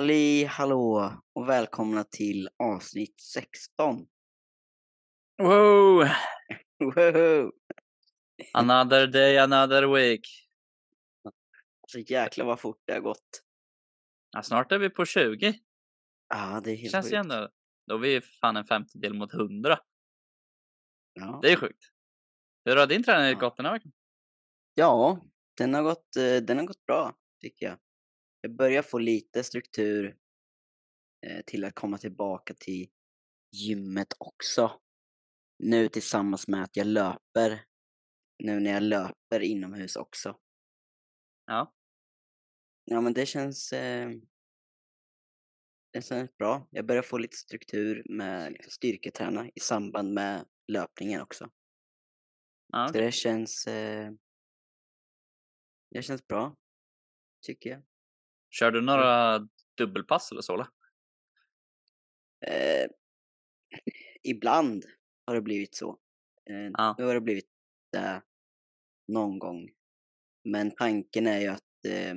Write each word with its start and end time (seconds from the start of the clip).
Halli 0.00 0.44
hallå 0.44 1.12
och 1.32 1.48
välkomna 1.48 2.04
till 2.04 2.48
avsnitt 2.58 3.20
16. 3.20 4.06
Wow! 5.38 6.04
Woho! 6.94 7.52
Another 8.52 9.06
day, 9.06 9.38
another 9.38 9.94
week. 9.94 10.26
Så 11.88 11.98
jäklar 11.98 12.46
vad 12.46 12.60
fort 12.60 12.82
det 12.84 12.92
har 12.92 13.00
gått. 13.00 13.42
Ja, 14.30 14.42
snart 14.42 14.72
är 14.72 14.78
vi 14.78 14.90
på 14.90 15.04
20. 15.04 15.54
Ja, 16.28 16.60
det 16.64 16.70
är 16.70 16.76
helt 16.76 16.92
Känns 16.92 17.10
sjukt. 17.10 17.54
Då 17.86 17.94
är 17.94 17.98
vi 17.98 18.20
fan 18.20 18.56
en 18.56 18.66
femtedel 18.66 19.14
mot 19.14 19.34
100. 19.34 19.78
Ja. 21.12 21.38
Det 21.42 21.52
är 21.52 21.56
sjukt. 21.56 21.84
Hur 22.64 22.76
har 22.76 22.86
din 22.86 23.02
träning 23.02 23.32
Ja. 23.32 23.38
gått 23.38 23.56
den 23.56 23.66
här 23.66 23.72
veckan? 23.72 23.92
ja, 24.74 25.20
den 25.56 25.74
har, 25.74 25.82
gått, 25.82 26.16
eh, 26.16 26.36
den 26.36 26.58
har 26.58 26.64
gått 26.64 26.86
bra 26.86 27.16
tycker 27.40 27.66
jag. 27.66 27.78
Jag 28.40 28.56
börjar 28.56 28.82
få 28.82 28.98
lite 28.98 29.44
struktur 29.44 30.16
eh, 31.26 31.40
till 31.46 31.64
att 31.64 31.74
komma 31.74 31.98
tillbaka 31.98 32.54
till 32.54 32.90
gymmet 33.52 34.14
också. 34.18 34.80
Nu 35.58 35.88
tillsammans 35.88 36.48
med 36.48 36.62
att 36.62 36.76
jag 36.76 36.86
löper. 36.86 37.64
Nu 38.38 38.60
när 38.60 38.70
jag 38.70 38.82
löper 38.82 39.40
inomhus 39.40 39.96
också. 39.96 40.38
Ja. 41.46 41.74
Ja, 42.84 43.00
men 43.00 43.12
det 43.12 43.26
känns... 43.26 43.72
Eh, 43.72 44.10
det 45.92 46.02
känns 46.02 46.36
bra. 46.36 46.68
Jag 46.70 46.86
börjar 46.86 47.02
få 47.02 47.18
lite 47.18 47.36
struktur 47.36 48.02
med 48.08 48.52
liksom, 48.52 48.70
styrketräna 48.70 49.48
i 49.54 49.60
samband 49.60 50.14
med 50.14 50.46
löpningen 50.68 51.20
också. 51.20 51.50
ja 52.66 52.88
Så 52.88 52.92
det 52.92 53.12
känns... 53.12 53.66
Eh, 53.66 54.12
det 55.90 56.02
känns 56.02 56.26
bra, 56.26 56.56
tycker 57.42 57.70
jag. 57.70 57.89
Kör 58.50 58.70
du 58.70 58.80
några 58.80 59.38
dubbelpass 59.76 60.32
eller 60.32 60.40
så? 60.40 60.54
Eller? 60.54 60.66
Eh, 62.46 62.88
ibland 64.22 64.84
har 65.26 65.34
det 65.34 65.42
blivit 65.42 65.74
så. 65.74 65.98
Eh, 66.50 66.70
Ja. 66.78 66.94
Nu 66.98 67.04
har 67.04 67.14
det 67.14 67.20
blivit 67.20 67.48
det 67.92 68.22
någon 69.08 69.38
gång. 69.38 69.68
Men 70.44 70.70
tanken 70.70 71.26
är 71.26 71.40
ju 71.40 71.46
att 71.46 71.84
eh, 71.88 72.14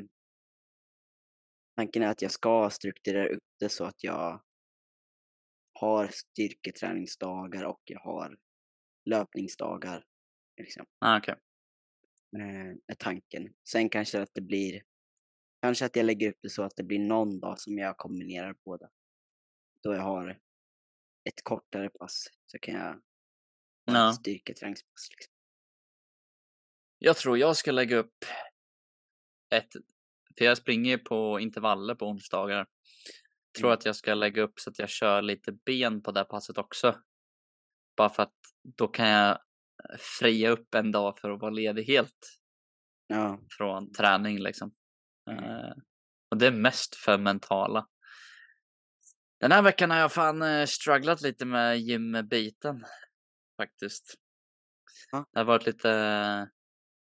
tanken 1.75 2.03
är 2.03 2.07
att 2.07 2.21
jag 2.21 2.31
ska 2.31 2.69
strukturera 2.69 3.27
upp 3.35 3.43
det 3.59 3.69
så 3.69 3.85
att 3.85 4.03
jag 4.03 4.41
har 5.73 6.07
styrketräningsdagar 6.07 7.63
och 7.63 7.81
jag 7.85 7.99
har 7.99 8.37
löpningsdagar. 9.05 10.05
Liksom, 10.57 10.85
Ah, 10.99 11.17
okej. 11.17 11.35
eh, 12.37 12.71
är 12.87 12.95
tanken. 12.97 13.53
Sen 13.69 13.89
kanske 13.89 14.21
att 14.21 14.33
det 14.33 14.41
blir 14.41 14.81
Kanske 15.63 15.85
att 15.85 15.95
jag 15.95 16.05
lägger 16.05 16.29
upp 16.29 16.37
det 16.41 16.49
så 16.49 16.63
att 16.63 16.75
det 16.75 16.83
blir 16.83 16.99
någon 16.99 17.39
dag 17.39 17.59
som 17.59 17.77
jag 17.77 17.97
kombinerar 17.97 18.55
båda. 18.65 18.89
Då 19.83 19.93
jag 19.93 20.01
har 20.01 20.39
ett 21.29 21.43
kortare 21.43 21.89
pass 21.89 22.27
så 22.45 22.59
kan 22.59 22.73
jag 22.73 23.01
Ja. 23.85 24.09
ett 24.09 24.15
styrketräningspass. 24.15 25.09
Liksom. 25.11 25.33
Jag 26.99 27.17
tror 27.17 27.37
jag 27.37 27.57
ska 27.57 27.71
lägga 27.71 27.97
upp 27.97 28.25
ett, 29.55 29.67
för 30.37 30.45
jag 30.45 30.57
springer 30.57 30.97
på 30.97 31.39
intervaller 31.39 31.95
på 31.95 32.05
onsdagar. 32.07 32.67
Tror 33.57 33.67
Mm. 33.69 33.77
att 33.77 33.85
jag 33.85 33.95
ska 33.95 34.13
lägga 34.13 34.41
upp 34.41 34.59
så 34.59 34.69
att 34.69 34.79
jag 34.79 34.89
kör 34.89 35.21
lite 35.21 35.51
ben 35.51 36.03
på 36.03 36.11
det 36.11 36.23
passet 36.25 36.57
också. 36.57 37.01
Bara 37.97 38.09
för 38.09 38.23
att 38.23 38.35
då 38.77 38.87
kan 38.87 39.07
jag 39.09 39.31
eh, 39.31 39.97
fria 40.19 40.49
upp 40.49 40.75
en 40.75 40.91
dag 40.91 41.19
för 41.19 41.31
att 41.31 41.41
vara 41.41 41.51
ledig 41.51 41.83
helt 41.83 42.39
Ja, 43.07 43.39
från 43.57 43.91
träning 43.93 44.39
liksom. 44.39 44.75
Mm. 45.31 45.43
Eh, 45.43 45.73
och 46.31 46.37
det 46.37 46.47
är 46.47 46.51
mest 46.51 46.95
för 46.95 47.17
mentala. 47.17 47.87
Den 49.39 49.51
här 49.51 49.61
veckan 49.61 49.91
har 49.91 49.97
jag 49.97 50.11
fan 50.11 50.41
eh, 50.41 50.65
strugglat 50.65 51.21
lite 51.21 51.45
med 51.45 51.79
gymbiten 51.79 52.85
faktiskt. 53.57 54.15
Ja. 55.11 55.25
Det 55.31 55.39
har 55.39 55.45
varit 55.45 55.65
lite 55.65 55.91
eh, 55.91 56.43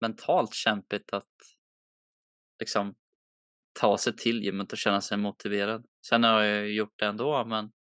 mentalt 0.01 0.55
kämpigt 0.55 1.13
att 1.13 1.31
liksom 2.59 2.95
ta 3.81 3.99
sig 3.99 4.17
till 4.17 4.43
gymmet 4.43 4.73
och 4.73 4.79
känna 4.79 5.01
sig 5.01 5.19
motiverad. 5.19 5.87
Sen 6.09 6.25
har 6.25 6.43
jag 6.43 6.67
ju 6.67 6.75
gjort 6.75 6.99
det 6.99 7.07
ändå, 7.07 7.45
men 7.45 7.73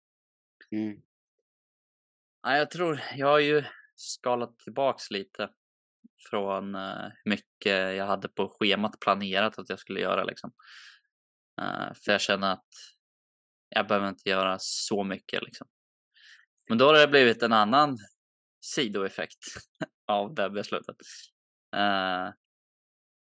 mm, 0.70 1.02
nej, 2.44 2.58
jag 2.58 2.70
tror 2.70 3.02
jag 3.16 3.26
har 3.26 3.38
ju 3.38 3.64
skalat 3.94 4.58
tillbaks 4.58 5.10
lite 5.10 5.50
från 6.30 6.74
eh, 6.74 7.08
hur 7.24 7.30
mycket 7.30 7.96
jag 7.96 8.06
hade 8.06 8.28
på 8.28 8.56
schemat 8.60 9.00
planerat 9.00 9.58
att 9.58 9.68
jag 9.68 9.78
skulle 9.78 10.00
göra 10.00 10.24
liksom. 10.24 10.52
Eh, 11.60 11.94
för 12.04 12.12
jag 12.12 12.20
känner 12.20 12.52
att 12.52 12.68
jag 13.68 13.86
behöver 13.86 14.08
inte 14.08 14.28
göra 14.28 14.56
så 14.60 15.04
mycket 15.04 15.42
liksom. 15.42 15.66
Men 16.68 16.78
då 16.78 16.86
har 16.86 16.94
det 16.94 17.08
blivit 17.08 17.42
en 17.42 17.52
annan 17.52 17.98
sidoeffekt 18.60 19.44
av 20.06 20.34
det 20.34 20.50
beslutet. 20.50 20.96
Eh, 21.76 22.28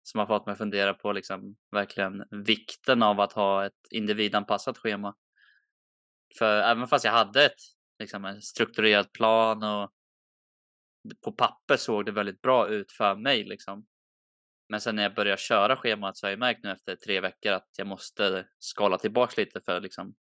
som 0.03 0.19
har 0.19 0.25
fått 0.25 0.46
mig 0.46 0.53
att 0.53 0.57
fundera 0.57 0.94
på 0.94 1.12
liksom 1.12 1.56
verkligen 1.72 2.24
vikten 2.46 3.03
av 3.03 3.19
att 3.19 3.34
ha 3.34 3.66
ett 3.66 3.88
individanpassat 3.90 4.78
schema. 4.78 5.16
För 6.38 6.62
även 6.62 6.88
fast 6.88 7.06
jag 7.06 7.12
hade 7.12 7.46
ett, 7.46 7.59
liksom 8.00 8.25
en 8.25 8.41
strukturerad 8.41 9.13
plan 9.13 9.63
och 9.63 9.91
på 11.23 11.31
papper 11.31 11.78
såg 11.78 12.06
det 12.06 12.12
väldigt 12.12 12.41
bra 12.41 12.67
ut 12.67 12.91
för 12.91 13.16
mig 13.16 13.44
liksom. 13.44 13.85
Men 14.69 14.81
sen 14.81 14.95
när 14.95 15.03
jag 15.03 15.16
började 15.16 15.41
köra 15.41 15.78
schemat 15.78 16.17
så 16.17 16.25
har 16.25 16.31
jag 16.31 16.39
märkt 16.39 16.63
nu 16.63 16.72
efter 16.72 16.95
tre 16.95 17.22
veckor 17.22 17.51
att 17.51 17.69
jag 17.78 17.88
måste 17.88 18.47
skala 18.59 18.97
tillbaks 18.97 19.38
lite 19.38 19.62
för 19.62 19.81
liksom 19.81 20.16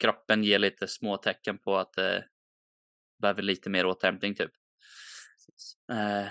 kroppen 0.00 0.44
ger 0.44 0.58
lite 0.58 0.88
små 0.88 1.16
tecken 1.16 1.58
på 1.58 1.76
att 1.76 1.92
det 1.92 2.28
behöver 3.22 3.42
lite 3.42 3.70
mer 3.70 3.86
återhämtning 3.86 4.34
typ. 4.34 4.50
Eh, 5.92 6.28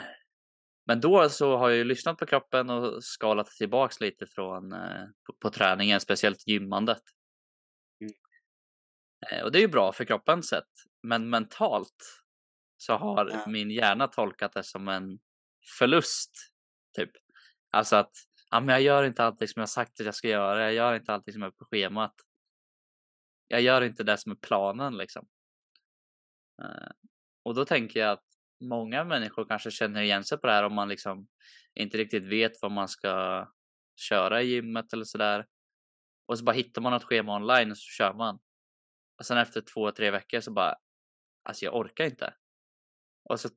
men 0.85 1.01
då 1.01 1.29
så 1.29 1.57
har 1.57 1.69
jag 1.69 1.78
ju 1.78 1.84
lyssnat 1.84 2.17
på 2.17 2.25
kroppen 2.25 2.69
och 2.69 3.03
skalat 3.03 3.47
tillbaks 3.47 4.00
lite 4.00 4.28
från 4.28 4.73
eh, 4.73 5.06
på, 5.25 5.34
på 5.41 5.50
träningen, 5.50 6.00
speciellt 6.00 6.47
gymmandet. 6.47 7.01
Mm. 8.01 8.13
Eh, 9.31 9.44
och 9.44 9.51
det 9.51 9.59
är 9.59 9.61
ju 9.61 9.67
bra 9.67 9.91
för 9.91 10.06
kroppens 10.06 10.47
sätt, 10.47 10.69
men 11.03 11.29
mentalt 11.29 12.23
så 12.81 12.94
har 12.97 13.29
Ja. 13.29 13.44
min 13.47 13.72
hjärna 13.72 14.07
tolkat 14.07 14.53
det 14.53 14.63
som 14.63 14.88
en 14.88 15.19
förlust. 15.79 16.31
Typ. 16.97 17.12
Alltså 17.72 17.95
att 17.95 18.12
ja, 18.51 18.59
men 18.59 18.69
jag 18.73 18.81
gör 18.81 19.03
inte 19.03 19.23
allting 19.23 19.47
som 19.47 19.59
jag 19.59 19.69
sagt 19.69 20.00
att 20.00 20.06
jag 20.06 20.16
ska 20.16 20.28
göra. 20.28 20.63
Jag 20.63 20.73
gör 20.73 20.95
inte 20.95 21.13
allting 21.13 21.34
som 21.34 21.44
är 21.44 21.51
på 21.51 21.66
schemat. 21.66 22.16
Jag 23.47 23.62
gör 23.62 23.81
inte 23.81 24.03
det 24.03 24.17
som 24.17 24.31
är 24.31 24.35
planen 24.35 24.97
liksom. 24.97 25.28
Eh, 26.62 26.91
och 27.44 27.56
då 27.56 27.66
tänker 27.66 28.00
jag 28.00 28.12
att 28.12 28.25
många 28.62 29.03
människor 29.03 29.46
kanske 29.46 29.72
känner 29.72 30.01
igen 30.01 30.23
sig 30.23 30.38
på 30.38 30.47
det 30.47 30.53
här 30.53 30.63
om 30.63 30.73
man 30.73 30.90
liksom 30.90 31.28
inte 31.73 31.97
riktigt 31.97 32.23
vet 32.23 32.51
vad 32.61 32.72
man 32.72 32.88
ska 32.88 33.46
köra 33.96 34.41
i 34.41 34.46
gymmet 34.46 34.94
eller 34.94 35.03
sådär. 35.06 35.46
Och 36.25 36.38
så 36.38 36.44
bara 36.44 36.56
hittar 36.56 36.81
man 36.81 36.94
ett 36.94 37.03
schema 37.03 37.35
online 37.35 37.72
och 37.72 37.78
så 37.78 37.90
kör 37.97 38.13
man. 38.13 38.40
Och 39.19 39.25
sen 39.25 39.38
efter 39.38 39.61
två, 39.61 39.91
tre 39.91 40.11
veckor 40.11 40.40
så 40.40 40.51
bara, 40.51 40.75
alltså 41.44 41.66
jag 41.66 41.75
orkar 41.75 42.06
inte. 42.06 42.34
Och 43.29 43.40
så 43.40 43.50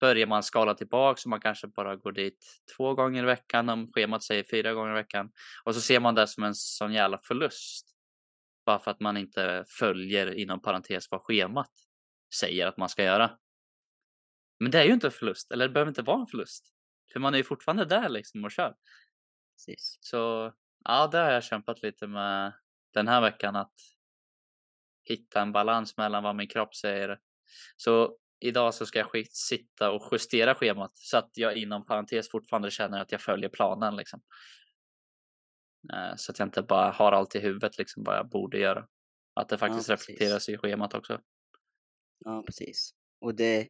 börjar 0.00 0.26
man 0.26 0.42
skala 0.42 0.74
tillbaka 0.74 1.20
så 1.20 1.28
man 1.28 1.40
kanske 1.40 1.66
bara 1.66 1.96
går 1.96 2.12
dit 2.12 2.44
två 2.76 2.94
gånger 2.94 3.22
i 3.22 3.26
veckan 3.26 3.68
om 3.68 3.92
schemat 3.92 4.22
säger 4.22 4.44
fyra 4.50 4.72
gånger 4.72 4.90
i 4.90 4.94
veckan. 4.94 5.32
Och 5.64 5.74
så 5.74 5.80
ser 5.80 6.00
man 6.00 6.14
det 6.14 6.26
som 6.26 6.44
en 6.44 6.54
sån 6.54 6.92
jävla 6.92 7.18
förlust. 7.18 7.96
Bara 8.66 8.78
för 8.78 8.90
att 8.90 9.00
man 9.00 9.16
inte 9.16 9.64
följer 9.68 10.34
inom 10.34 10.62
parentes 10.62 11.10
vad 11.10 11.20
schemat 11.20 11.70
säger 12.34 12.66
att 12.66 12.76
man 12.76 12.88
ska 12.88 13.04
göra. 13.04 13.38
Men 14.60 14.70
det 14.70 14.78
är 14.80 14.84
ju 14.84 14.92
inte 14.92 15.06
en 15.06 15.10
förlust, 15.10 15.52
eller 15.52 15.68
det 15.68 15.74
behöver 15.74 15.90
inte 15.90 16.02
vara 16.02 16.20
en 16.20 16.26
förlust. 16.26 16.72
För 17.12 17.20
man 17.20 17.34
är 17.34 17.38
ju 17.38 17.44
fortfarande 17.44 17.84
där 17.84 18.08
liksom 18.08 18.44
och 18.44 18.52
kör. 18.52 18.74
precis. 19.56 19.98
Så 20.00 20.52
ja, 20.84 21.06
det 21.06 21.18
har 21.18 21.30
jag 21.30 21.44
kämpat 21.44 21.82
lite 21.82 22.06
med 22.06 22.52
den 22.94 23.08
här 23.08 23.20
veckan 23.20 23.56
att 23.56 23.74
hitta 25.04 25.42
en 25.42 25.52
balans 25.52 25.96
mellan 25.96 26.22
vad 26.22 26.36
min 26.36 26.48
kropp 26.48 26.74
säger. 26.74 27.18
Så 27.76 28.18
idag 28.44 28.74
så 28.74 28.86
ska 28.86 28.98
jag 28.98 29.26
sitta 29.30 29.90
och 29.90 30.08
justera 30.12 30.54
schemat 30.54 30.90
så 30.94 31.16
att 31.16 31.30
jag 31.34 31.56
inom 31.56 31.86
parentes 31.86 32.30
fortfarande 32.30 32.70
känner 32.70 33.00
att 33.00 33.12
jag 33.12 33.20
följer 33.20 33.48
planen 33.48 33.96
liksom. 33.96 34.20
Eh, 35.92 36.16
Så 36.16 36.32
att 36.32 36.38
jag 36.38 36.46
inte 36.46 36.62
bara 36.62 36.90
har 36.90 37.12
allt 37.12 37.34
i 37.34 37.38
huvudet 37.40 37.78
liksom 37.78 38.04
vad 38.04 38.16
jag 38.16 38.28
borde 38.28 38.58
göra. 38.58 38.86
Att 39.34 39.48
det 39.48 39.58
faktiskt 39.58 39.88
precis. 39.88 40.08
reflekteras 40.08 40.48
i 40.48 40.58
schemat 40.58 40.94
också. 40.94 41.20
Ja, 42.18 42.42
precis. 42.46 42.90
Och 43.20 43.34
det, 43.34 43.68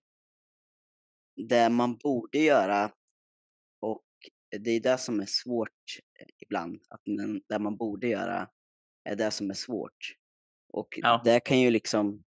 det 1.48 1.68
man 1.68 1.96
borde 1.96 2.38
göra 2.38 2.92
och 3.80 4.04
det 4.58 4.70
är 4.70 4.80
det 4.80 4.98
som 4.98 5.20
är 5.20 5.26
svårt 5.26 5.70
eh, 6.20 6.26
ibland. 6.38 6.82
Att 6.90 7.00
det 7.48 7.58
man 7.58 7.76
borde 7.76 8.06
göra 8.08 8.48
är 9.04 9.16
det 9.16 9.30
som 9.30 9.50
är 9.50 9.54
svårt. 9.54 10.14
Och 10.68 10.88
Ja. 11.02 11.20
det 11.24 11.40
kan 11.40 11.60
ju 11.60 11.70
liksom 11.70 12.24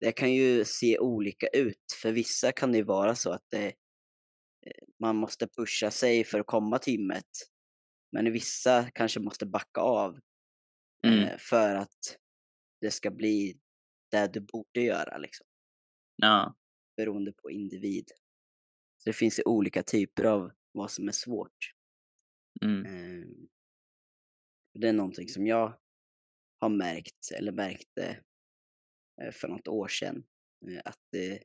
det 0.00 0.12
kan 0.12 0.34
ju 0.34 0.64
se 0.64 0.98
olika 0.98 1.46
ut. 1.46 1.82
För 2.02 2.12
vissa 2.12 2.52
kan 2.52 2.72
det 2.72 2.78
ju 2.78 2.84
vara 2.84 3.14
så 3.14 3.30
att 3.32 3.44
det, 3.50 3.66
eh, 3.66 3.72
man 5.00 5.16
måste 5.16 5.48
pusha 5.48 5.90
sig 5.90 6.24
för 6.24 6.40
att 6.40 6.46
komma 6.46 6.78
till 6.78 6.92
gymmet. 6.94 7.26
Men 8.12 8.32
vissa 8.32 8.90
kanske 8.94 9.20
måste 9.20 9.46
backa 9.46 9.80
av 9.80 10.18
Mm. 11.06 11.20
eh, 11.24 11.36
för 11.38 11.74
att 11.74 12.18
det 12.80 12.90
ska 12.90 13.10
bli 13.10 13.58
det 14.10 14.26
du 14.32 14.40
borde 14.40 14.80
göra 14.80 15.18
liksom, 15.18 15.46
Ja. 16.16 16.54
beroende 16.96 17.32
på 17.32 17.50
individ. 17.50 18.08
Så 18.98 19.10
det 19.10 19.12
finns 19.12 19.38
ju 19.38 19.42
olika 19.46 19.82
typer 19.82 20.24
av 20.24 20.52
vad 20.72 20.90
som 20.90 21.08
är 21.08 21.12
svårt. 21.12 21.72
Mm. 22.62 22.84
Eh, 22.86 23.28
det 24.74 24.88
är 24.88 24.92
någonting 24.92 25.28
som 25.28 25.46
jag 25.46 25.78
har 26.60 26.68
märkt, 26.68 27.30
eller 27.38 27.52
märkte 27.52 28.24
för 29.32 29.48
något 29.48 29.68
år 29.68 29.88
sedan, 29.88 30.24
eh, 30.68 30.80
att 30.84 30.98
det, 31.12 31.42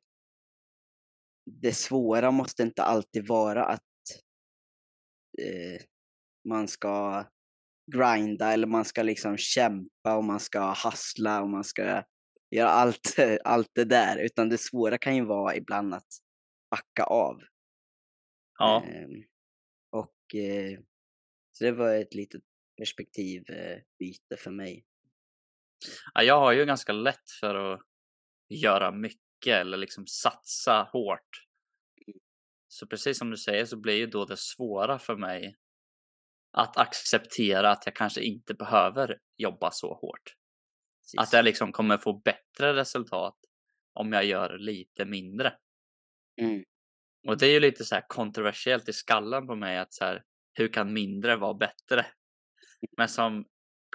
det 1.46 1.74
svåra 1.74 2.32
måste 2.32 2.64
inte 2.64 2.84
alltid 2.84 3.28
vara 3.28 3.66
att 3.66 3.82
eh, 5.42 5.82
man 6.50 6.68
ska 6.68 7.26
grinda 7.92 8.54
eller 8.54 8.68
man 8.68 8.86
ska 8.86 9.04
liksom 9.04 9.38
kämpa 9.38 10.18
och 10.18 10.24
man 10.24 10.40
ska 10.40 10.74
hustla 10.84 11.42
och 11.42 11.50
man 11.50 11.64
ska 11.64 12.04
göra 12.52 12.70
allt, 12.70 13.16
allt 13.44 13.70
det 13.74 13.86
där. 13.86 14.18
Utan 14.18 14.50
det 14.50 14.58
svåra 14.58 14.98
kan 14.98 15.16
ju 15.16 15.26
vara 15.26 15.56
ibland 15.56 15.94
att 15.94 16.08
backa 16.72 17.04
av. 17.04 17.42
Ja. 18.60 18.84
Ehm, 18.84 19.24
och 19.90 20.36
eh, 20.36 20.80
så 21.52 21.64
det 21.64 21.72
var 21.72 21.96
ett 21.96 22.14
litet 22.14 22.42
perspektivbyte 22.78 24.38
för 24.38 24.52
mig. 24.52 24.86
Ja. 26.14 26.24
Jag 26.24 26.40
har 26.40 26.52
ju 26.52 26.66
ganska 26.66 26.94
lätt 26.94 27.32
för 27.40 27.56
att 27.56 27.82
göra 28.50 28.92
mycket 28.92 29.54
eller 29.54 29.78
liksom 29.78 30.08
satsa 30.08 30.90
hårt. 30.92 31.46
Så 32.68 32.88
precis 32.88 33.18
som 33.18 33.30
du 33.30 33.38
säger 33.38 33.66
så 33.66 33.78
blir 33.78 33.96
ju 33.96 34.08
då 34.08 34.26
det 34.26 34.38
svåra 34.38 35.00
för 35.00 35.16
mig 35.16 35.56
att 36.58 36.78
acceptera 36.78 37.72
att 37.72 37.86
jag 37.86 37.96
kanske 37.96 38.22
inte 38.22 38.54
behöver 38.54 39.20
jobba 39.38 39.72
så 39.72 39.94
hårt. 39.94 40.36
Precis. 41.02 41.20
Att 41.20 41.34
jag 41.34 41.46
liksom 41.46 41.72
kommer 41.72 41.98
få 41.98 42.14
bättre 42.14 42.74
resultat 42.74 43.38
om 43.94 44.14
jag 44.14 44.26
gör 44.26 44.58
lite 44.58 45.06
mindre. 45.06 45.54
Mm. 46.42 46.64
Och 47.28 47.38
det 47.38 47.48
är 47.48 47.52
ju 47.52 47.60
lite 47.60 47.86
så 47.86 47.96
här 47.96 48.06
kontroversiellt 48.08 48.90
i 48.90 48.94
skallen 48.94 49.48
på 49.48 49.56
mig 49.56 49.78
att 49.78 49.94
så 49.94 50.06
här, 50.06 50.24
hur 50.54 50.68
kan 50.68 50.94
mindre 50.94 51.36
vara 51.36 51.54
bättre? 51.54 52.06
Men 52.98 53.10
som 53.10 53.46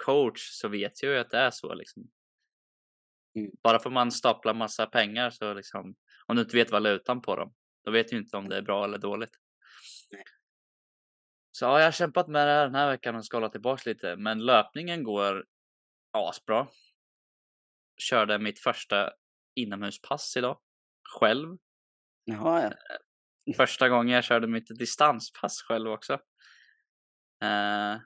coach 0.05 0.39
så 0.39 0.67
vet 0.67 1.03
jag 1.03 1.11
ju 1.11 1.19
att 1.19 1.29
det 1.29 1.37
är 1.37 1.51
så 1.51 1.73
liksom. 1.73 2.03
Mm. 3.35 3.51
Bara 3.63 3.79
för 3.79 3.89
man 3.89 4.11
staplar 4.11 4.53
massa 4.53 4.85
pengar 4.85 5.29
så 5.29 5.53
liksom, 5.53 5.95
om 6.25 6.35
du 6.35 6.41
inte 6.41 6.55
vet 6.55 6.71
valutan 6.71 7.21
på 7.21 7.35
dem, 7.35 7.53
då 7.85 7.91
vet 7.91 8.07
du 8.07 8.17
inte 8.17 8.37
om 8.37 8.49
det 8.49 8.57
är 8.57 8.61
bra 8.61 8.83
eller 8.85 8.97
dåligt. 8.97 9.37
Nej. 10.11 10.23
Så 11.51 11.65
ja, 11.65 11.79
jag 11.79 11.87
har 11.87 11.91
kämpat 11.91 12.27
med 12.27 12.47
det 12.47 12.51
här 12.51 12.65
den 12.65 12.75
här 12.75 12.89
veckan 12.89 13.15
och 13.15 13.25
skalat 13.25 13.51
tillbaks 13.51 13.85
lite, 13.85 14.15
men 14.15 14.45
löpningen 14.45 15.03
går 15.03 15.45
asbra. 16.11 16.67
Körde 17.97 18.39
mitt 18.39 18.59
första 18.59 19.11
inomhuspass 19.55 20.37
idag, 20.37 20.59
själv. 21.19 21.57
Jaha, 22.23 22.61
ja. 22.63 22.73
Första 23.57 23.89
gången 23.89 24.15
jag 24.15 24.23
körde 24.23 24.47
mitt 24.47 24.79
distanspass 24.79 25.61
själv 25.61 25.91
också. 25.91 26.13
Eh, 27.43 27.97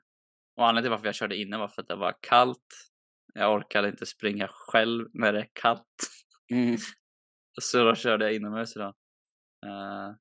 och 0.56 0.68
anledningen 0.68 0.84
till 0.84 0.92
varför 0.92 1.06
jag 1.06 1.16
körde 1.16 1.38
inne 1.38 1.58
var 1.58 1.68
för 1.68 1.82
att 1.82 1.88
det 1.88 1.96
var 1.96 2.16
kallt. 2.22 2.90
Jag 3.34 3.54
orkade 3.54 3.90
inte 3.90 4.06
springa 4.06 4.48
själv 4.52 5.10
när 5.14 5.34
det 5.34 5.40
är 5.40 5.50
kallt. 5.54 6.10
Mm. 6.52 6.78
Så 7.62 7.84
då 7.84 7.96
körde 7.96 8.26
jag 8.26 8.34
inomhus 8.36 8.76
idag. 8.76 8.96
Eh, 9.66 10.16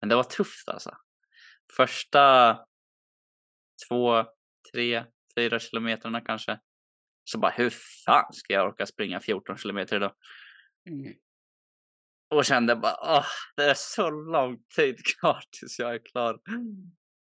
men 0.00 0.08
det 0.08 0.14
var 0.14 0.24
tufft 0.24 0.68
alltså. 0.68 0.96
Första 1.76 2.56
två, 3.88 4.24
tre, 4.72 5.04
fyra 5.36 5.58
kilometrarna 5.58 6.20
kanske. 6.20 6.60
Så 7.24 7.38
bara 7.38 7.52
hur 7.52 7.70
fan 8.04 8.32
ska 8.32 8.52
jag 8.52 8.68
orka 8.68 8.86
springa 8.86 9.20
14 9.20 9.56
kilometer 9.56 9.96
idag? 9.96 10.14
Mm. 10.90 11.14
Och 12.34 12.44
kände 12.44 12.76
bara 12.76 12.96
åh, 13.02 13.26
det 13.56 13.64
är 13.64 13.74
så 13.76 14.10
lång 14.10 14.62
tid 14.76 14.96
kvar 15.04 15.42
tills 15.50 15.78
jag 15.78 15.94
är 15.94 16.04
klar. 16.04 16.40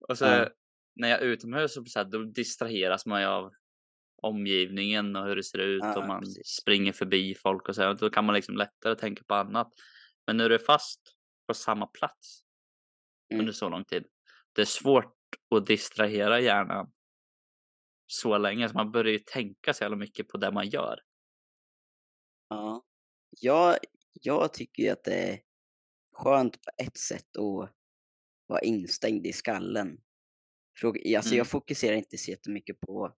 Och 0.09 0.19
så 0.19 0.25
Ja. 0.25 0.49
När 0.94 1.09
jag 1.09 1.21
är 1.21 1.25
utomhus 1.25 1.75
så, 1.75 1.85
så 1.85 1.99
här, 1.99 2.06
då 2.06 2.23
distraheras 2.23 3.06
man 3.06 3.21
ju 3.21 3.27
av 3.27 3.53
omgivningen 4.23 5.17
och 5.17 5.27
hur 5.27 5.37
det 5.37 5.43
ser 5.44 5.59
ut 5.59 5.83
Ja, 5.85 6.00
och 6.00 6.06
man 6.09 6.21
precis. 6.21 6.47
springer 6.47 6.93
förbi 6.93 7.35
folk 7.35 7.69
och 7.69 7.75
så. 7.75 7.93
Då 7.93 8.11
kan 8.11 8.25
man 8.25 8.35
liksom 8.35 8.56
lättare 8.56 8.94
tänka 8.94 9.25
på 9.27 9.35
annat. 9.35 9.73
Men 10.27 10.37
när 10.37 10.49
du 10.49 10.55
är 10.55 10.59
fast 10.67 11.00
på 11.47 11.55
samma 11.55 11.87
plats 11.87 12.43
Mm. 13.31 13.41
under 13.41 13.53
så 13.53 13.69
lång 13.69 13.85
tid. 13.85 14.05
Det 14.53 14.61
är 14.61 14.67
svårt 14.67 15.17
att 15.55 15.67
distrahera 15.67 16.41
hjärnan 16.41 16.93
så 18.06 18.39
länge 18.39 18.69
så 18.69 18.75
man 18.75 18.93
börjar 18.93 19.12
ju 19.12 19.19
tänka 19.19 19.75
så 19.75 19.85
jävla 19.85 19.97
mycket 19.97 20.29
på 20.29 20.37
det 20.37 20.50
man 20.53 20.69
gör. 20.69 21.00
Ja. 22.49 22.85
Jag, 23.41 23.77
jag 24.12 24.53
tycker 24.55 24.83
ju 24.83 24.89
att 24.89 25.05
det 25.05 25.15
är 25.15 25.41
skönt 26.12 26.62
på 26.62 26.71
ett 26.83 26.97
sätt 26.97 27.37
att 27.37 27.71
vara 28.47 28.61
instängd 28.62 29.27
i 29.27 29.33
skallen. 29.33 29.99
Fråga, 30.77 31.19
alltså 31.19 31.31
Mm. 31.31 31.39
jag 31.39 31.47
fokuserar 31.51 31.97
inte 31.97 32.19
så 32.19 32.31
jättemycket 32.31 32.81
på, 32.81 33.17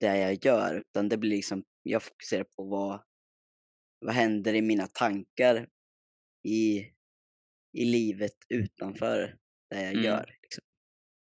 det 0.00 0.18
jag 0.18 0.44
gör, 0.44 0.74
utan 0.74 1.08
det 1.08 1.16
blir 1.16 1.30
liksom, 1.30 1.64
jag 1.82 2.02
fokuserar 2.02 2.44
på 2.44 2.64
vad, 2.68 3.04
vad 3.98 4.14
händer 4.14 4.54
i 4.54 4.62
mina 4.62 4.86
tankar 4.86 5.68
i, 6.48 6.78
i 7.72 7.84
livet 7.84 8.32
utanför 8.48 9.38
det 9.70 9.82
jag 9.82 9.92
Mm. 9.92 10.04
gör. 10.04 10.36
Liksom. 10.42 10.64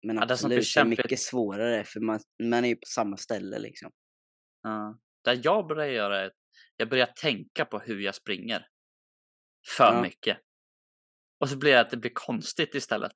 Men 0.03 0.15
Ja, 0.15 0.25
det 0.25 0.33
absolut, 0.33 0.55
det 0.57 0.61
är 0.61 0.63
kämpigt- 0.63 0.97
mycket 1.03 1.19
svårare 1.19 1.83
för 1.83 1.99
man, 1.99 2.19
man 2.43 2.63
är 2.65 2.69
ju 2.69 2.75
på 2.75 2.85
samma 2.87 3.17
ställe 3.17 3.59
liksom. 3.59 3.91
Ja. 4.61 4.99
Det 5.23 5.33
jag 5.33 5.67
börjar 5.67 5.87
göra 5.87 6.21
är 6.21 6.25
att 6.25 6.37
jag 6.77 6.89
börjar 6.89 7.05
tänka 7.05 7.65
på 7.65 7.79
hur 7.79 7.99
jag 7.99 8.15
springer. 8.15 8.67
För 9.77 9.83
Ja. 9.93 10.01
mycket. 10.01 10.37
Och 11.39 11.49
så 11.49 11.57
blir 11.57 11.71
det 11.71 11.79
att 11.79 11.89
det 11.89 11.97
blir 11.97 12.11
konstigt 12.13 12.75
istället. 12.75 13.11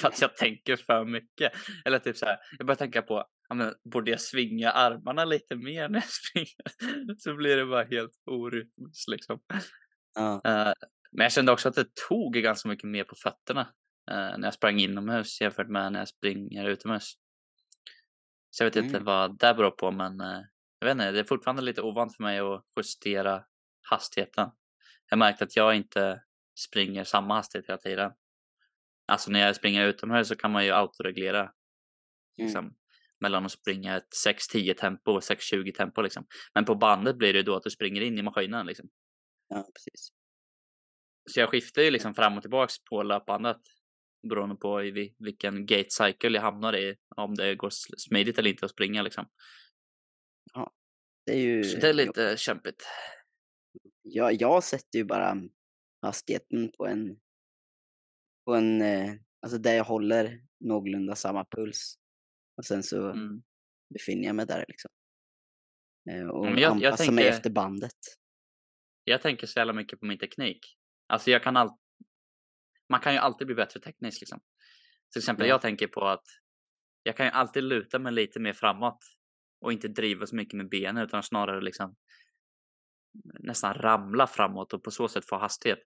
För 0.00 0.08
att 0.08 0.20
jag 0.20 0.36
tänker 0.36 0.76
för 0.76 1.04
mycket. 1.04 1.52
Eller 1.84 1.98
typ 1.98 2.16
så 2.16 2.26
här, 2.26 2.38
jag 2.58 2.66
börjar 2.66 2.76
tänka 2.76 3.02
på, 3.02 3.24
ja, 3.48 3.54
men, 3.54 3.74
borde 3.92 4.10
jag 4.10 4.20
svinga 4.20 4.70
armarna 4.70 5.24
lite 5.24 5.56
mer 5.56 5.88
när 5.88 5.98
jag 5.98 6.08
springer? 6.08 7.16
så 7.18 7.34
blir 7.34 7.56
det 7.56 7.66
bara 7.66 7.84
helt 7.84 8.12
orytmiskt 8.30 9.08
liksom. 9.08 9.40
Ja. 10.14 10.40
Eh, 10.44 10.72
men 11.12 11.24
jag 11.24 11.32
kände 11.32 11.52
också 11.52 11.68
att 11.68 11.74
det 11.74 11.86
tog 12.08 12.34
ganska 12.34 12.68
mycket 12.68 12.88
mer 12.88 13.04
på 13.04 13.14
fötterna 13.22 13.60
eh, 14.10 14.38
när 14.38 14.44
jag 14.44 14.54
sprang 14.54 14.80
inomhus 14.80 15.40
jämfört 15.40 15.68
med 15.68 15.92
när 15.92 15.98
jag 15.98 16.08
springer 16.08 16.64
utomhus. 16.68 17.12
Så 18.50 18.64
jag 18.64 18.66
vet 18.70 18.76
inte 18.76 18.96
Mm. 18.96 19.04
vad 19.04 19.38
det 19.38 19.54
beror 19.54 19.70
på, 19.70 19.90
men 19.90 20.20
eh, 20.20 20.40
jag 20.78 20.86
vet 20.86 20.92
inte, 20.92 21.10
det 21.10 21.18
är 21.20 21.24
fortfarande 21.24 21.62
lite 21.62 21.82
ovant 21.82 22.16
för 22.16 22.22
mig 22.22 22.38
att 22.38 22.64
justera 22.76 23.44
hastigheten. 23.90 24.50
Jag 25.10 25.18
märkte 25.18 25.44
att 25.44 25.56
jag 25.56 25.74
inte 25.76 26.22
springer 26.68 27.04
samma 27.04 27.34
hastighet 27.34 27.68
hela 27.68 27.78
tiden. 27.78 28.12
Alltså 29.08 29.30
när 29.30 29.40
jag 29.40 29.56
springer 29.56 29.86
utomhus 29.86 30.28
så 30.28 30.36
kan 30.36 30.52
man 30.52 30.64
ju 30.64 30.70
autoreglera 30.70 31.52
Mm. 32.38 32.46
liksom, 32.46 32.74
mellan 33.20 33.44
att 33.44 33.52
springa 33.52 33.96
ett 33.96 34.08
6-10 34.26 34.74
tempo 34.74 35.12
och 35.12 35.20
6-20 35.22 35.72
tempo. 35.72 36.02
Liksom. 36.02 36.26
Men 36.54 36.64
på 36.64 36.74
bandet 36.74 37.16
blir 37.16 37.32
det 37.32 37.42
då 37.42 37.56
att 37.56 37.62
du 37.62 37.70
springer 37.70 38.00
in 38.00 38.18
i 38.18 38.22
maskinen. 38.22 38.66
Liksom. 38.66 38.88
ja, 39.48 39.70
precis. 39.74 40.12
Så 41.30 41.40
jag 41.40 41.50
skiftar 41.50 41.82
ju 41.82 41.90
liksom 41.90 42.14
fram 42.14 42.36
och 42.36 42.42
tillbaks 42.42 42.84
på 42.84 43.02
löpbandet 43.02 43.60
beroende 44.28 44.56
på 44.56 44.84
i 44.84 45.14
vilken 45.18 45.66
gate 45.66 45.90
cycle 45.90 46.30
jag 46.30 46.42
hamnar 46.42 46.76
i. 46.76 46.96
Om 47.16 47.34
det 47.34 47.54
går 47.54 47.70
smidigt 47.96 48.38
eller 48.38 48.50
inte 48.50 48.64
att 48.64 48.70
springa 48.70 49.02
liksom. 49.02 49.28
Det 51.26 51.32
är 51.32 51.40
ju... 51.40 51.64
Så 51.64 51.78
det 51.78 51.88
är 51.88 51.94
lite 51.94 52.36
kämpigt. 52.36 52.86
Jag, 54.02 54.42
jag 54.42 54.64
sätter 54.64 54.98
ju 54.98 55.04
bara 55.04 55.36
hastigheten 56.02 56.72
på 56.72 56.86
en, 56.86 57.20
på 58.48 58.54
en, 58.54 58.82
eh, 58.82 59.14
alltså 59.42 59.58
där 59.58 59.74
jag 59.74 59.84
håller 59.84 60.40
någorlunda 60.60 61.14
samma 61.14 61.44
puls. 61.44 61.94
Och 62.56 62.64
sen 62.64 62.82
så 62.82 63.10
Mm. 63.10 63.42
befinner 63.94 64.24
jag 64.26 64.36
mig 64.36 64.46
där 64.46 64.64
liksom. 64.68 64.90
Eh, 66.10 66.26
Och 66.28 66.44
men 66.44 66.52
jag- 66.58 66.60
jag 66.62 66.84
anpassar 66.84 67.12
mig 67.12 67.24
tänker- 67.24 67.36
efter 67.36 67.50
bandet. 67.50 67.92
Jag 69.04 69.22
tänker 69.22 69.46
så 69.46 69.58
jävla 69.58 69.72
mycket 69.72 70.00
på 70.00 70.06
min 70.06 70.18
teknik. 70.18 70.58
Alltså 71.06 71.30
jag 71.30 71.42
kan 71.42 71.56
all... 71.56 71.70
Man 72.88 73.00
kan 73.00 73.12
ju 73.12 73.18
alltid 73.18 73.46
bli 73.46 73.56
bättre 73.56 73.80
tekniskt 73.80 74.20
liksom. 74.20 74.40
Till 75.12 75.20
exempel 75.20 75.46
Ja. 75.46 75.54
jag 75.54 75.60
tänker 75.60 75.86
på 75.86 76.04
att 76.08 76.24
jag 77.02 77.16
kan 77.16 77.26
ju 77.26 77.32
alltid 77.32 77.64
luta 77.64 77.98
mig 77.98 78.12
lite 78.12 78.40
mer 78.40 78.52
framåt 78.52 78.98
och 79.60 79.72
inte 79.72 79.88
driva 79.88 80.26
så 80.26 80.36
mycket 80.36 80.54
med 80.56 80.68
benen 80.68 81.04
utan 81.04 81.22
snarare 81.22 81.60
liksom 81.60 81.96
nästan 83.40 83.74
ramla 83.74 84.26
framåt 84.26 84.72
och 84.72 84.82
på 84.82 84.90
så 84.90 85.08
sätt 85.08 85.28
få 85.28 85.38
hastighet. 85.38 85.78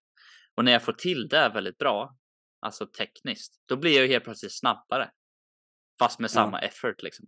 Och 0.55 0.65
när 0.65 0.73
jag 0.73 0.83
får 0.83 0.93
till 0.93 1.29
det 1.29 1.49
väldigt 1.55 1.79
bra, 1.79 2.17
alltså 2.63 2.87
tekniskt, 2.87 3.63
då 3.67 3.77
blir 3.77 3.93
jag 3.97 4.07
ju 4.07 4.13
helt 4.13 4.25
plötsligt 4.25 4.59
snabbare. 4.59 5.11
Fast 5.99 6.19
med 6.19 6.29
Ja. 6.29 6.33
samma 6.33 6.59
effort 6.59 7.03
liksom. 7.03 7.27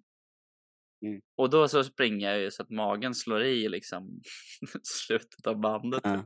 Mm. 1.06 1.20
Och 1.36 1.50
då 1.50 1.68
så 1.68 1.84
springer 1.84 2.30
jag 2.30 2.40
ju 2.40 2.50
så 2.50 2.62
att 2.62 2.70
magen 2.70 3.14
slår 3.14 3.42
i 3.42 3.68
liksom 3.68 4.20
slutet 4.82 5.46
av 5.46 5.60
bandet. 5.60 6.00
Ja. 6.04 6.24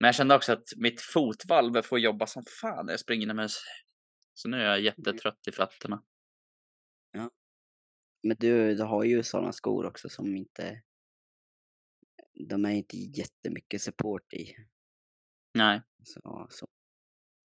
Men 0.00 0.08
jag 0.08 0.14
kände 0.14 0.34
också 0.34 0.52
att 0.52 0.68
mitt 0.76 1.00
fotvalv 1.00 1.82
får 1.82 1.98
jobba 1.98 2.26
som 2.26 2.44
fan 2.60 2.86
när 2.86 2.92
jag 2.92 3.00
springer 3.00 3.22
inomhus. 3.22 3.58
Så 4.34 4.48
nu 4.48 4.56
är 4.56 4.64
jag 4.64 4.80
jättetrött 4.80 5.48
i 5.48 5.52
fötterna. 5.52 6.02
Men 8.22 8.36
du, 8.40 8.74
du 8.74 8.82
har 8.82 9.04
ju 9.04 9.22
sådana 9.22 9.52
skor 9.52 9.86
också 9.86 10.08
som 10.08 10.36
inte... 10.36 10.82
De 12.48 12.64
är 12.64 12.70
inte 12.70 12.96
jättemycket 12.96 13.82
support 13.82 14.32
i. 14.32 14.54
Nej, 15.54 15.82
Så, 16.04 16.46
så. 16.50 16.68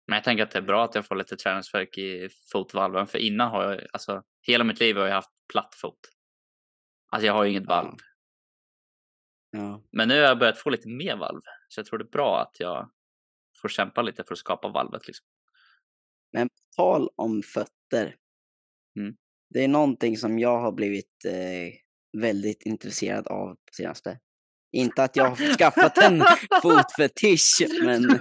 Men 0.08 0.16
jag 0.16 0.24
tänker 0.24 0.44
att 0.44 0.52
det 0.52 0.60
är 0.60 0.64
bra 0.64 0.86
att 0.86 0.96
jag 0.96 1.06
får 1.06 1.16
lite 1.16 1.38
träningsvärk 1.38 1.98
i 1.98 2.30
fotvalven, 2.52 3.08
för 3.08 3.18
innan 3.18 3.50
har 3.50 3.64
jag, 3.64 3.82
alltså 3.94 4.24
hela 4.42 4.64
mitt 4.64 4.80
liv 4.80 4.98
har 4.98 5.06
jag 5.06 5.16
haft 5.16 5.32
platt 5.52 5.76
fot. 5.76 6.00
Alltså 7.10 7.26
jag 7.28 7.34
har 7.34 7.44
ju 7.44 7.50
inget 7.50 7.68
valv. 7.68 7.98
Ja. 9.52 9.84
Men 9.92 10.08
nu 10.08 10.14
har 10.14 10.22
jag 10.22 10.40
börjat 10.40 10.58
få 10.58 10.70
lite 10.70 10.88
mer 10.90 11.16
valv, 11.16 11.42
så 11.68 11.80
jag 11.80 11.86
tror 11.86 12.00
det 12.00 12.06
är 12.06 12.10
bra 12.10 12.42
att 12.42 12.60
jag 12.60 12.92
får 13.62 13.70
kämpa 13.70 14.02
lite 14.02 14.24
för 14.24 14.34
att 14.34 14.40
skapa 14.40 14.68
valvet 14.68 15.08
liksom. 15.08 15.26
Men 16.32 16.50
på 16.50 16.56
tal 16.76 17.10
om 17.16 17.42
fötter. 17.44 18.16
Mm. 19.00 19.16
Det 19.50 19.64
är 19.64 19.68
någonting 19.68 20.18
som 20.18 20.40
jag 20.40 20.60
har 20.60 20.72
blivit 20.72 21.26
eh, 21.26 21.74
väldigt 22.22 22.62
intresserad 22.66 23.28
av 23.28 23.56
på 23.56 23.74
senaste. 23.74 24.20
Inte 24.72 25.04
att 25.04 25.16
jag 25.16 25.30
har 25.30 25.58
skaffat 25.58 25.98
en 25.98 26.24
fotfetisch, 26.62 27.68
men, 27.84 28.04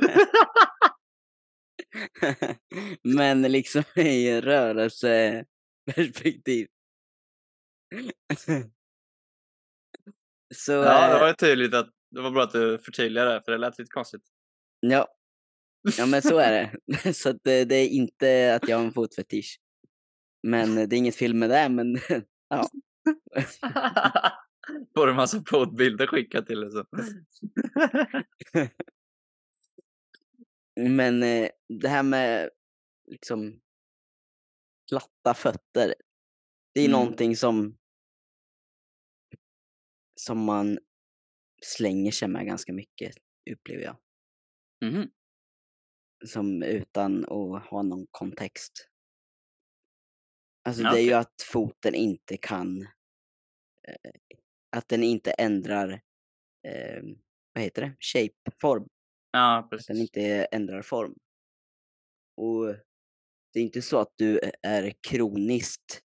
men 3.03 3.43
liksom 3.43 3.83
i 3.97 4.41
rörelseperspektiv. 4.41 6.69
Så, 10.55 10.73
Ja, 10.73 11.09
det 11.09 11.15
eh, 11.15 11.21
var 11.21 11.29
ju 11.29 11.35
tydligt 11.35 11.75
att 11.75 11.91
det 12.11 12.21
var 12.21 12.31
bra 12.31 12.43
att 12.43 12.53
du 12.53 12.79
förtydligade 12.79 13.33
det, 13.33 13.43
för 13.45 13.53
det 13.53 13.59
lät 13.59 13.79
lite 13.79 13.91
konstigt. 13.91 14.23
ja. 14.81 15.09
ja, 15.99 16.07
men 16.07 16.23
så 16.23 16.39
är 16.39 16.53
det. 16.53 16.71
Så 17.15 17.33
det, 17.33 17.65
det 17.65 17.77
är 17.77 17.89
inte 17.89 18.55
att 18.55 18.69
jag 18.69 18.77
har 18.77 18.85
en 18.85 18.93
fotfetisch. 18.93 19.61
Men 20.43 20.75
det 20.75 20.97
är 20.97 20.99
inget 20.99 21.17
fel 21.17 21.35
med 21.35 21.51
det, 21.51 21.69
men 21.69 21.99
ja. 22.49 22.69
Får 24.95 25.07
du 25.07 25.15
massa 25.15 25.43
fotbilder 25.47 26.07
skickat 26.07 26.47
till 26.47 26.61
dig 26.61 26.71
så. 26.71 26.85
Men 30.91 31.23
eh, 31.23 31.49
det 31.69 31.89
här 31.89 32.03
med 32.03 32.51
liksom 33.11 33.61
platta 34.89 35.35
fötter. 35.35 35.95
Det 36.75 36.81
är 36.81 36.89
Mm. 36.89 37.01
någonting 37.01 37.37
som 37.37 37.79
som 40.21 40.45
man 40.45 40.79
slänger 41.63 42.13
sig 42.13 42.29
med 42.29 42.47
ganska 42.47 42.73
mycket, 42.73 43.15
upplever 43.51 43.83
jag. 43.83 43.97
Mhm. 44.85 45.11
Som 46.27 46.63
utan 46.63 47.25
att 47.25 47.67
ha 47.67 47.83
någon 47.83 48.07
kontext. 48.11 48.89
Alltså 50.65 50.83
Ja, 50.83 50.93
det 50.93 51.01
är 51.01 51.05
ju 51.05 51.13
att 51.13 51.43
foten 51.53 51.95
inte 51.95 52.37
kan... 52.37 52.83
Eh, 53.89 54.11
att 54.77 54.89
den 54.89 55.03
inte 55.03 55.31
ändrar... 55.33 56.03
Eh, 56.69 57.03
vad 57.53 57.65
heter 57.65 57.83
det? 57.83 57.97
Shape, 58.01 58.51
form. 58.61 58.89
Ja, 59.33 59.59
Att 59.59 59.71
den 59.71 59.79
precis. 59.79 60.01
inte 60.01 60.45
ändrar 60.45 60.83
form. 60.83 61.15
Och 62.37 62.67
det 63.53 63.61
är 63.61 63.63
inte 63.65 63.83
så 63.83 63.99
att 63.99 64.13
du 64.17 64.41
är 64.63 64.93
kroniskt 65.09 66.01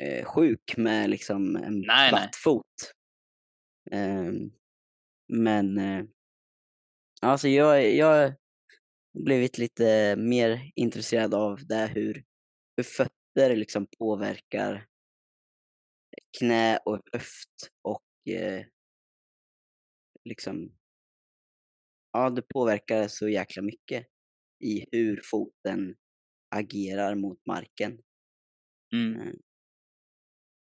eh, 0.00 0.24
sjuk 0.24 0.76
med 0.76 1.10
liksom 1.10 1.56
en 1.56 1.80
Nej, 1.80 1.84
nej. 1.86 2.08
platt 2.08 2.36
fot. 2.36 2.92
Ehm, 3.90 4.50
men 5.32 5.78
eh, 5.78 6.04
alltså 7.22 7.48
jag, 7.48 7.94
jag 7.94 8.06
har 8.06 8.36
blivit 9.24 9.58
lite 9.58 10.16
mer 10.16 10.70
intresserad 10.74 11.34
av 11.34 11.66
det 11.66 11.86
hur, 11.86 12.24
hur 12.76 12.84
fötter 12.84 13.56
liksom 13.56 13.86
påverkar 13.98 14.86
knä 16.38 16.78
och 16.84 17.00
höft 17.12 17.68
och 17.82 18.32
eh, 18.34 18.66
liksom 20.24 20.76
ja, 22.14 22.30
det 22.30 22.42
påverkar 22.42 23.08
så 23.08 23.28
jäkla 23.28 23.62
mycket 23.62 24.06
i 24.64 24.86
hur 24.92 25.20
foten 25.24 25.94
agerar 26.56 27.14
mot 27.14 27.46
marken. 27.46 27.98
Mm. 28.92 29.20
Mm. 29.20 29.36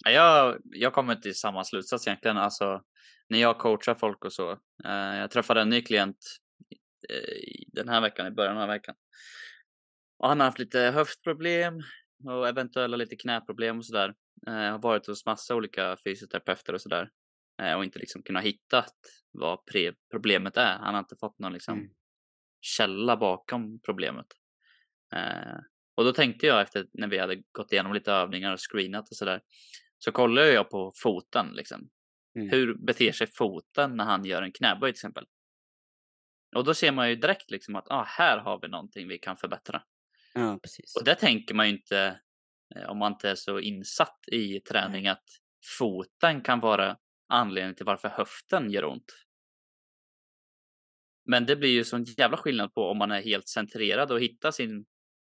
Ja, 0.04 0.10
Jag, 0.10 0.60
jag 0.64 0.92
kommer 0.92 1.14
till 1.16 1.34
samma 1.34 1.64
slutsats 1.64 2.06
egentligen. 2.06 2.36
Alltså, 2.36 2.82
när 3.28 3.38
jag 3.38 3.58
coachar 3.58 3.94
folk 3.94 4.24
och 4.24 4.32
så. 4.32 4.50
Eh, 4.84 5.18
jag 5.18 5.30
träffade 5.30 5.60
en 5.60 5.68
ny 5.68 5.82
klient 5.82 6.18
eh, 7.10 7.34
i 7.34 7.64
den 7.72 7.88
här 7.88 8.00
veckan, 8.00 8.26
i 8.26 8.30
början 8.30 8.58
av 8.58 8.68
veckan. 8.68 8.94
Och 10.18 10.28
han 10.28 10.40
har 10.40 10.46
haft 10.46 10.58
lite 10.58 10.78
höftproblem 10.78 11.74
och 12.24 12.48
eventuella 12.48 12.96
lite 12.96 13.16
knäproblem 13.16 13.78
och 13.78 13.86
sådär. 13.86 14.14
Eh, 14.46 14.52
har 14.52 14.78
varit 14.78 15.06
hos 15.06 15.26
massa 15.26 15.54
olika 15.54 15.96
fysioterapeuter 16.04 16.72
och 16.72 16.80
sådär. 16.80 17.10
Eh, 17.62 17.74
och 17.74 17.84
inte 17.84 17.98
liksom 17.98 18.22
kunnat 18.22 18.44
hitta 18.44 18.84
vad 19.32 19.58
problemet 20.10 20.56
är. 20.56 20.78
Han 20.78 20.94
har 20.94 20.98
inte 21.00 21.16
fått 21.20 21.38
någon 21.38 21.52
liksom 21.52 21.78
Mm. 21.78 21.90
källa 22.60 23.16
bakom 23.16 23.80
problemet. 23.80 24.26
Eh, 25.14 25.56
och 25.96 26.04
då 26.04 26.12
tänkte 26.12 26.46
jag 26.46 26.60
efter 26.62 26.86
när 26.92 27.08
vi 27.08 27.18
hade 27.18 27.42
gått 27.52 27.72
igenom 27.72 27.92
lite 27.92 28.12
övningar 28.12 28.52
och 28.52 28.60
screenat 28.70 29.10
och 29.10 29.16
sådär. 29.16 29.40
Så 29.98 30.12
kollade 30.12 30.52
jag 30.52 30.70
på 30.70 30.92
foten 31.02 31.46
liksom. 31.52 31.88
Mm. 32.36 32.48
Hur 32.50 32.74
beter 32.74 33.12
sig 33.12 33.26
foten 33.26 33.96
när 33.96 34.04
han 34.04 34.24
gör 34.24 34.42
en 34.42 34.52
knäböj 34.52 34.92
till 34.92 34.96
exempel? 34.98 35.26
Och 36.56 36.64
då 36.64 36.74
ser 36.74 36.92
man 36.92 37.08
ju 37.10 37.16
direkt 37.16 37.50
liksom 37.50 37.76
att 37.76 37.90
ah, 37.90 38.04
här 38.04 38.38
har 38.38 38.58
vi 38.62 38.68
någonting 38.68 39.08
vi 39.08 39.18
kan 39.18 39.36
förbättra. 39.36 39.82
Ja, 40.34 40.58
precis. 40.62 40.96
Och 40.96 41.04
det 41.04 41.14
tänker 41.14 41.54
man 41.54 41.68
ju 41.68 41.76
inte 41.76 42.20
eh, 42.76 42.88
om 42.90 42.98
man 42.98 43.12
inte 43.12 43.30
är 43.30 43.34
så 43.34 43.60
insatt 43.60 44.18
i 44.32 44.60
träning 44.60 45.08
att 45.08 45.24
foten 45.78 46.40
kan 46.42 46.60
vara 46.60 46.96
anledningen 47.28 47.74
till 47.74 47.86
varför 47.86 48.08
höften 48.08 48.70
gör 48.70 48.84
ont. 48.84 49.12
Men 51.26 51.46
det 51.46 51.56
blir 51.56 51.70
ju 51.70 51.84
sån 51.84 52.04
jävla 52.04 52.36
skillnad 52.36 52.74
på 52.74 52.90
om 52.90 52.98
man 52.98 53.10
är 53.10 53.22
helt 53.22 53.48
centrerad 53.48 54.12
och 54.12 54.20
hittar 54.20 54.50
sin 54.50 54.86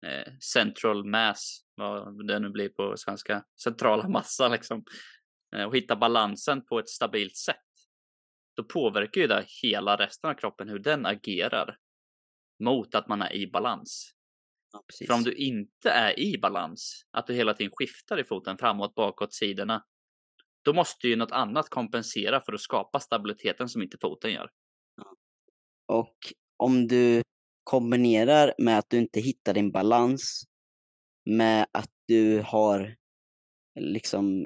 eh, 0.05 0.33
central 0.39 1.05
mass, 1.05 1.65
vad 1.75 2.27
det 2.27 2.39
nu 2.39 2.49
blir 2.49 2.69
på 2.69 2.97
svenska, 2.97 3.43
centrala 3.63 4.07
massa 4.09 4.47
liksom, 4.47 4.85
eh, 5.55 5.63
och 5.63 5.75
hitta 5.75 5.95
balansen 5.95 6.65
på 6.65 6.79
ett 6.79 6.89
stabilt 6.89 7.37
sätt. 7.37 7.57
Då 8.55 8.63
påverkar 8.63 9.21
ju 9.21 9.27
det 9.27 9.45
hela 9.63 9.95
resten 9.95 10.29
av 10.29 10.33
kroppen, 10.33 10.69
hur 10.69 10.79
den 10.79 11.05
agerar 11.05 11.77
mot 12.63 12.95
att 12.95 13.07
man 13.07 13.21
är 13.21 13.33
i 13.33 13.47
balans. 13.47 14.11
ja. 14.73 14.83
För 15.07 15.13
om 15.13 15.23
du 15.23 15.33
inte 15.33 15.89
är 15.89 16.19
i 16.19 16.37
balans, 16.37 17.05
att 17.11 17.27
du 17.27 17.33
hela 17.33 17.53
tiden 17.53 17.71
skiftar 17.75 18.19
i 18.19 18.23
foten 18.23 18.57
framåt, 18.57 18.95
bakåt, 18.95 19.33
sidorna, 19.33 19.83
då 20.61 20.73
måste 20.73 21.07
ju 21.07 21.15
något 21.15 21.31
annat 21.31 21.69
kompensera 21.69 22.41
för 22.41 22.53
att 22.53 22.61
skapa 22.61 22.99
stabiliteten 22.99 23.69
som 23.69 23.81
inte 23.81 23.97
foten 24.01 24.31
gör. 24.31 24.49
Och 25.87 26.15
om 26.57 26.87
du 26.87 27.23
kombinerar 27.63 28.53
med 28.57 28.77
att 28.77 28.89
du 28.89 28.97
inte 28.97 29.19
hittar 29.19 29.53
din 29.53 29.71
balans 29.71 30.43
med 31.25 31.67
att 31.71 31.91
du 32.07 32.41
har 32.41 32.95
liksom 33.79 34.45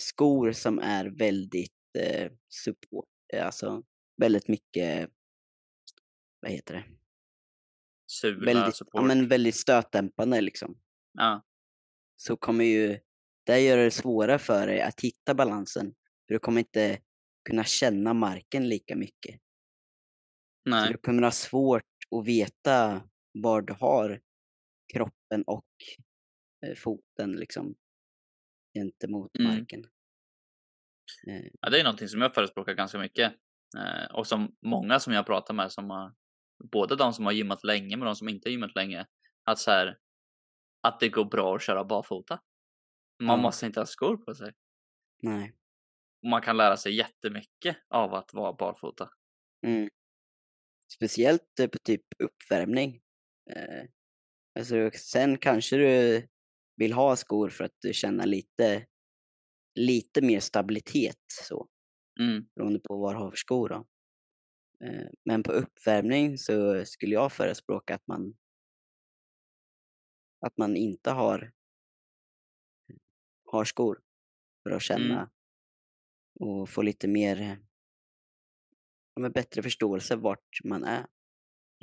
skor 0.00 0.52
som 0.52 0.78
är 0.78 1.04
väldigt 1.18 1.72
eh, 1.98 2.32
support, 2.48 3.08
alltså 3.42 3.82
väldigt 4.16 4.48
mycket, 4.48 5.10
vad 6.40 6.50
heter 6.50 6.74
det? 6.74 6.84
Sula, 8.06 8.44
Väldigt, 8.54 8.76
support. 8.76 8.92
ja, 8.94 9.02
men 9.02 9.28
väldigt 9.28 9.54
stötdämpande 9.54 10.40
liksom. 10.40 10.78
ja, 11.12 11.42
Så 12.16 12.36
kommer 12.36 12.64
ju 12.64 12.98
det 13.44 13.60
göra 13.60 13.82
det 13.84 13.90
svårare 13.90 14.38
för 14.38 14.66
dig 14.66 14.80
att 14.82 15.00
hitta 15.00 15.34
balansen. 15.34 15.94
För 16.26 16.34
du 16.34 16.38
kommer 16.38 16.58
inte 16.58 16.98
kunna 17.48 17.64
känna 17.64 18.14
marken 18.14 18.68
lika 18.68 18.96
mycket. 18.96 19.40
Så 20.64 20.70
nej. 20.70 20.92
du 20.92 20.98
kommer 20.98 21.22
ha 21.22 21.30
svårt 21.30 21.82
att 22.16 22.26
veta 22.26 23.02
var 23.32 23.62
du 23.62 23.72
har 23.72 24.20
kroppen 24.92 25.42
och 25.46 25.66
eh, 26.66 26.74
foten 26.74 27.32
liksom 27.32 27.74
gentemot 28.74 29.38
Mm. 29.38 29.54
marken. 29.58 29.84
Eh, 31.28 31.50
Ja, 31.60 31.70
det 31.70 31.80
är 31.80 31.84
någonting 31.84 32.08
som 32.08 32.20
jag 32.20 32.34
förespråkar 32.34 32.74
ganska 32.74 32.98
mycket. 32.98 33.32
Eh, 33.78 34.14
och 34.14 34.26
som 34.26 34.56
många 34.66 35.00
som 35.00 35.12
jag 35.12 35.26
pratar 35.26 35.54
med 35.54 35.72
som 35.72 35.90
har, 35.90 36.14
både 36.72 36.96
de 36.96 37.12
som 37.12 37.24
har 37.24 37.32
gymmat 37.32 37.64
länge 37.64 37.96
men 37.96 38.06
de 38.06 38.16
som 38.16 38.28
inte 38.28 38.48
har 38.48 38.52
gymmat 38.52 38.74
länge, 38.74 39.06
att 39.44 39.58
så 39.58 39.70
här, 39.70 39.98
att 40.82 41.00
det 41.00 41.08
går 41.08 41.24
bra 41.24 41.56
att 41.56 41.62
köra 41.62 41.84
barfota. 41.84 42.40
Man 43.22 43.36
Ja. 43.38 43.42
måste 43.42 43.66
inte 43.66 43.80
ha 43.80 43.86
skor 43.86 44.16
på 44.16 44.34
sig. 44.34 44.52
nej. 45.22 45.54
Man 46.26 46.42
kan 46.42 46.56
lära 46.56 46.76
sig 46.76 46.96
jättemycket 46.96 47.76
av 47.88 48.14
att 48.14 48.34
vara 48.34 48.52
barfota. 48.52 49.10
Mm. 49.66 49.88
Speciellt 50.94 51.60
eh, 51.60 51.66
på 51.68 51.78
typ 51.78 52.02
uppvärmning. 52.18 53.00
Eh, 53.50 53.84
alltså, 54.58 54.90
sen 54.94 55.38
kanske 55.38 55.76
du 55.76 56.28
vill 56.76 56.92
ha 56.92 57.16
skor 57.16 57.48
för 57.48 57.64
att 57.64 57.76
du 57.78 57.92
känner 57.94 58.26
lite, 58.26 58.86
lite 59.74 60.22
mer 60.22 60.40
stabilitet 60.40 61.22
så. 61.48 61.68
Mm. 62.20 62.44
beroende 62.54 62.80
på 62.80 62.96
vad 62.96 63.14
du 63.14 63.18
har 63.18 63.30
för 63.30 63.36
skor. 63.36 63.68
Då. 63.68 63.86
Eh, 64.86 65.06
Men 65.24 65.42
på 65.42 65.52
uppvärmning 65.52 66.38
så 66.38 66.84
skulle 66.84 67.14
jag 67.14 67.32
förespråka 67.32 67.94
att 67.94 68.06
man 68.06 68.34
att 70.46 70.56
man 70.56 70.76
inte 70.76 71.10
har, 71.10 71.52
har 73.52 73.64
skor. 73.64 74.00
för 74.62 74.70
att 74.70 74.90
Mm. 74.90 75.02
känna 75.08 75.30
och 76.40 76.68
få 76.70 76.82
lite 76.82 77.08
mer, 77.08 77.58
men 79.20 79.32
bättre 79.32 79.62
förståelse 79.62 80.16
vart 80.16 80.58
man 80.64 80.84
är. 80.84 81.06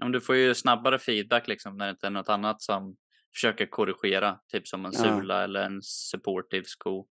Men 0.01 0.11
du 0.11 0.21
får 0.21 0.35
ju 0.35 0.55
snabbare 0.55 0.99
feedback 0.99 1.47
liksom 1.47 1.77
när 1.77 1.85
det 1.85 1.91
inte 1.91 2.07
är 2.07 2.11
något 2.11 2.29
annat 2.29 2.61
som 2.61 2.97
försöker 3.33 3.65
korrigera, 3.65 4.39
typ 4.47 4.67
som 4.67 4.85
en 4.85 4.91
Ja. 4.95 4.99
sula 4.99 5.43
eller 5.43 5.63
en 5.63 5.81
supportive 5.81 6.63
sko. 6.65 7.07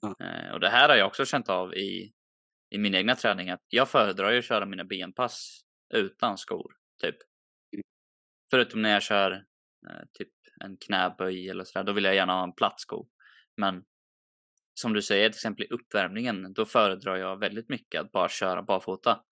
Ja. 0.00 0.16
Eh, 0.26 0.52
och 0.52 0.60
det 0.60 0.68
här 0.68 0.88
har 0.88 0.96
jag 0.96 1.06
också 1.06 1.24
känt 1.24 1.48
av 1.48 1.74
i, 1.74 2.12
i 2.70 2.78
min 2.78 2.94
egna 2.94 3.14
träning, 3.16 3.50
att 3.50 3.64
jag 3.68 3.88
föredrar 3.88 4.30
ju 4.30 4.38
att 4.38 4.44
köra 4.44 4.66
mina 4.66 4.84
benpass 4.84 5.60
utan 5.94 6.38
skor, 6.38 6.72
typ. 7.02 7.16
Mm. 7.72 7.82
Förutom 8.50 8.82
när 8.82 8.90
jag 8.90 9.02
kör 9.02 9.30
eh, 9.90 10.02
typ 10.12 10.28
en 10.60 10.76
knäböj 10.76 11.48
eller 11.48 11.64
sådär, 11.64 11.84
då 11.84 11.92
vill 11.92 12.04
jag 12.04 12.14
gärna 12.14 12.32
ha 12.32 12.44
en 12.44 12.54
platt 12.54 12.80
sko. 12.80 13.08
Men 13.56 13.84
som 14.74 14.92
du 14.92 15.02
säger, 15.02 15.28
till 15.28 15.36
exempel 15.36 15.64
i 15.64 15.68
uppvärmningen, 15.68 16.52
då 16.52 16.64
föredrar 16.64 17.16
jag 17.16 17.38
väldigt 17.38 17.68
mycket 17.68 18.00
att 18.00 18.12
bara 18.12 18.28
köra 18.28 18.62
barfota. 18.62 19.22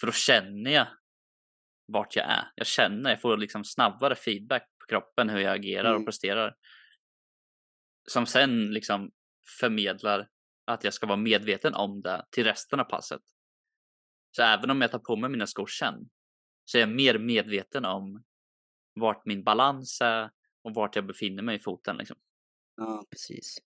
För 0.00 0.06
då 0.06 0.12
känner 0.12 0.70
jag 0.70 0.86
vart 1.92 2.16
jag 2.16 2.26
är. 2.26 2.52
Jag 2.54 2.66
känner, 2.66 3.10
jag 3.10 3.20
får 3.20 3.36
liksom 3.36 3.64
snabbare 3.64 4.14
feedback 4.14 4.62
på 4.78 4.86
kroppen 4.86 5.28
hur 5.30 5.38
jag 5.38 5.54
agerar 5.56 5.90
Mm. 5.90 6.00
och 6.00 6.06
presterar. 6.06 6.56
Som 8.08 8.26
sen 8.26 8.70
liksom 8.70 9.10
förmedlar 9.60 10.28
att 10.64 10.84
jag 10.84 10.94
ska 10.94 11.06
vara 11.06 11.16
medveten 11.16 11.74
om 11.74 12.00
det 12.02 12.26
till 12.30 12.44
resten 12.44 12.80
av 12.80 12.84
passet. 12.84 13.22
Så 14.36 14.42
även 14.42 14.70
om 14.70 14.80
jag 14.80 14.90
tar 14.90 14.98
på 14.98 15.16
mig 15.16 15.30
mina 15.30 15.46
skor 15.46 15.66
sen 15.66 15.94
så 16.64 16.78
är 16.78 16.80
jag 16.80 16.90
mer 16.90 17.18
medveten 17.18 17.84
om 17.84 18.24
vart 18.94 19.26
min 19.26 19.44
balans 19.44 20.00
är 20.00 20.30
och 20.62 20.74
vart 20.74 20.96
jag 20.96 21.06
befinner 21.06 21.42
mig 21.42 21.56
i 21.56 21.60
foten. 21.60 21.96
Liksom. 21.96 22.16
Ja, 22.76 23.06
precis. 23.10 23.58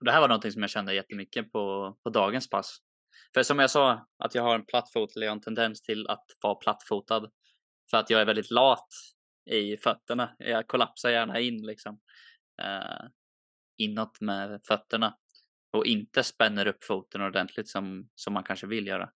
Det 0.00 0.12
här 0.12 0.20
var 0.20 0.28
någonting 0.28 0.52
som 0.52 0.62
jag 0.62 0.70
kände 0.70 0.94
jättemycket 0.94 1.52
på, 1.52 1.96
på 2.02 2.10
dagens 2.10 2.50
pass. 2.50 2.78
För 3.34 3.42
som 3.42 3.58
jag 3.58 3.70
sa, 3.70 4.06
att 4.18 4.34
jag 4.34 4.42
har 4.42 4.54
en 4.54 4.66
plattfot, 4.66 5.16
eller 5.16 5.26
jag 5.26 5.30
har 5.30 5.36
en 5.36 5.42
tendens 5.42 5.82
till 5.82 6.06
att 6.08 6.24
vara 6.42 6.54
plattfotad. 6.54 7.30
För 7.90 7.96
att 7.96 8.10
jag 8.10 8.20
är 8.20 8.24
väldigt 8.24 8.50
lat 8.50 8.88
i 9.50 9.76
fötterna. 9.76 10.36
Jag 10.38 10.66
kollapsar 10.66 11.10
gärna 11.10 11.40
in 11.40 11.66
liksom. 11.66 12.00
Eh, 12.62 13.06
inåt 13.76 14.20
med 14.20 14.60
fötterna. 14.64 15.16
Och 15.72 15.86
inte 15.86 16.22
spänner 16.22 16.66
upp 16.66 16.84
foten 16.84 17.22
ordentligt 17.22 17.68
som, 17.68 18.08
som 18.14 18.32
man 18.32 18.44
kanske 18.44 18.66
vill 18.66 18.86
göra. 18.86 19.10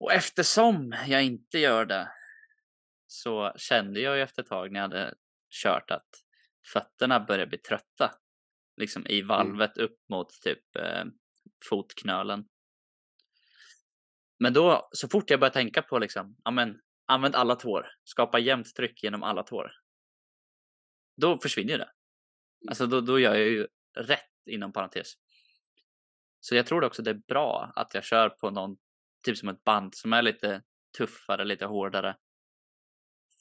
Och 0.00 0.12
eftersom 0.12 0.96
jag 1.06 1.24
inte 1.24 1.58
gör 1.58 1.84
det 1.84 2.12
så 3.06 3.52
kände 3.56 4.00
jag 4.00 4.16
ju 4.16 4.22
efter 4.22 4.42
ett 4.42 4.48
tag 4.48 4.72
när 4.72 4.80
jag 4.80 4.88
hade 4.88 5.14
kört 5.62 5.90
att 5.90 6.08
fötterna 6.72 7.20
började 7.20 7.46
bli 7.46 7.58
trötta. 7.58 8.14
Liksom 8.78 9.06
i 9.06 9.22
valvet 9.22 9.78
upp 9.78 9.98
mot 10.08 10.28
typ 10.30 10.76
eh, 10.76 11.04
fotknölen. 11.68 12.48
Men 14.38 14.52
då, 14.52 14.88
så 14.92 15.08
fort 15.08 15.30
jag 15.30 15.40
började 15.40 15.54
tänka 15.54 15.82
på 15.82 15.98
liksom, 15.98 16.36
ja 16.44 16.50
men 16.50 16.80
använd 17.06 17.34
alla 17.34 17.56
tår, 17.56 17.86
skapa 18.04 18.38
jämnt 18.38 18.74
tryck 18.74 19.02
genom 19.02 19.22
alla 19.22 19.42
tår. 19.42 19.70
Då 21.16 21.38
försvinner 21.38 21.72
ju 21.72 21.78
det. 21.78 21.90
Alltså 22.68 22.86
då, 22.86 23.00
då 23.00 23.18
gör 23.18 23.34
jag 23.34 23.48
ju 23.48 23.66
rätt 23.96 24.46
inom 24.46 24.72
parentes. 24.72 25.12
Så 26.40 26.54
jag 26.54 26.66
tror 26.66 26.84
också 26.84 27.02
det 27.02 27.10
är 27.10 27.22
bra 27.28 27.72
att 27.76 27.94
jag 27.94 28.04
kör 28.04 28.28
på 28.28 28.50
någon, 28.50 28.76
typ 29.24 29.36
som 29.36 29.48
ett 29.48 29.64
band 29.64 29.94
som 29.94 30.12
är 30.12 30.22
lite 30.22 30.62
tuffare, 30.98 31.44
lite 31.44 31.66
hårdare. 31.66 32.16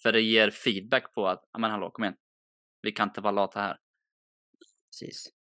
För 0.02 0.12
det 0.12 0.22
ger 0.22 0.52
feedback 0.52 1.14
på 1.14 1.28
att, 1.28 1.50
ja 1.52 1.60
men 1.60 1.72
hallå 1.72 1.92
kom 1.92 2.04
igen. 2.04 2.18
Vi 2.82 2.92
kan 2.92 3.10
inte 3.10 3.22
vara 3.22 3.32
lata 3.32 3.60
här. 3.60 3.78
Precis. 5.00 5.34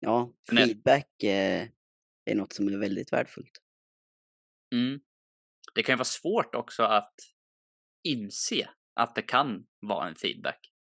Ja, 0.00 0.32
feedback 0.50 1.22
eh, 1.22 1.68
är 2.24 2.34
något 2.34 2.52
som 2.52 2.68
är 2.68 2.78
väldigt 2.78 3.12
värdefullt. 3.12 3.62
Mm. 4.72 5.00
Det 5.74 5.82
kan 5.82 5.92
ju 5.92 5.96
vara 5.96 6.04
svårt 6.04 6.54
också 6.54 6.82
att 6.82 7.14
inse 8.02 8.70
att 8.94 9.14
det 9.14 9.22
kan 9.22 9.66
vara 9.80 10.08
en 10.08 10.14
feedback. 10.14 10.72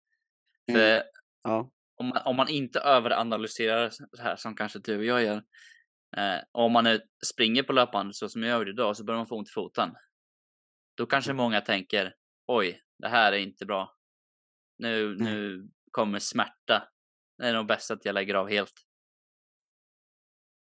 Mm. 0.68 0.80
För 0.80 1.04
Ja, 1.44 1.72
om, 1.96 2.08
man, 2.08 2.22
om 2.26 2.36
man 2.36 2.50
inte 2.50 2.80
överanalyserar 2.80 3.90
så 3.90 4.06
här 4.18 4.36
som 4.36 4.56
kanske 4.56 4.80
du 4.80 4.98
och 4.98 5.06
jag 5.06 5.24
gör. 5.24 5.44
Eh, 6.18 6.44
om 6.52 6.72
man 6.72 6.86
är, 6.86 7.02
springer 7.26 7.64
på 7.64 7.74
löpband 7.74 8.16
så 8.16 8.30
som 8.30 8.44
jag 8.44 8.50
gör 8.50 8.70
idag 8.70 8.98
så 8.98 9.04
börjar 9.04 9.18
man 9.18 9.28
få 9.28 9.38
ont 9.38 9.50
i 9.50 9.52
foten. 9.52 9.90
Då 10.98 11.06
kanske 11.06 11.34
många 11.34 11.62
tänker 11.62 12.14
oj, 12.48 12.82
det 13.00 13.08
här 13.08 13.32
är 13.32 13.38
inte 13.38 13.66
bra. 13.66 13.96
Nu, 14.78 15.16
nu 15.16 15.68
kommer 15.92 16.20
smärta. 16.20 16.90
Det 17.38 17.48
är 17.48 17.54
nog 17.54 17.68
bäst 17.68 17.92
att 17.92 18.06
jag 18.06 18.14
lägger 18.14 18.36
av 18.36 18.50
helt. 18.50 18.74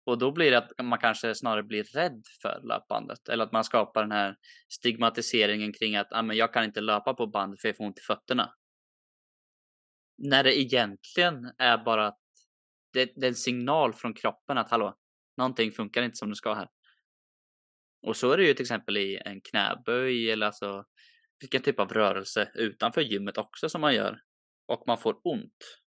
Och 0.06 0.18
då 0.18 0.32
blir 0.32 0.50
det 0.50 0.58
att 0.58 0.86
man 0.86 0.98
kanske 0.98 1.34
snarare 1.34 1.62
blir 1.62 1.84
rädd 1.84 2.22
för 2.42 2.60
löpbandet. 2.62 3.28
Eller 3.28 3.44
att 3.44 3.52
man 3.52 3.64
skapar 3.64 4.02
den 4.02 4.12
här 4.12 4.36
stigmatiseringen 4.68 5.72
kring 5.72 5.96
att 5.96 6.12
ah, 6.12 6.22
men 6.22 6.36
jag 6.36 6.52
kan 6.52 6.64
inte 6.64 6.80
löpa 6.80 7.14
på 7.14 7.26
band 7.26 7.60
för 7.60 7.68
jag 7.68 7.76
får 7.76 7.84
ont 7.84 7.98
i 7.98 8.02
fötterna. 8.02 8.54
När 10.18 10.44
det 10.44 10.60
egentligen 10.60 11.52
är 11.58 11.84
bara 11.84 12.06
att 12.06 12.20
det, 12.92 13.12
det 13.16 13.26
är 13.26 13.28
en 13.28 13.34
signal 13.34 13.92
från 13.92 14.14
kroppen 14.14 14.58
att 14.58 14.70
hallå, 14.70 14.98
någonting 15.36 15.72
funkar 15.72 16.02
inte 16.02 16.16
som 16.16 16.30
det 16.30 16.36
ska 16.36 16.54
här. 16.54 16.68
Och 18.06 18.16
så 18.16 18.32
är 18.32 18.36
det 18.36 18.44
ju 18.44 18.54
till 18.54 18.62
exempel 18.62 18.96
i 18.96 19.22
en 19.24 19.40
knäböj 19.40 20.30
eller 20.30 20.46
alltså 20.46 20.84
vilken 21.40 21.62
typ 21.62 21.80
av 21.80 21.92
rörelse 21.92 22.50
utanför 22.54 23.00
gymmet 23.00 23.38
också 23.38 23.68
som 23.68 23.80
man 23.80 23.94
gör. 23.94 24.20
Och 24.66 24.84
man 24.86 24.98
får 24.98 25.20
ont. 25.24 25.83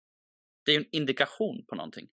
Det 0.64 0.72
är 0.72 0.78
en 0.78 0.88
indikation 0.92 1.64
på 1.68 1.74
någonting. 1.74 2.08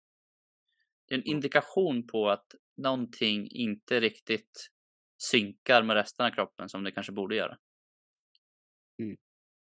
Det 1.09 1.15
är 1.15 1.19
en 1.19 1.27
indikation 1.27 2.07
på 2.07 2.31
att 2.31 2.47
någonting 2.77 3.49
inte 3.51 4.01
riktigt 4.01 4.71
synkar 5.31 5.83
med 5.83 5.97
resten 5.97 6.27
av 6.27 6.31
kroppen 6.31 6.69
som 6.69 6.85
det 6.85 6.93
kanske 6.93 7.13
borde 7.13 7.37
göra. 7.37 7.59
Mm. 9.03 9.17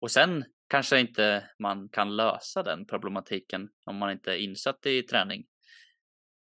Och 0.01 0.11
sen 0.11 0.45
kanske 0.67 0.99
inte 0.99 1.49
man 1.59 1.89
kan 1.89 2.15
lösa 2.15 2.63
den 2.63 2.85
problematiken 2.85 3.69
om 3.85 3.95
man 3.95 4.11
inte 4.11 4.31
är 4.31 4.37
insatt 4.37 4.85
i 4.85 5.03
träning. 5.03 5.47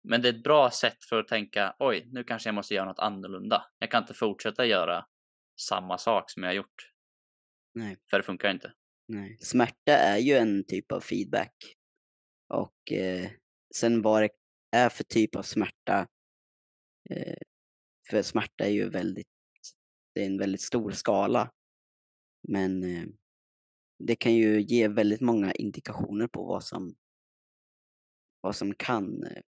Men 0.03 0.21
det 0.21 0.29
är 0.29 0.34
ett 0.34 0.43
bra 0.43 0.71
sätt 0.71 1.03
för 1.10 1.19
att 1.19 1.27
tänka, 1.27 1.75
oj, 1.79 2.08
nu 2.12 2.23
kanske 2.23 2.47
jag 2.49 2.55
måste 2.55 2.73
göra 2.73 2.86
något 2.86 2.99
annorlunda. 2.99 3.65
Jag 3.79 3.91
kan 3.91 4.03
inte 4.03 4.13
fortsätta 4.13 4.65
göra 4.65 5.05
samma 5.60 5.97
sak 5.97 6.32
som 6.32 6.43
jag 6.43 6.49
har 6.49 6.55
gjort, 6.55 6.91
nej, 7.73 7.97
för 8.10 8.17
det 8.17 8.23
funkar 8.23 8.51
inte. 8.51 8.73
nej. 9.08 9.38
Smärta 9.41 9.91
är 9.91 10.17
ju 10.17 10.34
en 10.34 10.65
typ 10.65 10.91
av 10.91 10.99
feedback. 10.99 11.79
Och 12.54 12.92
eh, 12.92 13.32
sen 13.76 14.02
vad 14.02 14.22
det 14.22 14.30
är 14.72 14.90
för 14.90 15.04
typ 15.04 15.36
av 15.36 15.44
smärta. 15.44 16.08
Eh, 17.10 17.38
för 18.10 18.22
smärta 18.22 18.66
är 18.66 18.70
ju 18.70 18.90
väldigt, 18.90 19.28
det 20.14 20.22
är 20.22 20.26
en 20.26 20.38
väldigt 20.38 20.62
stor 20.62 20.92
skala. 20.92 21.52
Men 22.48 22.84
eh, 22.84 23.06
det 24.00 24.16
kan 24.16 24.36
ju 24.36 24.62
ge 24.62 24.88
väldigt 24.88 25.22
många 25.22 25.52
indikationer 25.52 26.28
på 26.28 26.46
vad 26.46 26.64
som, 26.64 26.96
vad 28.42 28.56
som 28.56 28.76
kan, 28.76 29.24
eh, 29.24 29.42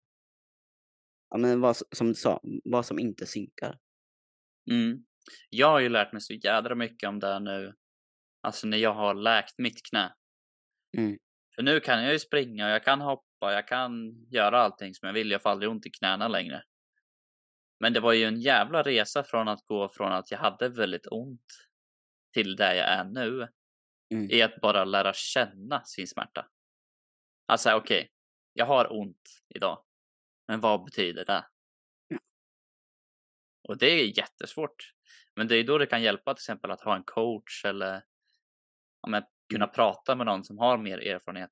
ja 1.29 1.37
men 1.37 1.61
vad, 1.61 1.77
som 1.91 2.07
du 2.07 2.15
sa, 2.15 2.41
vad 2.63 2.85
som 2.85 2.99
inte 2.99 3.25
synkar. 3.25 3.79
Mm. 4.71 5.05
Jag 5.49 5.67
har 5.67 5.79
ju 5.79 5.89
lärt 5.89 6.13
mig 6.13 6.21
så 6.21 6.33
jädra 6.33 6.75
mycket 6.75 7.09
om 7.09 7.19
det 7.19 7.27
här 7.27 7.39
nu. 7.39 7.75
Alltså 8.41 8.67
när 8.67 8.77
jag 8.77 8.93
har 8.93 9.13
läkt 9.13 9.57
mitt 9.57 9.83
knä. 9.89 10.15
Mm. 10.97 11.17
För 11.61 11.65
nu 11.65 11.79
kan 11.79 12.03
jag 12.03 12.13
ju 12.13 12.19
springa, 12.19 12.69
jag 12.69 12.83
kan 12.83 13.01
hoppa, 13.01 13.53
jag 13.53 13.67
kan 13.67 14.11
göra 14.29 14.59
allting 14.59 14.93
som 14.93 15.07
jag 15.07 15.13
vill. 15.13 15.31
Jag 15.31 15.41
får 15.41 15.49
aldrig 15.49 15.71
ont 15.71 15.85
i 15.85 15.89
knäna 15.89 16.27
längre. 16.27 16.63
Men 17.79 17.93
det 17.93 17.99
var 17.99 18.13
ju 18.13 18.25
en 18.25 18.41
jävla 18.41 18.83
resa 18.83 19.23
från 19.23 19.47
att 19.47 19.65
gå 19.65 19.89
från 19.89 20.11
att 20.11 20.31
jag 20.31 20.37
hade 20.37 20.69
väldigt 20.69 21.07
ont 21.11 21.45
till 22.33 22.55
där 22.55 22.73
jag 22.73 22.87
är 22.87 23.03
nu. 23.03 23.47
Mm. 24.13 24.31
I 24.31 24.41
att 24.41 24.61
bara 24.61 24.85
lära 24.85 25.13
känna 25.13 25.83
sin 25.83 26.07
smärta. 26.07 26.47
Alltså 27.45 27.73
okej, 27.73 28.11
jag 28.53 28.65
har 28.65 28.99
ont 28.99 29.43
idag. 29.49 29.83
Men 30.47 30.59
vad 30.59 30.83
betyder 30.83 31.25
det? 31.25 31.45
Ja. 32.07 32.19
Och 33.67 33.77
det 33.77 33.87
är 33.87 34.17
jättesvårt. 34.17 34.93
Men 35.35 35.47
det 35.47 35.55
är 35.55 35.63
då 35.63 35.77
det 35.77 35.85
kan 35.85 36.03
hjälpa 36.03 36.33
till 36.33 36.41
exempel 36.41 36.71
att 36.71 36.81
ha 36.81 36.95
en 36.95 37.03
coach 37.03 37.65
eller 37.65 38.03
ja, 39.01 39.09
men, 39.09 39.23
kunna 39.51 39.67
prata 39.67 40.15
med 40.15 40.25
någon 40.25 40.43
som 40.43 40.57
har 40.57 40.77
mer 40.77 40.97
erfarenhet. 40.97 41.51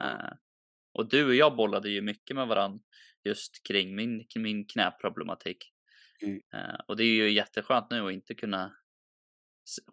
Eh, 0.00 0.32
och 0.92 1.08
du 1.08 1.26
och 1.26 1.34
jag 1.34 1.56
bollade 1.56 1.90
ju 1.90 2.02
mycket 2.02 2.36
med 2.36 2.48
varandra 2.48 2.80
just 3.24 3.66
kring 3.68 3.96
min, 3.96 4.26
min 4.36 4.66
knäproblematik. 4.66 5.72
Mm. 6.22 6.40
Eh, 6.54 6.80
och 6.88 6.96
det 6.96 7.04
är 7.04 7.14
ju 7.14 7.30
jätteskönt 7.30 7.90
nu 7.90 8.06
att 8.06 8.12
inte 8.12 8.34
kunna 8.34 8.76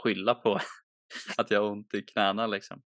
skylla 0.04 0.36
på 0.36 0.60
att 1.38 1.52
jag 1.52 1.62
har 1.62 1.72
ont 1.72 1.94
i 1.94 2.02
knäna 2.02 2.48
liksom. 2.48 2.82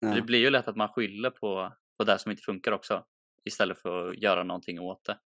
Ja. 0.00 0.14
Det 0.14 0.22
blir 0.22 0.38
ju 0.38 0.50
lätt 0.50 0.68
att 0.68 0.76
man 0.76 0.88
skyller 0.88 1.30
på, 1.30 1.72
på 1.98 2.04
det 2.04 2.18
som 2.18 2.30
inte 2.30 2.42
funkar 2.42 2.72
också. 2.72 3.06
Istället 3.44 3.78
för 3.78 4.08
att 4.08 4.18
göra 4.18 4.44
någonting 4.44 4.80
åt 4.80 5.04
det. 5.04 5.18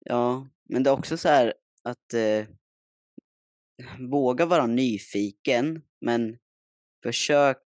Ja, 0.00 0.48
men 0.68 0.82
det 0.82 0.90
är 0.90 0.94
också 0.94 1.16
så 1.16 1.28
här 1.28 1.54
att 1.82 2.14
eh, 2.14 2.46
våga 4.10 4.46
vara 4.46 4.66
nyfiken, 4.66 5.82
men 6.00 6.38
försök 7.04 7.58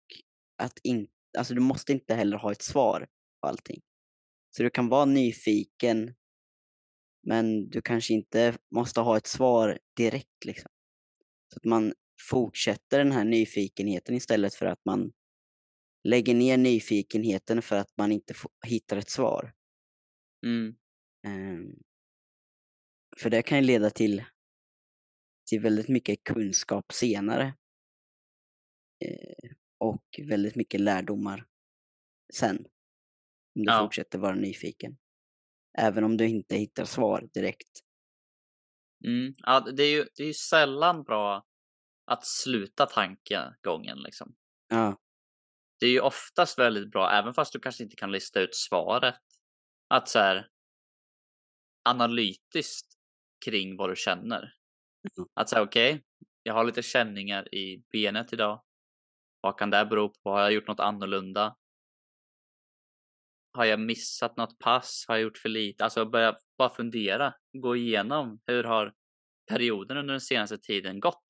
att 0.57 0.79
inte, 0.83 1.13
alltså 1.39 1.55
du 1.55 1.61
måste 1.61 1.93
inte 1.93 2.15
heller 2.15 2.37
ha 2.37 2.53
ett 2.53 2.63
svar 2.63 3.09
på 3.41 3.49
allting. 3.49 3.81
Så 4.57 4.63
du 4.63 4.71
kan 4.71 4.89
vara 4.89 5.05
nyfiken, 5.05 6.15
men 7.27 7.69
du 7.69 7.83
kanske 7.83 8.15
inte 8.15 8.59
måste 8.75 9.01
ha 9.01 9.17
ett 9.17 9.27
svar 9.27 9.79
direkt. 9.97 10.45
Liksom. 10.45 10.71
Så 11.53 11.57
att 11.57 11.65
man 11.65 11.93
fortsätter 12.31 12.99
den 12.99 13.13
här 13.13 13.25
nyfikenheten 13.25 14.15
istället 14.15 14.55
för 14.55 14.67
att 14.67 14.85
man 14.85 15.13
lägger 16.05 16.35
ner 16.35 16.57
nyfikenheten 16.57 17.63
för 17.63 17.77
att 17.77 17.97
man 17.97 18.13
inte 18.13 18.35
får, 18.35 18.51
hittar 18.67 18.97
ett 18.97 19.11
svar. 19.11 19.53
Mm. 20.47 20.75
Um, 21.27 21.83
för 23.19 23.31
det 23.31 23.43
kan 23.43 23.59
ju 23.59 23.65
leda 23.65 23.91
till, 23.91 24.25
till 25.49 25.61
väldigt 25.61 25.89
mycket 25.89 26.25
kunskap 26.25 26.93
senare. 26.93 27.55
Uh, 29.05 29.51
och 29.79 30.05
väldigt 30.29 30.57
mycket 30.57 30.81
lärdomar 30.81 31.47
sen. 32.35 32.57
Om 33.57 33.65
du 33.65 33.73
Ja. 33.73 33.81
fortsätter 33.81 34.19
vara 34.19 34.35
nyfiken. 34.35 34.97
Även 35.79 36.05
om 36.05 36.17
du 36.17 36.29
inte 36.29 36.57
hittar 36.57 36.85
svar 36.85 37.29
direkt. 37.35 37.81
Mm. 39.05 39.35
Ja, 39.39 39.61
det 39.61 39.83
är 39.83 39.91
ju 39.91 40.05
det 40.17 40.23
är 40.23 40.27
ju 40.27 40.35
sällan 40.35 41.03
bra 41.03 41.47
att 42.05 42.27
sluta 42.27 42.87
tankegången 42.87 43.99
liksom. 43.99 44.35
Ja, 44.69 44.99
Det 45.81 45.87
är 45.87 45.91
ju 45.91 46.01
oftast 46.01 46.59
väldigt 46.59 46.91
bra, 46.91 47.11
även 47.11 47.35
fast 47.35 47.53
du 47.53 47.61
kanske 47.61 47.85
inte 47.85 47.97
kan 47.97 48.13
lista 48.13 48.41
ut 48.41 48.55
svaret. 48.55 49.15
Att 49.89 50.09
så 50.09 50.19
här 50.19 50.49
analytiskt 51.85 52.87
kring 53.45 53.77
vad 53.77 53.91
du 53.91 53.97
känner. 53.97 54.39
Mm. 55.19 55.29
Att 55.35 55.49
säga 55.49 55.63
okej, 55.63 56.05
jag 56.43 56.55
har 56.55 56.65
lite 56.65 56.83
känningar 56.83 57.55
i 57.55 57.85
benet 57.93 58.33
idag. 58.33 58.63
Vad 59.49 59.59
kan 59.59 59.71
det 59.71 59.87
bero 59.87 60.09
på? 60.09 60.31
Har 60.31 60.41
jag 60.41 60.53
gjort 60.53 60.69
något 60.69 60.81
annorlunda? 60.81 61.57
Har 63.53 63.65
jag 63.65 63.81
missat 63.81 64.37
något 64.37 64.59
pass? 64.59 65.05
Har 65.09 65.15
jag 65.15 65.23
gjort 65.23 65.39
för 65.39 65.49
lite? 65.49 65.85
Alltså 65.85 66.05
börja 66.05 66.37
bara 66.59 66.71
fundera, 66.71 67.35
gå 67.53 67.77
igenom 67.77 68.41
hur 68.47 68.65
har 68.65 68.95
perioden 69.51 69.97
under 69.97 70.13
den 70.15 70.21
senaste 70.21 70.59
tiden 70.59 71.01
gått? 71.01 71.25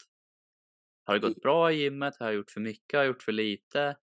Har 1.05 1.15
det 1.15 1.21
gått 1.21 1.43
bra 1.43 1.73
i 1.73 1.83
gymmet? 1.83 2.15
Har 2.19 2.27
jag 2.27 2.35
gjort 2.35 2.51
för 2.51 2.61
mycket? 2.61 2.93
Har 2.93 2.99
jag 2.99 3.07
gjort 3.07 3.23
för 3.23 3.33
lite? 3.33 3.97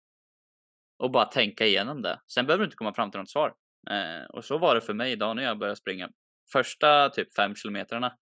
Och 0.99 1.11
bara 1.11 1.25
tänka 1.25 1.67
igenom 1.67 2.03
det. 2.03 2.21
Sen 2.35 2.47
behöver 2.47 2.63
du 2.63 2.67
inte 2.67 2.77
komma 2.77 2.95
fram 2.95 3.11
till 3.11 3.21
något 3.21 3.31
svar. 3.31 3.55
Eh, 3.91 4.25
och 4.31 4.45
så 4.45 4.59
var 4.59 4.75
det 4.75 4.81
för 4.81 4.95
mig 4.95 5.13
idag 5.13 5.37
när 5.37 5.43
jag 5.43 5.59
började 5.59 5.77
springa. 5.77 6.11
Första 6.53 7.11
typ 7.11 7.35
fem 7.37 7.55
kilometrarna 7.55 8.17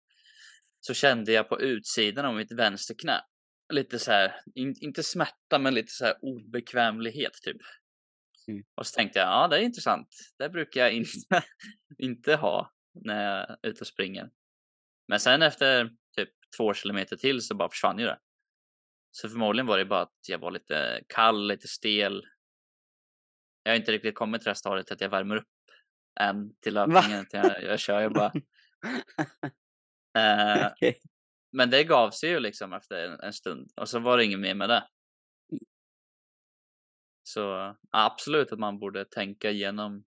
så 0.80 0.94
kände 0.94 1.32
jag 1.32 1.48
på 1.48 1.60
utsidan 1.60 2.24
av 2.24 2.34
mitt 2.34 2.52
vänsterknä 2.52 3.20
lite 3.72 3.98
så 3.98 4.10
här, 4.12 4.40
in, 4.54 4.74
inte 4.80 5.02
smärta 5.02 5.58
men 5.58 5.74
lite 5.74 5.92
så 5.92 6.04
här 6.04 6.14
obekvämlighet 6.22 7.32
typ. 7.42 7.56
Mm. 8.48 8.64
Och 8.74 8.86
så 8.86 8.94
tänkte 8.94 9.18
jag, 9.18 9.28
ja 9.28 9.48
det 9.48 9.56
är 9.56 9.60
intressant. 9.60 10.08
Det 10.38 10.48
brukar 10.48 10.80
jag 10.80 10.92
inte, 10.92 11.08
inte 11.98 12.34
ha 12.34 12.72
när 13.04 13.24
jag 13.24 13.50
är 13.50 13.68
ute 13.70 13.80
och 13.80 13.86
springer. 13.86 14.30
Men 15.08 15.20
sen 15.20 15.42
efter 15.42 15.90
typ 16.16 16.30
två 16.56 16.74
kilometer 16.74 17.16
till 17.16 17.40
så 17.40 17.54
bara 17.54 17.68
försvann 17.68 17.98
ju 17.98 18.04
det. 18.04 18.18
Så 19.10 19.28
förmodligen 19.28 19.66
var 19.66 19.78
det 19.78 19.84
bara 19.84 20.02
att 20.02 20.18
jag 20.28 20.38
var 20.38 20.50
lite 20.50 21.00
kall, 21.08 21.48
lite 21.48 21.68
stel. 21.68 22.26
Jag 23.62 23.72
har 23.72 23.76
inte 23.76 23.92
riktigt 23.92 24.14
kommit 24.14 24.40
till 24.40 24.44
det 24.44 24.50
här 24.50 24.54
stadiet 24.54 24.90
att 24.90 25.00
jag 25.00 25.08
värmer 25.08 25.36
upp 25.36 25.46
än 26.20 26.56
till 26.60 26.74
löpningen. 26.74 27.26
Jag, 27.30 27.62
jag 27.62 27.80
kör 27.80 28.00
ju 28.00 28.08
bara. 28.08 28.32
Eh, 30.18 30.66
okej. 30.72 31.00
Men 31.52 31.70
det 31.70 31.84
gav 31.84 32.10
sig 32.10 32.30
ju 32.30 32.40
liksom 32.40 32.72
efter 32.72 33.04
en, 33.04 33.20
en 33.20 33.32
stund 33.32 33.72
och 33.76 33.88
så 33.88 33.98
var 33.98 34.16
det 34.16 34.24
inget 34.24 34.40
mer 34.40 34.54
med 34.54 34.68
det. 34.68 34.88
Så 37.22 37.40
ja, 37.40 37.76
absolut 37.90 38.52
att 38.52 38.58
man 38.58 38.78
borde 38.78 39.04
tänka 39.04 39.50
igenom 39.50 40.04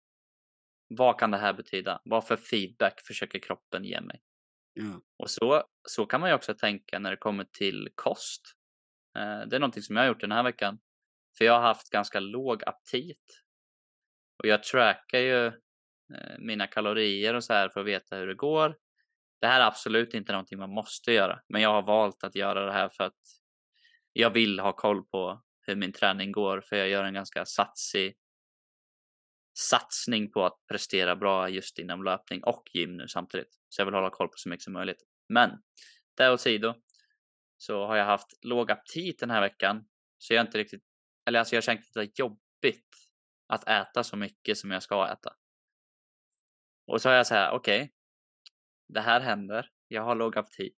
vad 0.88 1.18
kan 1.18 1.30
det 1.30 1.38
här 1.38 1.52
betyda? 1.52 2.00
Vad 2.04 2.26
för 2.26 2.36
feedback 2.36 3.00
försöker 3.00 3.38
kroppen 3.38 3.84
ge 3.84 4.00
mig? 4.00 4.22
Ja. 4.74 5.00
Och 5.18 5.30
så, 5.30 5.64
så 5.88 6.06
kan 6.06 6.20
man 6.20 6.30
ju 6.30 6.34
också 6.34 6.54
tänka 6.54 6.98
när 6.98 7.10
det 7.10 7.16
kommer 7.16 7.44
till 7.44 7.88
kost. 7.94 8.42
Eh, 9.18 9.48
det 9.48 9.56
är 9.56 9.60
någonting 9.60 9.82
som 9.82 9.96
jag 9.96 10.02
har 10.02 10.08
gjort 10.08 10.20
den 10.20 10.32
här 10.32 10.42
veckan. 10.42 10.78
För 11.38 11.44
jag 11.44 11.52
har 11.52 11.60
haft 11.60 11.90
ganska 11.90 12.20
låg 12.20 12.62
aptit. 12.66 13.44
Och 14.38 14.48
jag 14.48 14.62
trackar 14.62 15.18
ju 15.18 15.46
eh, 15.46 16.38
mina 16.38 16.66
kalorier 16.66 17.34
och 17.34 17.44
så 17.44 17.52
här 17.52 17.68
för 17.68 17.80
att 17.80 17.86
veta 17.86 18.16
hur 18.16 18.26
det 18.26 18.34
går. 18.34 18.76
Det 19.44 19.48
här 19.48 19.60
är 19.60 19.66
absolut 19.66 20.14
inte 20.14 20.32
någonting 20.32 20.58
man 20.58 20.70
måste 20.70 21.12
göra. 21.12 21.40
Men 21.48 21.62
jag 21.62 21.70
har 21.70 21.82
valt 21.82 22.24
att 22.24 22.34
göra 22.34 22.66
det 22.66 22.72
här 22.72 22.88
för 22.88 23.04
att 23.04 23.18
jag 24.12 24.30
vill 24.30 24.60
ha 24.60 24.72
koll 24.72 25.04
på 25.04 25.42
hur 25.60 25.76
min 25.76 25.92
träning 25.92 26.32
går. 26.32 26.60
För 26.60 26.76
jag 26.76 26.88
gör 26.88 27.04
en 27.04 27.14
ganska 27.14 27.44
satsig 27.44 28.16
satsning 29.58 30.32
på 30.32 30.44
att 30.44 30.58
prestera 30.68 31.16
bra 31.16 31.48
just 31.48 31.78
inom 31.78 32.04
löpning 32.04 32.44
och 32.44 32.62
gym 32.72 32.96
nu 32.96 33.08
samtidigt. 33.08 33.48
Så 33.68 33.80
jag 33.80 33.86
vill 33.86 33.94
hålla 33.94 34.10
koll 34.10 34.28
på 34.28 34.34
så 34.36 34.48
mycket 34.48 34.64
som 34.64 34.72
möjligt. 34.72 35.02
Men 35.28 35.50
det 36.16 36.30
åsido 36.30 36.74
så 37.56 37.86
har 37.86 37.96
jag 37.96 38.06
haft 38.06 38.44
låg 38.44 38.70
aptit 38.70 39.18
den 39.18 39.30
här 39.30 39.40
veckan. 39.40 39.88
Så 40.18 40.34
jag 40.34 40.40
har 40.40 40.46
inte 40.46 40.58
riktigt, 40.58 40.84
eller 41.26 41.38
alltså 41.38 41.54
jag 41.54 41.56
har 41.56 41.62
känt 41.62 41.80
att 41.80 41.94
det 41.94 42.00
är 42.00 42.10
jobbigt 42.14 42.88
att 43.48 43.68
äta 43.68 44.04
så 44.04 44.16
mycket 44.16 44.58
som 44.58 44.70
jag 44.70 44.82
ska 44.82 45.08
äta. 45.12 45.36
Och 46.86 47.02
så 47.02 47.08
har 47.08 47.16
jag 47.16 47.26
så 47.26 47.34
här, 47.34 47.50
okej, 47.50 47.93
det 48.88 49.00
här 49.00 49.20
händer, 49.20 49.70
jag 49.88 50.02
har 50.02 50.14
låg 50.14 50.38
aptit. 50.38 50.76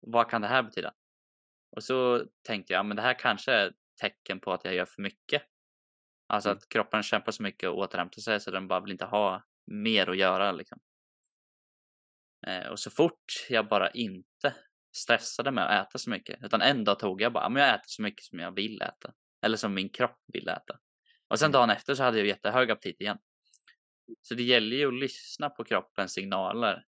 Vad 0.00 0.30
kan 0.30 0.40
det 0.42 0.48
här 0.48 0.62
betyda? 0.62 0.94
Och 1.76 1.84
så 1.84 2.26
tänkte 2.42 2.72
jag, 2.72 2.86
men 2.86 2.96
det 2.96 3.02
här 3.02 3.18
kanske 3.18 3.52
är 3.52 3.72
tecken 4.00 4.40
på 4.40 4.52
att 4.52 4.64
jag 4.64 4.74
gör 4.74 4.84
för 4.84 5.02
mycket. 5.02 5.42
Alltså 6.26 6.48
Mm. 6.48 6.56
att 6.58 6.68
kroppen 6.68 7.02
kämpar 7.02 7.32
så 7.32 7.42
mycket 7.42 7.68
och 7.68 7.78
återhämtar 7.78 8.20
sig 8.22 8.40
så 8.40 8.50
den 8.50 8.68
bara 8.68 8.80
vill 8.80 8.92
inte 8.92 9.04
ha 9.04 9.42
mer 9.66 10.10
att 10.10 10.16
göra 10.16 10.52
liksom. 10.52 10.78
Eh, 12.46 12.66
och 12.66 12.78
så 12.78 12.90
fort 12.90 13.24
jag 13.48 13.68
bara 13.68 13.90
inte 13.90 14.54
stressade 14.96 15.50
med 15.50 15.64
att 15.64 15.88
äta 15.88 15.98
så 15.98 16.10
mycket, 16.10 16.44
utan 16.44 16.62
en 16.62 16.84
dag 16.84 16.98
tog 16.98 17.22
jag 17.22 17.32
bara, 17.32 17.48
men 17.48 17.62
jag 17.62 17.74
äter 17.74 17.84
så 17.86 18.02
mycket 18.02 18.24
som 18.24 18.38
jag 18.38 18.52
vill 18.54 18.82
äta. 18.82 19.12
Eller 19.42 19.56
som 19.56 19.74
min 19.74 19.88
kropp 19.88 20.20
vill 20.32 20.48
äta. 20.48 20.78
Och 21.28 21.38
sen 21.38 21.46
Mm. 21.46 21.52
dagen 21.52 21.70
efter 21.70 21.94
så 21.94 22.02
hade 22.02 22.18
jag 22.18 22.26
jättehög 22.26 22.70
aptit 22.70 23.00
igen. 23.00 23.18
Så 24.22 24.34
det 24.34 24.42
gäller 24.42 24.76
ju 24.76 24.88
att 24.88 25.00
lyssna 25.00 25.50
på 25.50 25.64
kroppens 25.64 26.12
signaler. 26.12 26.86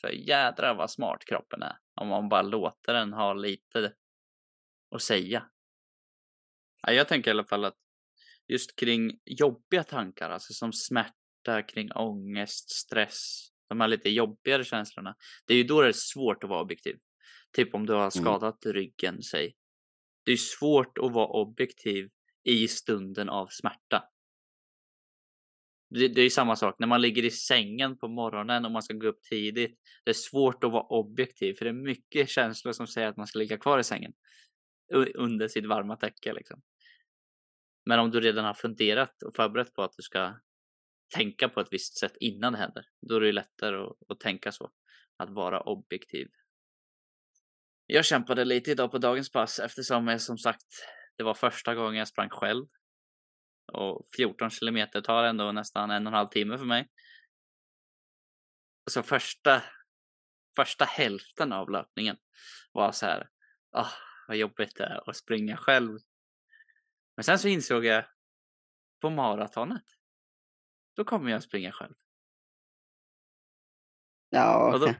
För 0.00 0.08
jädrar 0.08 0.74
vad 0.74 0.90
smart 0.90 1.24
kroppen 1.24 1.62
är. 1.62 1.76
Om 1.94 2.08
man 2.08 2.28
bara 2.28 2.42
låter 2.42 2.94
den 2.94 3.12
ha 3.12 3.34
lite 3.34 3.94
att 4.90 5.02
säga. 5.02 5.46
Ja, 6.82 6.92
jag 6.92 7.08
tänker 7.08 7.30
i 7.30 7.32
alla 7.32 7.44
fall 7.44 7.64
att 7.64 7.78
just 8.48 8.76
kring 8.76 9.20
jobbiga 9.24 9.84
tankar, 9.84 10.30
alltså 10.30 10.52
som 10.52 10.72
smärta, 10.72 11.62
kring 11.68 11.92
ångest, 11.92 12.70
stress, 12.70 13.50
de 13.68 13.80
här 13.80 13.88
lite 13.88 14.10
jobbigare 14.10 14.64
känslorna. 14.64 15.16
Det 15.46 15.54
är 15.54 15.58
ju 15.58 15.64
då 15.64 15.82
det 15.82 15.88
är 15.88 15.92
svårt 15.92 16.44
att 16.44 16.50
vara 16.50 16.62
objektiv. 16.62 16.96
Typ 17.52 17.74
om 17.74 17.86
du 17.86 17.92
har 17.92 18.10
skadat 18.10 18.66
ryggen, 18.66 19.22
säg. 19.22 19.54
Det 20.24 20.32
är 20.32 20.36
svårt 20.36 20.98
att 20.98 21.12
vara 21.12 21.26
objektiv 21.26 22.10
i 22.44 22.68
stunden 22.68 23.28
av 23.28 23.46
smärta. 23.50 24.04
Det, 25.90 26.08
det 26.08 26.20
är 26.20 26.24
ju 26.24 26.30
samma 26.30 26.56
sak 26.56 26.76
när 26.78 26.86
man 26.86 27.00
ligger 27.00 27.24
i 27.24 27.30
sängen 27.30 27.98
på 27.98 28.08
morgonen 28.08 28.64
och 28.64 28.70
man 28.70 28.82
ska 28.82 28.94
gå 28.94 29.06
upp 29.06 29.22
tidigt. 29.22 29.78
Det 30.04 30.10
är 30.10 30.14
svårt 30.14 30.64
att 30.64 30.72
vara 30.72 30.82
objektiv 30.82 31.54
för 31.54 31.64
det 31.64 31.70
är 31.70 31.72
mycket 31.72 32.28
känslor 32.28 32.72
som 32.72 32.86
säger 32.86 33.08
att 33.08 33.16
man 33.16 33.26
ska 33.26 33.38
ligga 33.38 33.58
kvar 33.58 33.78
i 33.78 33.84
sängen. 33.84 34.12
Under 35.14 35.48
sitt 35.48 35.66
varma 35.66 35.96
täcke 35.96 36.32
liksom. 36.32 36.62
Men 37.86 38.00
om 38.00 38.10
du 38.10 38.20
redan 38.20 38.44
har 38.44 38.54
funderat 38.54 39.22
och 39.22 39.34
förberett 39.36 39.74
på 39.74 39.82
att 39.82 39.92
du 39.96 40.02
ska 40.02 40.34
tänka 41.14 41.48
på 41.48 41.60
ett 41.60 41.68
visst 41.70 41.98
sätt 41.98 42.16
innan 42.20 42.52
det 42.52 42.58
händer. 42.58 42.84
Då 43.08 43.16
är 43.16 43.20
det 43.20 43.26
ju 43.26 43.32
lättare 43.32 43.76
att, 43.76 43.96
att 44.08 44.20
tänka 44.20 44.52
så. 44.52 44.70
Att 45.16 45.30
vara 45.30 45.60
objektiv. 45.60 46.28
Jag 47.86 48.04
kämpade 48.04 48.44
lite 48.44 48.70
idag 48.70 48.90
på 48.90 48.98
dagens 48.98 49.32
pass 49.32 49.58
eftersom 49.58 50.08
jag 50.08 50.20
som 50.20 50.38
sagt 50.38 50.66
det 51.16 51.22
var 51.22 51.34
första 51.34 51.74
gången 51.74 51.94
jag 51.94 52.08
sprang 52.08 52.28
själv. 52.28 52.66
Och 53.72 54.06
14 54.16 54.50
kilometer 54.50 55.00
tar 55.00 55.24
ändå 55.24 55.52
nästan 55.52 55.90
en 55.90 56.06
och 56.06 56.10
en 56.10 56.16
halv 56.16 56.28
timme 56.28 56.58
för 56.58 56.64
mig. 56.64 56.88
Så 58.90 59.02
första, 59.02 59.62
första 60.56 60.84
hälften 60.84 61.52
av 61.52 61.70
löpningen 61.70 62.16
var 62.72 62.92
så 62.92 63.06
här, 63.06 63.28
ah, 63.72 63.90
vad 64.28 64.36
jobbigt 64.36 64.76
det 64.76 64.84
är 64.84 65.10
att 65.10 65.16
springa 65.16 65.56
själv. 65.56 65.98
Men 67.16 67.24
sen 67.24 67.38
så 67.38 67.48
insåg 67.48 67.84
jag 67.84 68.04
på 69.00 69.10
maratonet, 69.10 69.84
då 70.96 71.04
kommer 71.04 71.30
jag 71.30 71.42
springa 71.42 71.72
själv. 71.72 71.94
Ja, 74.30 74.70
Vadå? 74.72 74.94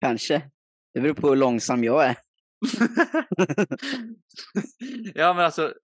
kanske. 0.00 0.50
Det 0.94 1.00
beror 1.00 1.14
på 1.14 1.28
hur 1.28 1.36
långsam 1.36 1.84
jag 1.84 2.04
är. 2.04 2.16
ja 5.14 5.34
men 5.34 5.44
alltså, 5.44 5.74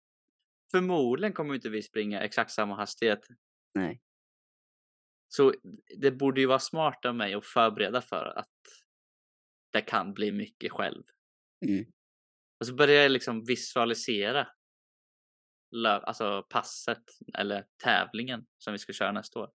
förmodligen 0.73 1.33
kommer 1.33 1.55
inte 1.55 1.69
vi 1.69 1.83
springa 1.83 2.21
exakt 2.21 2.51
samma 2.51 2.77
hastighet. 2.77 3.21
Nej. 3.75 4.01
Så 5.29 5.55
det 5.99 6.11
borde 6.11 6.41
ju 6.41 6.47
vara 6.47 6.59
smart 6.59 7.05
av 7.05 7.15
mig 7.15 7.35
att 7.35 7.47
förbereda 7.47 8.01
för 8.01 8.39
att 8.39 8.49
det 9.73 9.81
kan 9.81 10.15
bli 10.15 10.33
mycket 10.33 10.73
själv. 10.73 11.03
Mm. 11.67 11.85
Och 12.61 12.67
så 12.67 12.75
börjar 12.75 13.03
jag 13.03 13.11
liksom 13.11 13.45
visualisera 13.45 14.49
alltså 16.03 16.47
passet 16.51 17.03
eller 17.39 17.65
tävlingen 17.85 18.47
som 18.59 18.73
vi 18.73 18.79
ska 18.79 18.93
köra 18.93 19.13
nästa 19.13 19.41
år. 19.41 19.51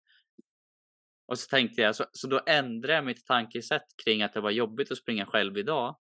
Och 1.27 1.39
så 1.39 1.47
tänkte 1.49 1.81
jag, 1.81 1.95
så, 1.95 2.05
så 2.11 2.27
då 2.27 2.41
ändrade 2.45 2.93
jag 2.93 3.05
mitt 3.05 3.25
tankesätt 3.25 3.85
kring 4.05 4.21
att 4.21 4.33
det 4.33 4.41
var 4.41 4.51
jobbigt 4.51 4.91
att 4.91 4.97
springa 4.97 5.25
själv 5.25 5.57
idag. 5.57 5.99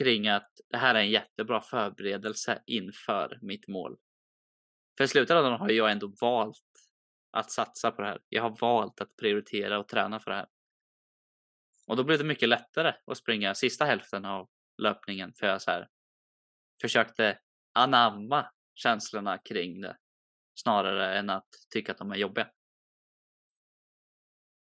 Kring 0.00 0.28
att 0.28 0.50
det 0.68 0.76
här 0.76 0.94
är 0.94 1.00
en 1.00 1.10
jättebra 1.10 1.60
förberedelse 1.60 2.62
inför 2.66 3.38
mitt 3.42 3.68
mål. 3.68 3.98
För 4.96 5.04
i 5.04 5.08
slutändan 5.08 5.60
har 5.60 5.70
jag 5.70 5.90
ändå 5.90 6.14
valt 6.20 6.62
att 7.30 7.50
satsa 7.50 7.90
på 7.90 8.02
det 8.02 8.08
här. 8.08 8.22
Jag 8.28 8.42
har 8.42 8.56
valt 8.60 9.00
att 9.00 9.16
prioritera 9.16 9.78
och 9.78 9.88
träna 9.88 10.20
för 10.20 10.30
det 10.30 10.36
här. 10.36 10.46
Och 11.86 11.96
då 11.96 12.04
blev 12.04 12.18
det 12.18 12.24
mycket 12.24 12.48
lättare 12.48 12.94
att 13.06 13.16
springa 13.16 13.54
sista 13.54 13.84
hälften 13.84 14.24
av 14.24 14.48
löpningen 14.82 15.32
för 15.32 15.46
jag 15.46 15.62
så 15.62 15.70
här 15.70 15.88
försökte 16.80 17.38
anamma 17.72 18.50
känslorna 18.74 19.38
kring 19.38 19.80
det 19.80 19.96
snarare 20.54 21.18
än 21.18 21.30
att 21.30 21.48
tycka 21.70 21.92
att 21.92 21.98
de 21.98 22.10
är 22.10 22.16
jobbiga. 22.16 22.44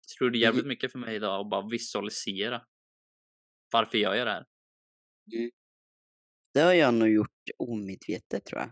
Jag 0.00 0.18
tror 0.18 0.30
det 0.30 0.38
är 0.38 0.40
jävligt 0.40 0.66
mycket 0.66 0.92
för 0.92 0.98
mig 0.98 1.14
idag 1.14 1.40
att 1.40 1.50
bara 1.50 1.68
visualisera 1.68 2.66
varför 3.72 3.98
jag 3.98 4.16
gör 4.16 4.24
det 4.24 4.32
här. 4.32 4.46
Mm. 5.34 5.50
Det 6.54 6.60
har 6.60 6.72
jag 6.72 6.94
nog 6.94 7.08
gjort 7.08 7.50
omedvetet 7.58 8.44
tror 8.44 8.60
jag. 8.60 8.70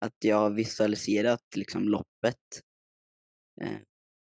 Att 0.00 0.14
jag 0.24 0.36
har 0.36 0.50
visualiserat 0.50 1.56
liksom 1.56 1.88
loppet. 1.88 2.38
Eh, 3.62 3.78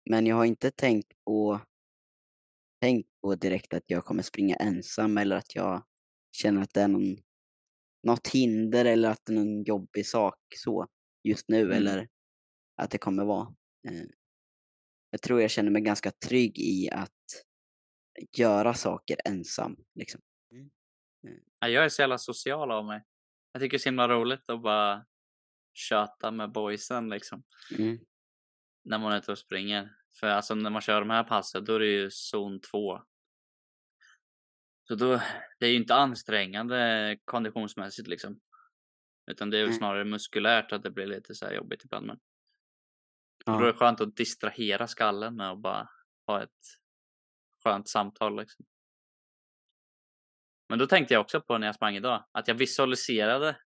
men 0.09 0.25
jag 0.27 0.35
har 0.35 0.45
inte 0.45 0.71
tänkt 0.71 1.13
på, 1.25 1.61
tänkt 2.81 3.09
på 3.21 3.35
direkt 3.35 3.73
att 3.73 3.83
jag 3.87 4.05
kommer 4.05 4.23
springa 4.23 4.55
ensam 4.55 5.17
eller 5.17 5.35
att 5.35 5.55
jag 5.55 5.83
känner 6.31 6.61
att 6.61 6.73
det 6.73 6.81
är 6.81 6.87
någon, 6.87 7.17
något 8.07 8.27
hinder 8.27 8.85
eller 8.85 9.09
att 9.09 9.25
det 9.25 9.33
är 9.33 9.35
någon 9.35 9.63
jobbig 9.63 10.05
sak 10.07 10.37
så 10.55 10.87
just 11.23 11.49
nu 11.49 11.61
Mm. 11.61 11.77
eller 11.77 12.09
att 12.75 12.91
det 12.91 12.97
kommer 12.97 13.25
vara. 13.25 13.55
Eh, 13.87 14.05
Jag 15.09 15.21
tror 15.21 15.41
jag 15.41 15.51
känner 15.51 15.71
mig 15.71 15.81
ganska 15.81 16.11
trygg 16.11 16.59
i 16.59 16.89
att 16.89 17.11
göra 18.37 18.73
saker 18.73 19.17
ensam. 19.25 19.75
Liksom. 19.95 20.21
Ja, 21.63 21.69
Jag 21.69 21.85
är 21.85 21.89
så 21.89 22.01
jävla 22.01 22.17
social 22.17 22.71
av 22.71 22.85
mig. 22.85 23.03
Jag 23.51 23.61
tycker 23.61 23.71
det 23.71 23.77
är 23.77 23.79
så 23.79 23.89
himla 23.89 24.07
roligt 24.07 24.49
att 24.49 24.61
bara 24.61 25.05
köta 25.73 26.31
med 26.31 26.51
boysen 26.51 27.09
liksom. 27.09 27.43
Mm. 27.77 27.99
När 28.83 28.97
man 28.97 29.11
är 29.13 29.17
ute 29.17 29.31
och 29.31 29.37
springer. 29.37 29.95
För 30.19 30.27
alltså 30.27 30.55
när 30.55 30.69
man 30.69 30.81
kör 30.81 30.99
de 30.99 31.09
här 31.09 31.23
passen 31.23 31.65
då 31.65 31.75
är 31.75 31.79
det 31.79 31.85
ju 31.91 32.09
zon 32.11 32.59
2. 32.61 33.01
Så 34.87 34.95
då, 34.95 35.21
det 35.59 35.65
är 35.65 35.69
ju 35.69 35.75
inte 35.77 35.95
ansträngande 35.95 37.17
konditionsmässigt 37.25 38.07
liksom. 38.07 38.39
Utan 39.31 39.49
det 39.49 39.57
är 39.57 39.61
ju 39.61 39.67
Nej. 39.67 39.77
snarare 39.77 40.05
muskulärt 40.05 40.71
att 40.71 40.83
det 40.83 40.91
blir 40.91 41.05
lite 41.05 41.35
så 41.35 41.45
här 41.45 41.53
jobbigt 41.53 41.83
ibland. 41.85 42.05
Men 42.07 42.19
då 43.45 43.51
är 43.51 43.59
Ja. 43.61 43.65
det 43.65 43.73
skönt 43.73 44.01
att 44.01 44.15
distrahera 44.15 44.87
skallen 44.87 45.35
med 45.35 45.51
att 45.51 45.59
bara 45.59 45.89
ha 46.27 46.43
ett 46.43 46.49
skönt 47.63 47.89
samtal 47.89 48.39
liksom. 48.39 48.65
Men 50.73 50.79
då 50.79 50.87
tänkte 50.87 51.13
jag 51.13 51.21
också 51.21 51.41
på 51.41 51.57
när 51.57 51.67
jag 51.67 51.75
sprang 51.75 51.95
idag, 51.95 52.25
att 52.31 52.47
jag 52.47 52.55
visualiserade 52.55 53.57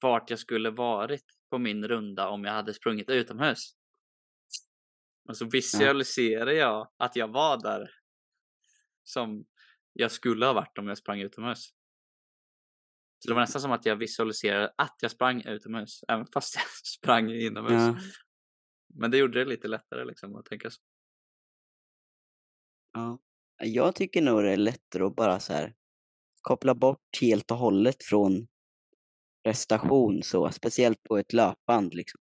vart 0.00 0.30
jag 0.30 0.38
skulle 0.38 0.70
varit 0.70 1.24
på 1.50 1.58
min 1.58 1.88
runda 1.88 2.28
om 2.28 2.44
jag 2.44 2.52
hade 2.52 2.74
sprungit 2.74 3.10
utomhus. 3.10 3.76
Och 5.28 5.36
så 5.36 5.44
visualiserade 5.44 6.54
jag 6.54 6.90
att 6.96 7.16
jag 7.16 7.28
var 7.28 7.62
där 7.62 7.90
som 9.04 9.44
jag 9.92 10.10
skulle 10.10 10.46
ha 10.46 10.52
varit 10.52 10.78
om 10.78 10.88
jag 10.88 10.98
sprang 10.98 11.20
utomhus. 11.20 11.64
Så 13.18 13.28
det 13.28 13.34
var 13.34 13.40
nästan 13.40 13.60
som 13.60 13.72
att 13.72 13.86
jag 13.86 13.96
visualiserade 13.96 14.74
att 14.76 14.96
jag 15.00 15.10
sprang 15.10 15.42
utomhus, 15.42 16.04
även 16.08 16.26
fast 16.26 16.54
jag 16.54 16.64
sprang 16.84 17.30
inomhus. 17.30 17.72
Ja. 17.72 17.96
Men 18.94 19.10
det 19.10 19.18
gjorde 19.18 19.38
det 19.38 19.44
lite 19.44 19.68
lättare 19.68 20.04
liksom 20.04 20.36
att 20.36 20.46
tänka 20.46 20.70
så. 20.70 20.80
Ja. 22.92 23.18
Jag 23.56 23.94
tycker 23.94 24.22
nog 24.22 24.42
det 24.42 24.52
är 24.52 24.56
lättare 24.56 25.04
att 25.04 25.16
bara 25.16 25.40
så 25.40 25.52
här 25.52 25.74
koppla 26.42 26.74
bort 26.74 27.18
helt 27.20 27.50
och 27.50 27.56
hållet 27.56 28.04
från 28.04 28.46
prestation 29.44 30.22
så, 30.22 30.50
speciellt 30.50 31.02
på 31.02 31.18
ett 31.18 31.32
löpband 31.32 31.94
liksom. 31.94 32.20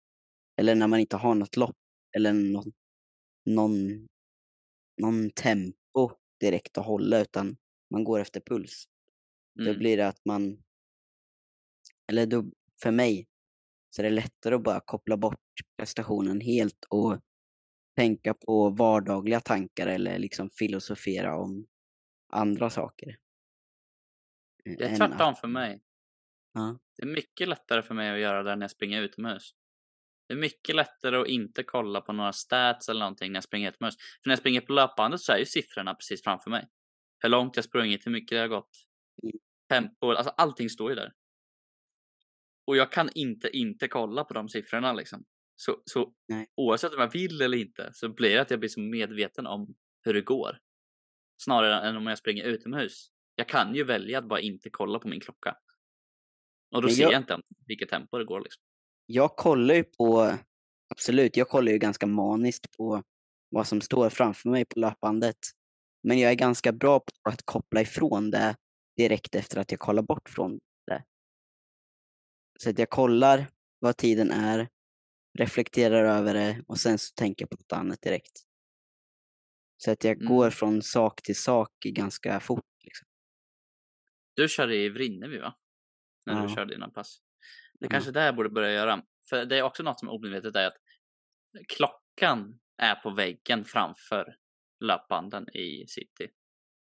Eller 0.57 0.75
när 0.75 0.87
man 0.87 0.99
inte 0.99 1.17
har 1.17 1.35
något 1.35 1.57
lopp 1.57 1.77
eller 2.17 2.33
någon, 2.33 2.71
någon, 3.45 4.07
någon 5.01 5.29
tempo 5.31 6.11
direkt 6.39 6.77
att 6.77 6.85
hålla 6.85 7.19
utan 7.21 7.57
man 7.91 8.03
går 8.03 8.19
efter 8.19 8.41
puls. 8.41 8.85
Då 9.55 9.63
Mm. 9.63 9.79
blir 9.79 9.97
det 9.97 10.07
att 10.07 10.25
man, 10.25 10.63
eller 12.11 12.25
då, 12.25 12.45
för 12.83 12.91
mig, 12.91 13.27
så 13.89 14.01
är 14.01 14.03
det 14.03 14.09
lättare 14.09 14.55
att 14.55 14.63
bara 14.63 14.79
koppla 14.85 15.17
bort 15.17 15.39
prestationen 15.77 16.41
helt 16.41 16.85
och 16.89 17.19
tänka 17.95 18.33
på 18.33 18.69
vardagliga 18.69 19.39
tankar 19.39 19.87
eller 19.87 20.19
liksom 20.19 20.49
filosofera 20.49 21.37
om 21.37 21.67
andra 22.29 22.69
saker. 22.69 23.17
Det 24.75 24.83
är 24.83 24.97
tvärtom 24.97 25.35
för 25.35 25.47
mig. 25.47 25.81
Ja. 26.53 26.79
Det 26.95 27.03
är 27.03 27.07
mycket 27.07 27.47
lättare 27.47 27.81
för 27.81 27.93
mig 27.93 28.11
att 28.11 28.19
göra 28.19 28.43
det 28.43 28.55
när 28.55 28.63
jag 28.63 28.71
springer 28.71 29.01
utomhus. 29.01 29.51
Det 30.27 30.33
är 30.33 30.37
mycket 30.37 30.75
lättare 30.75 31.17
att 31.17 31.27
inte 31.27 31.63
kolla 31.63 32.01
på 32.01 32.13
några 32.13 32.33
stats 32.33 32.89
eller 32.89 32.99
någonting 32.99 33.31
när 33.31 33.37
jag 33.37 33.43
springer 33.43 33.69
utomhus. 33.69 33.95
För 33.97 34.29
när 34.29 34.31
jag 34.31 34.39
springer 34.39 34.61
på 34.61 34.73
löpbandet 34.73 35.21
så 35.21 35.33
är 35.33 35.37
ju 35.37 35.45
siffrorna 35.45 35.93
precis 35.93 36.23
framför 36.23 36.49
mig. 36.49 36.69
Hur 37.19 37.29
långt 37.29 37.55
jag 37.55 37.65
sprungit, 37.65 38.05
hur 38.05 38.11
mycket 38.11 38.35
det 38.35 38.39
har 38.39 38.47
gått. 38.47 38.69
Mm. 39.23 39.35
Tempo, 39.69 40.11
alltså 40.11 40.33
allting 40.37 40.69
står 40.69 40.89
ju 40.89 40.95
där. 40.95 41.13
Och 42.67 42.77
jag 42.77 42.91
kan 42.91 43.09
inte 43.15 43.57
inte 43.57 43.87
kolla 43.87 44.23
på 44.23 44.33
de 44.33 44.49
siffrorna 44.49 44.93
liksom. 44.93 45.25
Så, 45.55 45.81
så 45.85 46.13
Nej. 46.27 46.47
oavsett 46.55 46.93
om 46.93 47.01
jag 47.01 47.11
vill 47.11 47.41
eller 47.41 47.57
inte 47.57 47.89
så 47.93 48.09
blir 48.09 48.35
det 48.35 48.41
att 48.41 48.51
jag 48.51 48.59
blir 48.59 48.69
så 48.69 48.79
medveten 48.79 49.47
om 49.47 49.75
hur 50.01 50.13
det 50.13 50.21
går. 50.21 50.59
Snarare 51.37 51.89
än 51.89 51.97
om 51.97 52.07
jag 52.07 52.17
springer 52.17 52.43
utomhus. 52.43 53.11
Jag 53.39 53.47
kan 53.49 53.75
ju 53.75 53.83
välja 53.83 54.19
att 54.19 54.27
bara 54.27 54.39
inte 54.39 54.69
kolla 54.69 54.99
på 54.99 55.07
min 55.07 55.19
klocka. 55.19 55.57
Och 56.75 56.81
då 56.81 56.87
Men 56.87 56.95
ser 56.95 57.03
jag- 57.03 57.13
jag 57.13 57.21
inte 57.21 57.41
vilket 57.65 57.89
tempo 57.89 58.17
det 58.17 58.25
går 58.25 58.41
liksom. 58.41 58.63
Jag 59.05 59.35
kollar 59.35 59.75
ju 59.75 59.83
på, 59.83 60.33
absolut, 60.89 61.37
jag 61.37 61.49
kollar 61.49 61.71
ju 61.71 61.77
ganska 61.77 62.05
maniskt 62.07 62.77
på 62.77 63.03
vad 63.49 63.67
som 63.67 63.81
står 63.81 64.09
framför 64.09 64.49
mig 64.49 64.65
på 64.65 64.79
löpbandet. 64.79 65.37
Men 66.03 66.19
jag 66.19 66.31
är 66.31 66.35
ganska 66.35 66.71
bra 66.71 66.99
på 66.99 67.29
att 67.29 67.41
koppla 67.45 67.81
ifrån 67.81 68.31
det 68.31 68.55
direkt 68.97 69.35
efter 69.35 69.57
att 69.59 69.71
jag 69.71 69.79
kollar 69.79 70.03
bort 70.03 70.29
från 70.29 70.59
det. 70.87 71.03
Så 72.59 72.69
att 72.69 72.79
jag 72.79 72.89
kollar 72.89 73.47
vad 73.79 73.97
tiden 73.97 74.31
är, 74.31 74.69
reflekterar 75.39 76.17
över 76.17 76.33
det 76.33 76.63
och 76.67 76.79
sen 76.79 76.97
så 76.97 77.13
tänker 77.15 77.43
jag 77.43 77.49
på 77.49 77.55
något 77.57 77.71
annat 77.79 78.01
direkt. 78.01 78.41
Så 79.77 79.91
att 79.91 80.03
jag 80.03 80.15
Mm. 80.17 80.27
går 80.27 80.49
från 80.49 80.81
sak 80.81 81.21
till 81.21 81.35
sak 81.35 81.71
ganska 81.85 82.39
fort. 82.39 82.63
Du 84.37 84.47
körde 84.49 84.75
i 84.75 84.89
Vrinnevi 84.89 85.37
va? 85.37 85.55
När 86.25 86.35
du 86.35 86.41
Ja. 86.49 86.55
körde 86.55 86.73
dina 86.73 86.89
pass. 86.89 87.19
Det 87.79 87.85
är 87.85 87.87
Ja. 87.87 87.91
kanske 87.91 88.19
jag 88.21 88.35
borde 88.35 88.49
börja 88.49 88.71
göra. 88.71 89.03
För 89.29 89.45
det 89.45 89.57
är 89.57 89.61
också 89.63 89.83
något 89.83 89.99
som 89.99 90.07
är 90.07 90.11
omedvetet 90.13 90.55
är 90.55 90.67
att 90.67 90.77
klockan 91.67 92.59
är 92.77 92.95
på 92.95 93.09
väggen 93.09 93.65
framför 93.65 94.35
löpbanden 94.85 95.49
i 95.55 95.85
city. 95.87 96.29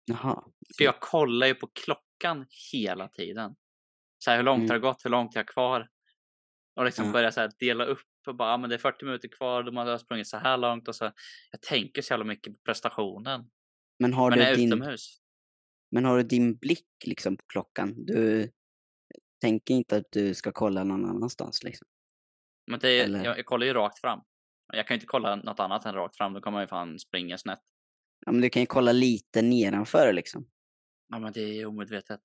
Jaha. 0.05 0.44
För 0.79 0.85
jag 0.85 1.01
kollar 1.01 1.46
ju 1.46 1.55
på 1.55 1.66
klockan 1.66 2.46
hela 2.72 3.09
tiden. 3.09 3.57
Så 4.18 4.31
här, 4.31 4.37
hur 4.37 4.44
långt 4.44 4.59
Mm. 4.59 4.68
har 4.70 4.74
det 4.74 4.81
gått? 4.81 5.05
Hur 5.05 5.11
långt 5.11 5.35
har 5.35 5.38
jag 5.40 5.48
kvar? 5.48 5.88
Och 6.77 6.85
liksom 6.85 7.07
Ja. 7.07 7.12
börja 7.12 7.33
så 7.33 7.40
här, 7.40 7.51
dela 7.59 7.85
upp 7.85 8.01
och 8.27 8.37
bara, 8.37 8.53
ah, 8.55 8.57
men 8.57 8.70
det 8.70 8.77
är 8.77 8.79
40 8.79 9.05
minuter 9.05 9.29
kvar, 9.29 9.62
då 9.62 9.72
måste 9.72 9.88
jag 9.88 9.94
ha 9.94 9.98
sprungit 9.98 10.29
så 10.29 10.37
här 10.37 10.57
långt 10.57 10.88
och 10.88 10.96
så. 10.96 11.12
Jag 11.51 11.62
tänker 11.62 12.03
så 12.03 12.12
jävla 12.12 12.24
mycket 12.24 12.53
på 12.53 12.59
prestationen. 12.64 13.51
Men 13.98 14.12
har, 14.14 14.31
Men 14.31 14.38
du 14.38 14.44
är 14.44 14.57
din, 14.57 14.72
utomhus. 14.72 15.20
Men 15.90 16.05
har 16.05 16.16
du 16.16 16.22
din 16.22 16.57
blick 16.57 16.87
liksom 17.05 17.37
på 17.37 17.44
klockan? 17.46 18.05
Du 18.05 18.51
tänker 19.40 19.74
inte 19.74 19.96
att 19.96 20.07
du 20.11 20.35
ska 20.35 20.53
kolla 20.53 20.85
någon 20.85 21.05
annanstans 21.05 21.62
liksom? 21.62 21.88
Men 22.66 22.81
det 22.81 23.01
Eller? 23.01 23.24
jag, 23.24 23.38
jag 23.38 23.46
kollar 23.46 23.66
ju 23.66 23.72
rakt 23.72 24.01
fram. 24.01 24.20
Jag 24.72 24.87
kan 24.87 24.94
ju 24.94 24.96
inte 24.96 25.07
kolla 25.07 25.37
något 25.37 25.61
annat 25.61 25.87
än 25.87 25.94
rakt 25.94 26.16
fram, 26.16 26.33
då 26.33 26.40
kommer 26.40 26.59
jag 26.59 26.62
ju 26.62 26.68
fan 26.68 26.98
springa 26.98 27.38
snett. 27.38 27.61
Ja, 28.27 28.33
men 28.33 28.40
du 28.40 28.51
kan 28.51 28.62
ju 28.62 28.66
kolla 28.66 28.92
lite 28.92 29.42
nedanför 29.42 30.12
liksom. 30.12 30.48
Ja, 31.09 31.18
men 31.18 31.33
det 31.33 31.40
är 31.61 31.66
omedvetet. 31.66 32.20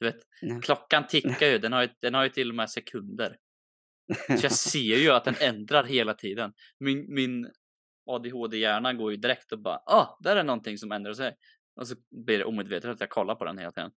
Du 0.00 0.06
vet, 0.06 0.20
Nej. 0.42 0.60
klockan 0.62 1.06
tickar 1.06 1.46
ju, 1.46 1.58
den 1.58 1.72
har 1.72 1.82
ju, 1.82 1.88
den 2.00 2.14
har 2.14 2.24
ju 2.24 2.30
till 2.30 2.48
och 2.48 2.54
med 2.54 2.70
sekunder. 2.70 3.36
Så 4.26 4.46
jag 4.46 4.52
ser 4.72 4.96
ju 4.96 5.10
att 5.10 5.24
den 5.24 5.34
ändrar 5.40 5.84
hela 5.84 6.14
tiden. 6.14 6.52
Min, 6.78 7.14
min 7.14 7.50
ADHD-hjärna 8.10 8.94
går 8.94 9.10
ju 9.10 9.16
direkt 9.16 9.52
och 9.52 9.58
bara, 9.58 9.76
ah, 9.86 10.18
där 10.20 10.36
är 10.36 10.44
någonting 10.44 10.78
som 10.78 10.92
ändrar 10.92 11.14
sig. 11.14 11.34
Och 11.80 11.88
så 11.88 11.94
blir 12.10 12.38
det 12.38 12.44
omedvetet 12.44 12.90
att 12.90 13.00
jag 13.00 13.10
kollar 13.10 13.34
på 13.34 13.44
den 13.44 13.58
hela 13.58 13.72
tiden. 13.72 13.90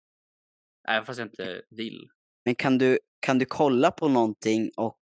Även 0.88 1.06
fast 1.06 1.20
jag 1.20 1.28
inte 1.28 1.62
vill. 1.70 2.10
Men 2.46 2.56
kan 2.56 2.78
du, 2.78 3.00
kan 3.20 3.38
du 3.40 3.46
kolla 3.46 3.92
på 3.92 4.08
någonting 4.08 4.72
och 4.78 5.00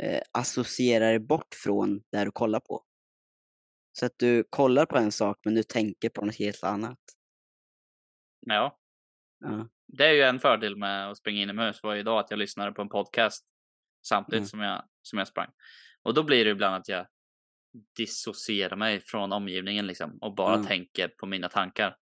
eh, 0.00 0.22
associera 0.32 1.04
dig 1.06 1.18
bort 1.18 1.54
från 1.64 2.02
det 2.12 2.24
du 2.24 2.30
kollar 2.30 2.60
på? 2.60 2.84
Så 3.98 4.06
att 4.06 4.12
du 4.18 4.44
kollar 4.50 4.86
på 4.86 4.98
en 4.98 5.12
sak 5.12 5.38
men 5.44 5.54
du 5.54 5.62
tänker 5.62 6.08
på 6.08 6.24
något 6.24 6.36
helt 6.38 6.64
annat. 6.64 6.98
Ja, 8.46 8.78
Ja. 9.40 9.68
det 9.86 10.06
är 10.06 10.12
ju 10.12 10.22
en 10.22 10.40
fördel 10.40 10.76
med 10.76 11.10
att 11.10 11.18
springa 11.18 11.42
inomhus 11.42 11.82
var 11.82 11.94
ju 11.94 12.00
idag 12.00 12.18
att 12.18 12.30
jag 12.30 12.38
lyssnade 12.38 12.72
på 12.72 12.82
en 12.82 12.88
podcast 12.88 13.46
samtidigt 14.06 14.38
Mm. 14.38 14.46
som, 14.48 14.60
jag, 14.60 14.84
som 15.02 15.18
jag 15.18 15.28
sprang. 15.28 15.50
Och 16.02 16.14
då 16.14 16.22
blir 16.22 16.44
det 16.44 16.50
ibland 16.50 16.74
att 16.76 16.88
jag 16.88 17.06
dissociera 17.96 18.76
mig 18.76 19.00
från 19.00 19.32
omgivningen 19.32 19.86
liksom 19.86 20.18
och 20.20 20.34
bara 20.34 20.54
Mm. 20.54 20.66
tänker 20.66 21.08
på 21.08 21.26
mina 21.26 21.48
tankar. 21.48 21.96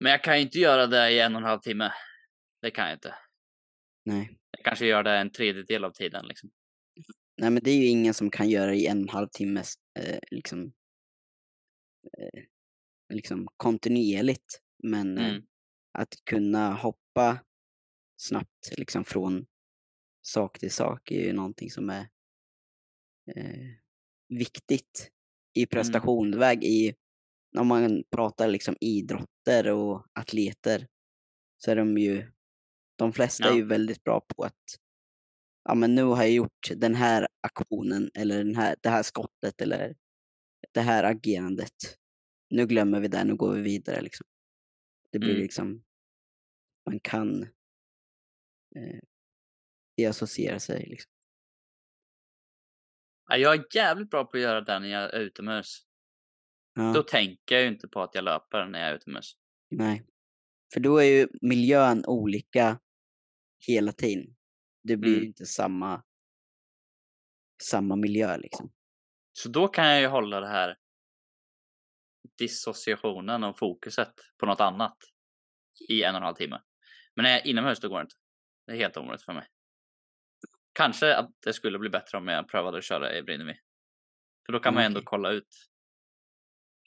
Men 0.00 0.12
jag 0.12 0.24
kan 0.24 0.36
ju 0.36 0.42
inte 0.42 0.58
göra 0.58 0.86
det 0.86 1.10
i 1.10 1.18
en 1.20 1.34
och 1.34 1.40
en 1.40 1.46
halv 1.46 1.60
timme. 1.60 1.92
Det 2.62 2.70
kan 2.70 2.84
jag 2.88 2.96
inte. 2.96 3.14
Nej. 4.04 4.36
Jag 4.50 4.64
kanske 4.64 4.86
gör 4.86 5.02
det 5.02 5.12
en 5.18 5.32
tredjedel 5.32 5.84
av 5.84 5.90
tiden 5.92 6.26
liksom. 6.26 6.50
Nej, 7.36 7.50
men 7.50 7.62
det 7.62 7.70
är 7.70 7.76
ju 7.78 7.86
ingen 7.86 8.14
som 8.14 8.30
kan 8.30 8.50
göra 8.50 8.70
det 8.70 8.76
i 8.76 8.86
en 8.86 8.98
och 8.98 9.02
en 9.02 9.08
halv 9.08 9.28
timme 9.28 9.62
eh, 9.98 10.18
liksom, 10.30 10.72
eh, 12.18 12.42
liksom 13.14 13.48
kontinuerligt. 13.56 14.60
Men 14.82 15.18
eh, 15.18 15.28
Mm. 15.28 15.42
att 15.98 16.14
kunna 16.24 16.74
hoppa 16.74 17.44
snabbt 18.16 18.72
liksom 18.78 19.04
från 19.04 19.46
sak 20.22 20.58
till 20.58 20.70
sak 20.70 21.10
är 21.10 21.20
ju 21.26 21.32
någonting 21.32 21.70
som 21.70 21.90
är 21.90 22.08
eh, 23.36 23.66
viktigt 24.30 25.10
i 25.54 25.66
prestationsväg. 25.66 26.64
I, 26.64 26.94
om 27.58 27.66
man 27.66 28.04
pratar 28.10 28.48
liksom 28.48 28.76
idrotter 28.80 29.68
och 29.70 30.06
atleter 30.12 30.86
så 31.64 31.70
är 31.70 31.76
de 31.76 31.98
ju, 31.98 32.26
de 32.98 33.12
flesta 33.12 33.44
är 33.44 33.48
Ja. 33.50 33.56
ju 33.56 33.64
väldigt 33.66 34.04
bra 34.04 34.20
på 34.36 34.44
att 34.44 34.64
ja 35.64 35.74
men 35.74 35.94
nu 35.94 36.02
har 36.02 36.16
jag 36.22 36.30
gjort 36.32 36.70
den 36.76 36.94
här 36.94 37.28
aktionen 37.40 38.10
eller 38.14 38.38
den 38.44 38.56
här, 38.56 38.76
det 38.82 38.88
här 38.88 39.02
skottet 39.02 39.60
eller 39.60 39.96
det 40.74 40.80
här 40.80 41.04
agerandet. 41.04 41.74
Nu 42.50 42.66
glömmer 42.66 43.00
vi 43.00 43.08
det, 43.08 43.24
nu 43.24 43.36
går 43.36 43.54
vi 43.54 43.62
vidare 43.62 44.00
liksom. 44.00 44.26
Det 45.12 45.18
blir 45.18 45.30
Mm. 45.30 45.42
liksom, 45.42 45.82
man 46.86 47.00
kan 47.00 47.42
eh, 48.76 49.00
deassociera 49.96 50.60
sig 50.60 50.86
liksom. 50.86 51.09
Ja, 53.30 53.36
Jag 53.36 53.54
är 53.54 53.64
jävligt 53.74 54.10
bra 54.10 54.24
på 54.24 54.36
att 54.36 54.42
göra 54.42 54.60
det 54.60 54.78
när 54.78 54.88
jag 54.88 55.14
är 55.14 55.18
utomhus. 55.18 55.86
Ja, 56.74 56.92
Då 56.94 57.02
tänker 57.02 57.54
jag 57.54 57.62
ju 57.62 57.68
inte 57.68 57.88
på 57.88 58.02
att 58.02 58.14
jag 58.14 58.24
löper 58.24 58.66
när 58.66 58.78
jag 58.80 58.88
är 58.90 58.94
utomhus. 58.94 59.32
nej. 59.70 60.06
För 60.74 60.80
då 60.80 60.98
är 60.98 61.04
ju 61.04 61.28
miljön 61.42 62.04
olika 62.06 62.80
hela 63.66 63.92
tiden. 63.92 64.36
Det 64.82 64.96
blir 64.96 65.10
ju 65.10 65.16
Mm. 65.16 65.26
inte 65.26 65.46
samma, 65.46 66.02
samma 67.62 67.96
miljö 67.96 68.36
liksom. 68.36 68.72
Så 69.32 69.48
då 69.48 69.68
kan 69.68 69.86
jag 69.86 70.00
ju 70.00 70.06
hålla 70.06 70.40
det 70.40 70.48
här 70.48 70.76
dissociationen 72.38 73.44
och 73.44 73.58
fokuset 73.58 74.12
på 74.38 74.46
något 74.46 74.60
annat 74.60 74.96
i 75.88 76.02
en 76.02 76.14
och 76.14 76.18
en 76.20 76.22
halv 76.24 76.34
timme. 76.34 76.62
Men 77.14 77.22
när 77.22 77.30
jag 77.30 77.40
är 77.40 77.46
inomhus 77.46 77.80
då 77.80 77.88
går 77.88 77.96
det 77.98 78.02
inte. 78.02 78.14
Det 78.66 78.72
är 78.72 78.76
helt 78.76 78.96
omöjligt 78.96 79.22
för 79.24 79.32
mig. 79.32 79.46
Kanske 80.72 81.16
att 81.16 81.30
det 81.44 81.52
skulle 81.52 81.78
bli 81.78 81.90
bättre 81.90 82.18
om 82.18 82.28
jag 82.28 82.48
prövade 82.48 82.78
att 82.78 82.84
köra 82.84 83.16
i 83.16 83.22
Brinnevi. 83.22 83.54
För 84.46 84.52
då 84.52 84.60
kan 84.60 84.74
man 84.74 84.82
ju 84.82 84.86
ändå 84.86 84.98
Okej. 84.98 85.06
kolla 85.06 85.30
ut. 85.30 85.48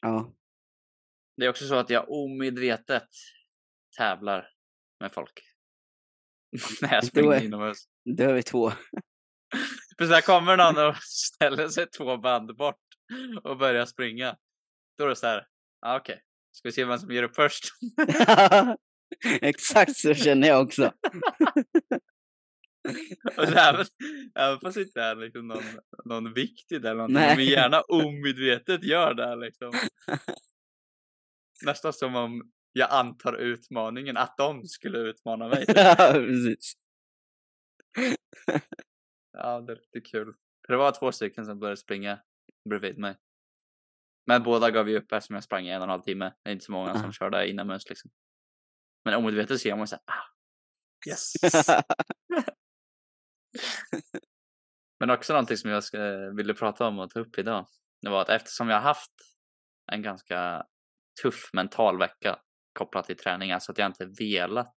Ja, 0.01 0.33
Det 1.37 1.45
är 1.45 1.49
också 1.49 1.67
så 1.67 1.75
att 1.75 1.89
jag 1.89 2.09
omedvetet 2.11 3.09
tävlar 3.97 4.49
med 4.99 5.11
folk. 5.13 5.39
när 6.81 6.93
jag 6.93 7.05
springer 7.05 7.31
är- 7.33 7.43
inomhus. 7.43 7.77
då 8.17 8.23
är 8.23 8.33
vi 8.33 8.43
två. 8.43 8.71
För 9.97 10.05
här 10.05 10.21
kommer 10.21 10.57
någon 10.57 10.87
och 10.89 10.95
ställer 11.03 11.67
sig 11.69 11.89
två 11.89 12.17
band 12.17 12.55
bort 12.57 12.81
och 13.43 13.57
börjar 13.57 13.85
springa. 13.85 14.37
Då 14.97 15.03
är 15.03 15.07
det 15.09 15.15
så 15.15 15.27
här, 15.27 15.47
ah, 15.81 15.97
okej, 15.97 16.21
ska 16.51 16.67
vi 16.67 16.71
se 16.71 16.85
vem 16.85 16.99
som 16.99 17.11
ger 17.11 17.23
upp 17.23 17.35
först? 17.35 17.63
Exakt 19.41 19.97
så 19.97 20.13
känner 20.13 20.47
jag 20.47 20.61
också. 20.65 20.93
och 23.37 23.47
så 23.47 23.53
även, 23.53 23.85
även 24.35 24.59
fast 24.59 24.75
det 24.75 24.81
inte 24.81 25.01
är 25.01 25.15
liksom 25.15 25.47
någon, 25.47 25.63
någon 26.05 26.33
vikt 26.33 26.71
i 26.71 26.79
det 26.79 26.89
eller 26.89 26.97
någonting, 26.97 27.15
Nej. 27.15 27.35
men 27.35 27.45
gärna 27.45 27.81
omedvetet 27.81 28.83
gör 28.83 29.13
det 29.13 29.35
liksom. 29.35 29.71
Nästan 31.65 31.93
som 31.93 32.15
om 32.15 32.51
jag 32.73 32.91
antar 32.91 33.33
utmaningen 33.33 34.17
att 34.17 34.37
de 34.37 34.65
skulle 34.65 34.99
utmana 34.99 35.47
mig. 35.47 35.65
Ja, 35.75 35.95
precis. 36.13 36.73
Ja, 39.31 39.61
det 39.61 39.73
är 39.73 39.75
lite 39.75 40.09
kul. 40.11 40.33
Det 40.67 40.75
var 40.75 40.91
två 40.99 41.11
stycken 41.11 41.45
som 41.45 41.59
började 41.59 41.77
springa 41.77 42.19
bredvid 42.69 42.97
mig. 42.97 43.15
Men 44.25 44.43
båda 44.43 44.71
gav 44.71 44.89
ju 44.89 44.97
upp 44.97 45.11
eftersom 45.11 45.33
jag 45.33 45.43
sprang 45.43 45.67
i 45.67 45.69
en 45.69 45.77
och 45.77 45.83
en 45.83 45.89
halv 45.89 46.01
timme. 46.01 46.33
Det 46.43 46.49
är 46.49 46.53
inte 46.53 46.65
så 46.65 46.71
många 46.71 46.99
som 47.01 47.11
kör 47.13 47.29
där 47.29 47.43
inomhus 47.43 47.89
liksom. 47.89 48.11
Men 49.05 49.13
omedvetet 49.13 49.61
ser 49.61 49.75
man 49.75 49.87
så 49.87 49.95
här, 49.95 50.03
ah, 50.05 50.25
yes. 51.09 51.33
Men 54.99 55.09
också 55.09 55.33
någonting 55.33 55.57
som 55.57 55.69
jag 55.71 55.83
ville 56.35 56.53
prata 56.53 56.87
om 56.87 56.99
och 56.99 57.09
ta 57.09 57.19
upp 57.19 57.37
idag. 57.37 57.67
Det 58.01 58.09
var 58.09 58.21
att 58.21 58.29
eftersom 58.29 58.69
jag 58.69 58.75
har 58.75 58.81
haft 58.81 59.11
en 59.91 60.01
ganska 60.01 60.65
tuff 61.21 61.49
mental 61.53 61.99
vecka 61.99 62.39
kopplat 62.73 63.05
till 63.05 63.17
träning, 63.17 63.51
alltså 63.51 63.71
att 63.71 63.77
jag 63.77 63.85
inte 63.87 64.05
velat 64.19 64.75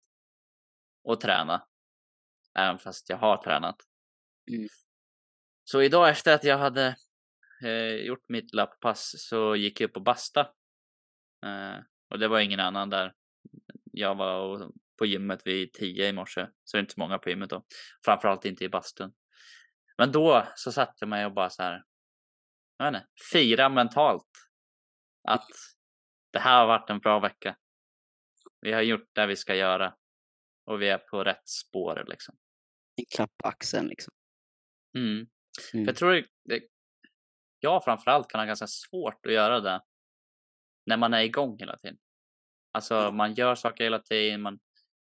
att 1.09 1.21
träna. 1.21 1.67
Även 2.59 2.79
fast 2.79 3.09
jag 3.09 3.17
har 3.17 3.37
tränat. 3.37 3.75
Mm. 4.51 4.67
Så 5.63 5.81
idag 5.81 6.09
efter 6.09 6.35
att 6.35 6.43
jag 6.43 6.57
hade 6.57 6.95
eh, 7.63 7.95
gjort 7.95 8.29
mitt 8.29 8.53
lapppass 8.53 9.13
så 9.17 9.55
gick 9.55 9.81
jag 9.81 9.89
upp 9.89 9.95
och 9.95 10.03
basta. 10.03 10.41
Eh, 11.45 11.77
och 12.09 12.19
det 12.19 12.27
var 12.27 12.39
ingen 12.39 12.59
annan 12.59 12.89
där. 12.89 13.13
Jag 13.91 14.15
var 14.15 14.39
och- 14.39 14.71
på 14.97 15.05
gymmet 15.05 15.41
vid 15.45 15.73
10 15.73 16.09
i 16.09 16.13
morse, 16.13 16.47
så 16.63 16.77
det 16.77 16.79
är 16.79 16.81
inte 16.81 16.93
så 16.93 16.99
många 16.99 17.17
på 17.17 17.29
gymmet 17.29 17.49
då. 17.49 17.65
Framförallt 18.05 18.45
inte 18.45 18.63
i 18.63 18.69
bastun. 18.69 19.13
Men 19.97 20.11
då 20.11 20.47
så 20.55 20.71
satte 20.71 20.93
jag 20.99 21.09
mig 21.09 21.25
och 21.25 21.33
bara 21.33 21.49
så 21.49 21.63
här, 21.63 21.83
jag 22.77 22.91
vet 22.91 23.01
inte, 23.01 23.07
fira 23.31 23.69
mentalt. 23.69 24.29
Att 25.27 25.47
det 26.33 26.39
här 26.39 26.59
har 26.59 26.67
varit 26.67 26.89
en 26.89 26.99
bra 26.99 27.19
vecka. 27.19 27.57
Vi 28.61 28.71
har 28.71 28.81
gjort 28.81 29.09
det 29.13 29.27
vi 29.27 29.35
ska 29.35 29.55
göra. 29.55 29.95
Och 30.65 30.81
vi 30.81 30.89
är 30.89 30.97
på 30.97 31.23
rätt 31.23 31.47
spår 31.49 32.05
liksom. 32.07 32.35
En 32.95 33.05
klapp 33.15 33.31
på 33.37 33.47
axeln 33.47 33.87
liksom. 33.87 34.13
Mm. 34.97 35.27
Mm. 35.73 35.85
jag 35.85 35.95
tror 35.95 36.25
det, 36.43 36.63
jag 37.59 37.83
framförallt 37.83 38.29
kan 38.29 38.39
ha 38.39 38.45
ganska 38.45 38.67
svårt 38.67 39.25
att 39.25 39.33
göra 39.33 39.59
det 39.59 39.81
när 40.85 40.97
man 40.97 41.13
är 41.13 41.21
igång 41.21 41.57
hela 41.59 41.77
tiden. 41.77 41.97
Alltså 42.71 43.11
man 43.11 43.33
gör 43.33 43.55
saker 43.55 43.83
hela 43.83 43.99
tiden, 43.99 44.41
man 44.41 44.59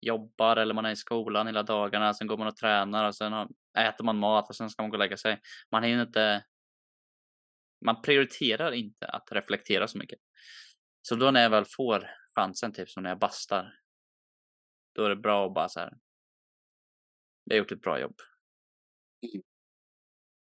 jobbar 0.01 0.57
eller 0.57 0.73
man 0.73 0.85
är 0.85 0.91
i 0.91 0.95
skolan 0.95 1.47
hela 1.47 1.63
dagarna, 1.63 2.13
sen 2.13 2.27
går 2.27 2.37
man 2.37 2.47
och 2.47 2.55
tränar 2.55 3.07
och 3.07 3.15
sen 3.15 3.33
äter 3.77 4.03
man 4.03 4.17
mat 4.17 4.49
och 4.49 4.55
sen 4.55 4.69
ska 4.69 4.83
man 4.83 4.89
gå 4.89 4.95
och 4.95 4.99
lägga 4.99 5.17
sig. 5.17 5.41
Man 5.71 5.83
hinner 5.83 6.01
inte, 6.01 6.45
man 7.85 8.01
prioriterar 8.01 8.71
inte 8.71 9.07
att 9.07 9.31
reflektera 9.31 9.87
så 9.87 9.97
mycket. 9.97 10.19
Så 11.01 11.15
då 11.15 11.31
när 11.31 11.41
jag 11.41 11.49
väl 11.49 11.65
får 11.65 12.09
chansen, 12.35 12.73
typ 12.73 12.89
som 12.89 13.03
när 13.03 13.09
jag 13.09 13.19
bastar, 13.19 13.73
då 14.95 15.05
är 15.05 15.09
det 15.09 15.15
bra 15.15 15.47
att 15.47 15.53
bara 15.53 15.69
så 15.69 15.79
här. 15.79 15.93
Jag 17.43 17.55
har 17.55 17.57
gjort 17.57 17.71
ett 17.71 17.81
bra 17.81 17.99
jobb. 17.99 18.15
Mm. 19.33 19.43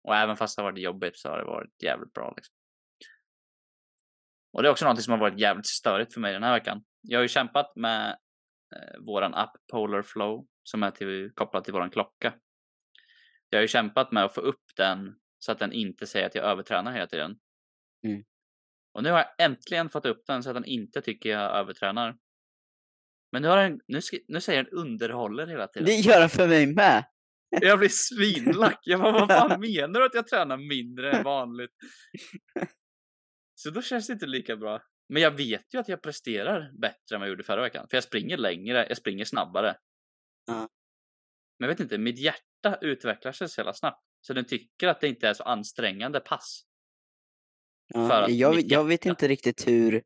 Och 0.03 0.15
även 0.15 0.37
fast 0.37 0.55
det 0.55 0.61
har 0.61 0.71
varit 0.71 0.83
jobbigt 0.83 1.17
så 1.17 1.29
har 1.29 1.37
det 1.37 1.45
varit 1.45 1.83
jävligt 1.83 2.13
bra. 2.13 2.33
Liksom. 2.35 2.55
Och 4.53 4.63
det 4.63 4.69
är 4.69 4.71
också 4.71 4.85
något 4.85 5.03
som 5.03 5.11
har 5.11 5.19
varit 5.19 5.39
jävligt 5.39 5.67
störigt 5.67 6.13
för 6.13 6.21
mig 6.21 6.33
den 6.33 6.43
här 6.43 6.53
veckan. 6.53 6.83
Jag 7.01 7.19
har 7.19 7.23
ju 7.23 7.27
kämpat 7.27 7.75
med 7.75 8.19
våran 8.99 9.33
app 9.33 9.51
Polar 9.71 10.01
Flow 10.01 10.47
som 10.63 10.83
är 10.83 10.91
till, 10.91 11.31
kopplad 11.35 11.63
till 11.63 11.73
våran 11.73 11.89
klocka. 11.89 12.33
Jag 13.49 13.57
har 13.57 13.61
ju 13.61 13.67
kämpat 13.67 14.11
med 14.11 14.23
att 14.23 14.35
få 14.35 14.41
upp 14.41 14.63
den 14.77 15.15
så 15.39 15.51
att 15.51 15.59
den 15.59 15.73
inte 15.73 16.07
säger 16.07 16.25
att 16.25 16.35
jag 16.35 16.45
övertränar 16.45 16.91
hela 16.91 17.07
tiden. 17.07 17.35
Mm. 18.07 18.23
Och 18.93 19.03
nu 19.03 19.11
har 19.11 19.17
jag 19.17 19.45
äntligen 19.45 19.89
fått 19.89 20.05
upp 20.05 20.23
den 20.27 20.43
så 20.43 20.49
att 20.49 20.55
den 20.55 20.65
inte 20.65 21.01
tycker 21.01 21.29
jag 21.29 21.55
övertränar. 21.55 22.17
Men 23.31 23.41
nu, 23.41 23.47
har 23.47 23.57
den, 23.57 23.79
nu, 23.87 23.99
nu 24.27 24.41
säger 24.41 24.63
den 24.63 24.73
underhåller 24.73 25.47
hela 25.47 25.67
tiden. 25.67 25.85
Det 25.85 25.95
gör 25.95 26.19
den 26.19 26.29
för 26.29 26.47
mig 26.47 26.67
med. 26.67 27.05
Jag 27.61 27.79
blir 27.79 27.89
svinlack. 27.89 28.79
Jag 28.81 29.01
bara, 29.01 29.11
vad 29.11 29.27
fan 29.27 29.59
menar 29.61 29.99
du 29.99 30.05
att 30.05 30.13
jag 30.13 30.27
tränar 30.27 30.57
mindre 30.57 31.11
än 31.11 31.23
vanligt? 31.23 31.71
Så 33.55 33.69
då 33.69 33.81
känns 33.81 34.07
det 34.07 34.13
inte 34.13 34.25
lika 34.25 34.55
bra. 34.55 34.81
Men 35.07 35.21
jag 35.21 35.31
vet 35.31 35.73
ju 35.73 35.79
att 35.79 35.87
jag 35.87 36.01
presterar 36.01 36.71
bättre 36.81 37.15
än 37.15 37.19
vad 37.19 37.27
jag 37.27 37.29
gjorde 37.29 37.43
förra 37.43 37.61
veckan. 37.61 37.87
För 37.89 37.97
jag 37.97 38.03
springer 38.03 38.37
längre, 38.37 38.85
jag 38.87 38.97
springer 38.97 39.25
snabbare. 39.25 39.77
Ja. 40.45 40.69
Men 41.59 41.67
jag 41.69 41.75
vet 41.75 41.79
inte, 41.79 41.97
mitt 41.97 42.19
hjärta 42.19 42.77
utvecklar 42.81 43.31
sig 43.31 43.49
så 43.49 43.59
jävla 43.59 43.73
snabbt. 43.73 44.03
Så 44.21 44.33
den 44.33 44.45
tycker 44.45 44.87
att 44.87 45.01
det 45.01 45.07
inte 45.07 45.27
är 45.27 45.33
så 45.33 45.43
ansträngande 45.43 46.19
pass. 46.19 46.65
Ja, 47.87 48.29
jag, 48.29 48.61
jag 48.61 48.83
vet 48.83 49.05
inte 49.05 49.27
riktigt 49.27 49.67
hur, 49.67 50.03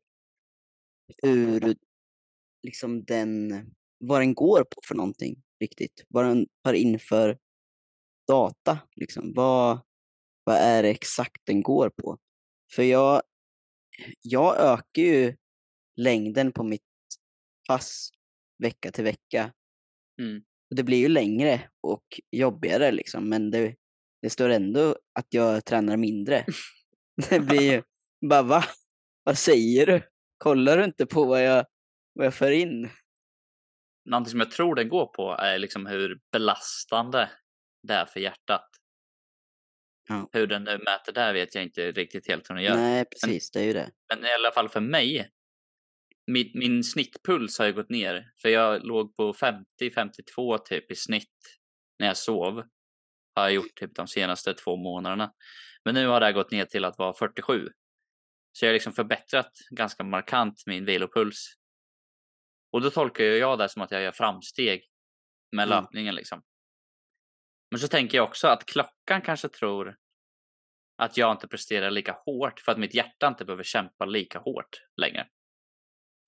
hur 1.22 1.76
liksom 2.62 3.04
den, 3.04 3.50
vad 3.98 4.20
den 4.20 4.34
går 4.34 4.64
på 4.64 4.80
för 4.88 4.94
någonting 4.94 5.42
riktigt. 5.60 6.04
Vad 6.08 6.24
den 6.24 6.46
tar 6.64 6.72
in 6.72 6.98
för 6.98 7.38
data. 8.26 8.78
Liksom. 8.96 9.32
Vad, 9.34 9.80
vad 10.44 10.56
är 10.56 10.82
det 10.82 10.90
exakt 10.90 11.42
den 11.44 11.62
går 11.62 11.90
på? 11.90 12.18
För 12.72 12.82
jag, 12.82 13.22
jag 14.22 14.60
ökar 14.60 15.02
ju 15.02 15.36
längden 15.96 16.52
på 16.52 16.62
mitt 16.64 16.82
pass 17.68 18.10
vecka 18.62 18.90
till 18.90 19.04
vecka. 19.04 19.52
Mm. 20.20 20.42
Det 20.76 20.82
blir 20.82 20.98
ju 20.98 21.08
längre 21.08 21.70
och 21.80 22.20
jobbigare 22.30 22.92
liksom, 22.92 23.28
men 23.28 23.50
det, 23.50 23.74
det 24.22 24.30
står 24.30 24.48
ändå 24.48 24.96
att 25.14 25.26
jag 25.28 25.64
tränar 25.64 25.96
mindre. 25.96 26.44
Det 27.30 27.40
blir 27.40 27.72
ju 27.72 27.82
bara 28.28 28.42
va? 28.42 28.64
Vad 29.24 29.38
säger 29.38 29.86
du? 29.86 30.02
Kollar 30.38 30.76
du 30.76 30.84
inte 30.84 31.06
på 31.06 31.24
vad 31.24 31.44
jag, 31.44 31.66
vad 32.14 32.26
jag 32.26 32.34
för 32.34 32.50
in? 32.50 32.90
Någonting 34.04 34.30
som 34.30 34.40
jag 34.40 34.50
tror 34.50 34.74
den 34.74 34.88
går 34.88 35.06
på 35.06 35.32
är 35.32 35.58
liksom 35.58 35.86
hur 35.86 36.20
belastande 36.32 37.30
det 37.82 37.94
är 37.94 38.06
för 38.06 38.20
hjärtat. 38.20 38.68
Ja. 40.10 40.28
Hur 40.32 40.46
den 40.46 40.64
nu 40.64 40.78
mäter 40.78 41.12
där 41.12 41.32
vet 41.32 41.54
jag 41.54 41.64
inte 41.64 41.92
riktigt 41.92 42.28
helt 42.28 42.50
hur 42.50 42.54
den 42.54 42.64
gör. 42.64 42.76
Nej, 42.76 43.04
precis, 43.04 43.50
det 43.50 43.60
är 43.60 43.64
ju 43.64 43.72
det. 43.72 43.90
Men 44.14 44.24
i 44.24 44.32
alla 44.32 44.50
fall 44.52 44.68
för 44.68 44.80
mig. 44.80 45.30
Min, 46.26 46.50
min 46.54 46.84
snittpuls 46.84 47.58
har 47.58 47.66
ju 47.66 47.72
gått 47.72 47.90
ner. 47.90 48.30
För 48.42 48.48
jag 48.48 48.84
låg 48.84 49.16
på 49.16 49.32
50-52 49.32 50.58
typ 50.58 50.90
i 50.90 50.94
snitt 50.94 51.58
när 51.98 52.06
jag 52.06 52.16
sov. 52.16 52.54
Har 53.34 53.42
jag 53.42 53.52
gjort 53.52 53.74
typ 53.76 53.94
de 53.94 54.08
senaste 54.08 54.54
två 54.54 54.76
månaderna. 54.76 55.32
Men 55.84 55.94
nu 55.94 56.06
har 56.06 56.20
det 56.20 56.32
gått 56.32 56.50
ner 56.50 56.64
till 56.64 56.84
att 56.84 56.98
vara 56.98 57.14
47. 57.14 57.68
Så 58.52 58.64
jag 58.64 58.70
har 58.70 58.72
liksom 58.72 58.92
förbättrat 58.92 59.50
ganska 59.70 60.04
markant 60.04 60.62
min 60.66 60.84
vilopuls. 60.84 61.54
Och 62.72 62.80
då 62.82 62.90
tolkar 62.90 63.24
jag 63.24 63.58
det 63.58 63.68
som 63.68 63.82
att 63.82 63.90
jag 63.90 64.02
gör 64.02 64.12
framsteg 64.12 64.82
med 65.56 65.62
Mm. 65.68 65.82
löpningen 65.82 66.14
liksom. 66.14 66.42
Men 67.70 67.80
så 67.80 67.88
tänker 67.88 68.18
jag 68.18 68.28
också 68.28 68.48
att 68.48 68.66
klockan 68.66 69.22
kanske 69.24 69.48
tror 69.48 69.96
att 71.00 71.16
jag 71.16 71.32
inte 71.32 71.48
presterar 71.48 71.90
lika 71.90 72.12
hårt 72.12 72.60
för 72.60 72.72
att 72.72 72.78
mitt 72.78 72.94
hjärta 72.94 73.28
inte 73.28 73.44
behöver 73.44 73.62
kämpa 73.62 74.04
lika 74.04 74.38
hårt 74.38 74.82
längre. 74.96 75.28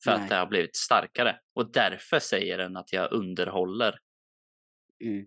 För 0.04 0.10
Nej. 0.10 0.22
att 0.22 0.28
det 0.28 0.36
har 0.36 0.46
blivit 0.46 0.76
starkare. 0.76 1.40
Och 1.54 1.72
därför 1.72 2.18
säger 2.18 2.58
den 2.58 2.76
att 2.76 2.92
jag 2.92 3.12
underhåller. 3.12 3.98
Mm. 5.04 5.26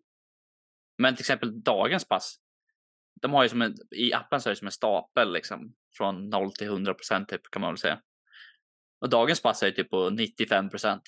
Men 0.97 1.15
till 1.15 1.21
exempel 1.21 1.63
dagens 1.63 2.07
pass. 2.07 2.39
De 3.21 3.33
har 3.33 3.43
ju 3.43 3.49
som 3.49 3.61
en, 3.61 3.75
I 3.91 4.13
appen 4.13 4.41
så 4.41 4.49
är 4.49 4.51
det 4.51 4.55
som 4.55 4.67
en 4.67 4.71
stapel 4.71 5.33
liksom. 5.33 5.73
Från 5.97 6.29
0 6.29 6.51
till 6.53 6.67
100 6.67 6.93
procent 6.93 7.29
typ 7.29 7.51
kan 7.51 7.61
man 7.61 7.71
väl 7.71 7.77
säga. 7.77 8.01
Och 9.01 9.09
dagens 9.09 9.41
pass 9.41 9.63
är 9.63 9.71
typ 9.71 9.89
på 9.89 10.09
95 10.09 10.69
procent. 10.69 11.03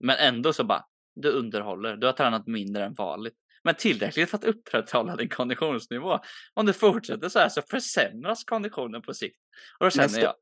Men 0.00 0.16
ändå 0.16 0.52
så 0.52 0.64
bara, 0.64 0.84
du 1.14 1.30
underhåller. 1.30 1.96
Du 1.96 2.06
har 2.06 2.12
tränat 2.12 2.46
mindre 2.46 2.84
än 2.84 2.94
vanligt. 2.94 3.36
Men 3.66 3.74
tillräckligt 3.74 4.30
för 4.30 4.38
att 4.38 4.44
upprätthålla 4.44 5.16
din 5.16 5.28
konditionsnivå. 5.28 6.18
Om 6.54 6.66
du 6.66 6.72
fortsätter 6.72 7.28
så 7.28 7.38
här 7.38 7.48
så 7.48 7.62
försämras 7.62 8.44
konditionen 8.44 9.02
på 9.02 9.14
sikt. 9.14 9.40
Och 9.78 9.86
då 9.86 9.90
känner 9.90 10.18
jag, 10.18 10.34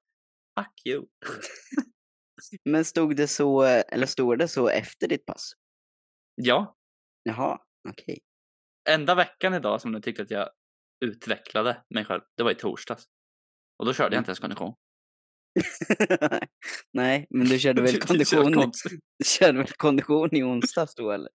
fuck 0.59 0.87
you. 0.87 1.07
Men 2.65 2.85
stod 2.85 3.17
det 3.17 3.29
så, 3.29 3.63
eller 3.63 4.07
stod 4.07 4.39
det 4.39 4.49
så 4.49 4.69
efter 4.69 5.09
ditt 5.09 5.27
pass? 5.27 5.53
Ja, 6.35 6.77
Jaha, 7.23 7.59
okej. 7.89 8.21
enda 8.89 9.15
veckan 9.15 9.55
idag 9.55 9.81
som 9.81 9.95
jag 9.95 10.03
tyckte 10.03 10.23
att 10.23 10.31
jag 10.31 10.51
utvecklade 11.05 11.83
mig 11.95 12.05
själv, 12.05 12.23
det 12.37 12.43
var 12.43 12.51
i 12.51 12.55
torsdags. 12.55 13.05
Och 13.79 13.87
då 13.87 13.95
körde 13.95 14.17
jag 14.17 14.21
inte 14.21 14.31
ens 14.31 14.41
kondition. 14.41 14.75
Nej, 16.93 17.27
men 17.31 17.47
du 17.47 17.59
körde 17.59 17.83
väl 17.83 18.01
kondition, 18.01 18.73
du 19.19 19.25
körde 19.25 19.59
väl 19.59 19.73
kondition 19.73 20.37
i 20.37 20.43
onsdags 20.43 20.95
då 20.95 21.11
eller? 21.11 21.31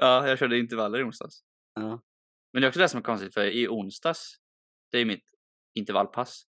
Ja, 0.00 0.28
jag 0.28 0.38
körde 0.38 0.58
intervaller 0.58 1.00
i 1.00 1.04
onsdags. 1.04 1.44
Ja. 1.74 2.02
Men 2.52 2.62
det 2.62 2.66
är 2.66 2.68
också 2.68 2.80
det 2.80 2.88
som 2.88 2.98
är 2.98 3.04
konstigt, 3.04 3.34
för 3.34 3.44
i 3.44 3.68
onsdags, 3.68 4.36
det 4.92 4.98
är 4.98 5.04
mitt 5.04 5.24
intervallpass. 5.74 6.44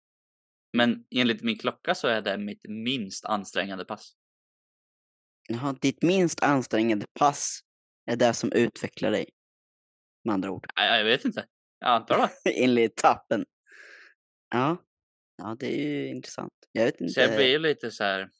Men 0.72 1.04
enligt 1.10 1.42
min 1.42 1.58
klocka 1.58 1.94
så 1.94 2.08
är 2.08 2.22
det 2.22 2.38
mitt 2.38 2.60
minst 2.68 3.24
ansträngande 3.24 3.84
pass. 3.84 4.16
Jaha, 5.48 5.76
ditt 5.80 6.02
minst 6.02 6.42
ansträngande 6.42 7.06
pass 7.18 7.60
är 8.06 8.16
det 8.16 8.34
som 8.34 8.52
utvecklar 8.52 9.10
dig. 9.10 9.30
Med 10.24 10.34
andra 10.34 10.50
ord. 10.50 10.66
Nej, 10.76 10.98
jag 10.98 11.04
vet 11.04 11.24
inte. 11.24 11.46
Jag 11.78 11.90
antar 11.90 12.30
det. 12.44 12.50
Enligt 12.64 12.96
tappen. 12.96 13.44
Ja. 14.50 14.76
Ja, 15.36 15.56
det 15.58 15.66
är 15.66 15.88
ju 15.88 16.08
intressant. 16.08 16.52
Jag 16.72 16.84
vet 16.84 17.00
inte. 17.00 17.12
Så 17.12 17.20
jag 17.20 17.36
blir 17.36 17.58
lite 17.58 17.90
så 17.90 18.04
här. 18.04 18.30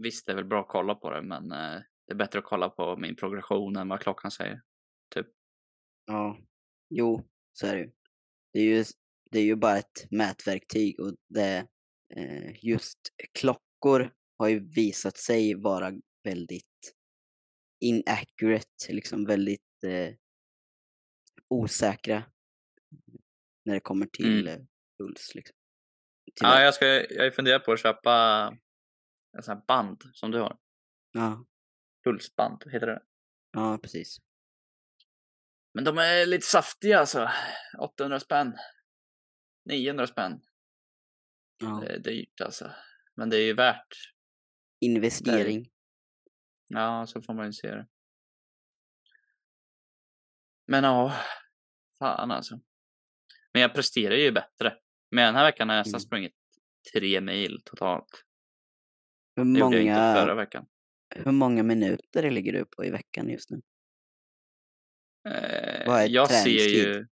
Visst, 0.00 0.26
det 0.26 0.32
är 0.32 0.36
väl 0.36 0.44
bra 0.44 0.60
att 0.60 0.68
kolla 0.68 0.94
på 0.94 1.10
det, 1.10 1.22
men 1.22 1.52
eh, 1.52 1.80
det 2.06 2.12
är 2.12 2.16
bättre 2.16 2.38
att 2.38 2.44
kolla 2.44 2.68
på 2.68 2.96
min 2.96 3.16
progression 3.16 3.76
än 3.76 3.88
vad 3.88 4.00
klockan 4.00 4.30
säger. 4.30 4.62
Ja. 6.06 6.38
Jo, 6.90 7.28
så 7.52 7.66
är 7.66 7.74
det 7.74 7.80
ju. 7.80 7.90
Det 8.52 8.60
är 8.60 8.64
ju, 8.64 8.84
det 9.30 9.38
är 9.38 9.44
ju 9.44 9.56
bara 9.56 9.78
ett 9.78 10.10
mätverktyg 10.10 11.00
och 11.00 11.14
det, 11.28 11.66
eh, 12.16 12.64
just 12.64 12.98
klockor 13.38 14.14
har 14.38 14.48
ju 14.48 14.60
visat 14.74 15.16
sig 15.16 15.54
vara 15.54 15.92
väldigt 16.24 16.94
inaccurate, 17.80 18.68
liksom 18.92 19.24
väldigt 19.24 19.84
eh, 19.84 20.14
osäkra 21.48 22.24
när 23.64 23.74
det 23.74 23.80
kommer 23.80 24.06
till 24.06 24.48
Mm. 24.48 24.60
eh, 24.60 24.66
puls. 24.98 25.34
Liksom. 25.34 25.56
Ja, 26.24 26.32
Tyvärr. 26.34 26.64
jag, 26.64 26.74
ska, 26.74 26.86
jag 27.14 27.34
funderar 27.34 27.58
på 27.58 27.72
att 27.72 27.80
köpa 27.80 28.12
en 29.36 29.42
sån 29.42 29.56
här 29.56 29.64
band 29.68 30.02
som 30.12 30.30
du 30.30 30.38
har. 30.40 30.58
Ja, 31.12 31.44
Pulsband, 32.04 32.62
heter 32.72 32.86
det. 32.86 33.02
ja, 33.52 33.78
precis. 33.82 34.16
Men 35.74 35.84
de 35.84 35.98
är 35.98 36.26
lite 36.26 36.46
saftiga 36.46 36.98
alltså. 37.00 37.30
800 37.80 38.20
spänn. 38.20 38.56
900 39.64 40.06
spänn. 40.06 40.40
Ja. 41.58 41.80
Det 41.80 41.94
är 41.94 41.98
dyrt 41.98 42.40
alltså. 42.40 42.70
Men 43.14 43.30
det 43.30 43.36
är 43.36 43.44
ju 43.44 43.54
värt. 43.54 43.96
Investering. 44.80 45.70
Ja, 46.68 47.06
så 47.06 47.22
får 47.22 47.34
man 47.34 47.46
ju 47.46 47.52
se 47.52 47.68
det. 47.74 47.86
Men 50.66 50.84
ja, 50.84 51.16
fan 51.98 52.30
alltså. 52.30 52.60
Men 53.52 53.62
jag 53.62 53.74
presterar 53.74 54.14
ju 54.14 54.32
bättre. 54.32 54.78
Men 55.10 55.24
den 55.26 55.34
här 55.34 55.44
veckan 55.44 55.68
har 55.68 55.76
jag 55.76 55.80
nästan 55.80 55.98
Mm. 55.98 56.06
sprungit 56.06 56.34
tre 56.92 57.20
mil 57.20 57.62
totalt. 57.64 58.24
Hur 59.36 59.44
Det 59.44 59.60
gjorde 59.60 59.76
jag 59.76 59.84
inte 59.84 59.94
många, 60.00 60.14
förra 60.14 60.34
veckan. 60.34 60.66
Hur 61.16 61.32
många 61.32 61.62
minuter 61.62 62.30
ligger 62.30 62.52
du 62.52 62.64
på 62.64 62.84
i 62.84 62.90
veckan 62.90 63.28
just 63.28 63.50
nu? 63.50 63.62
Eh, 65.28 65.86
Vad 65.86 66.02
är 66.02 66.08
jag 66.08 66.30
ser 66.30 66.68
ju. 66.68 67.06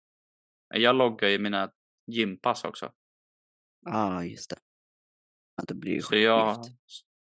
Jag 0.74 0.96
loggar 0.96 1.28
ju 1.28 1.38
mina 1.38 1.72
gympass 2.06 2.64
också. 2.64 2.92
Ja, 3.80 4.16
ah, 4.16 4.24
just 4.24 4.50
det. 4.50 4.58
Ja, 5.56 5.64
då 5.68 5.74
blir 5.74 5.90
det 5.90 5.96
ju 5.96 6.02
Så 6.02 6.16
jag, 6.16 6.64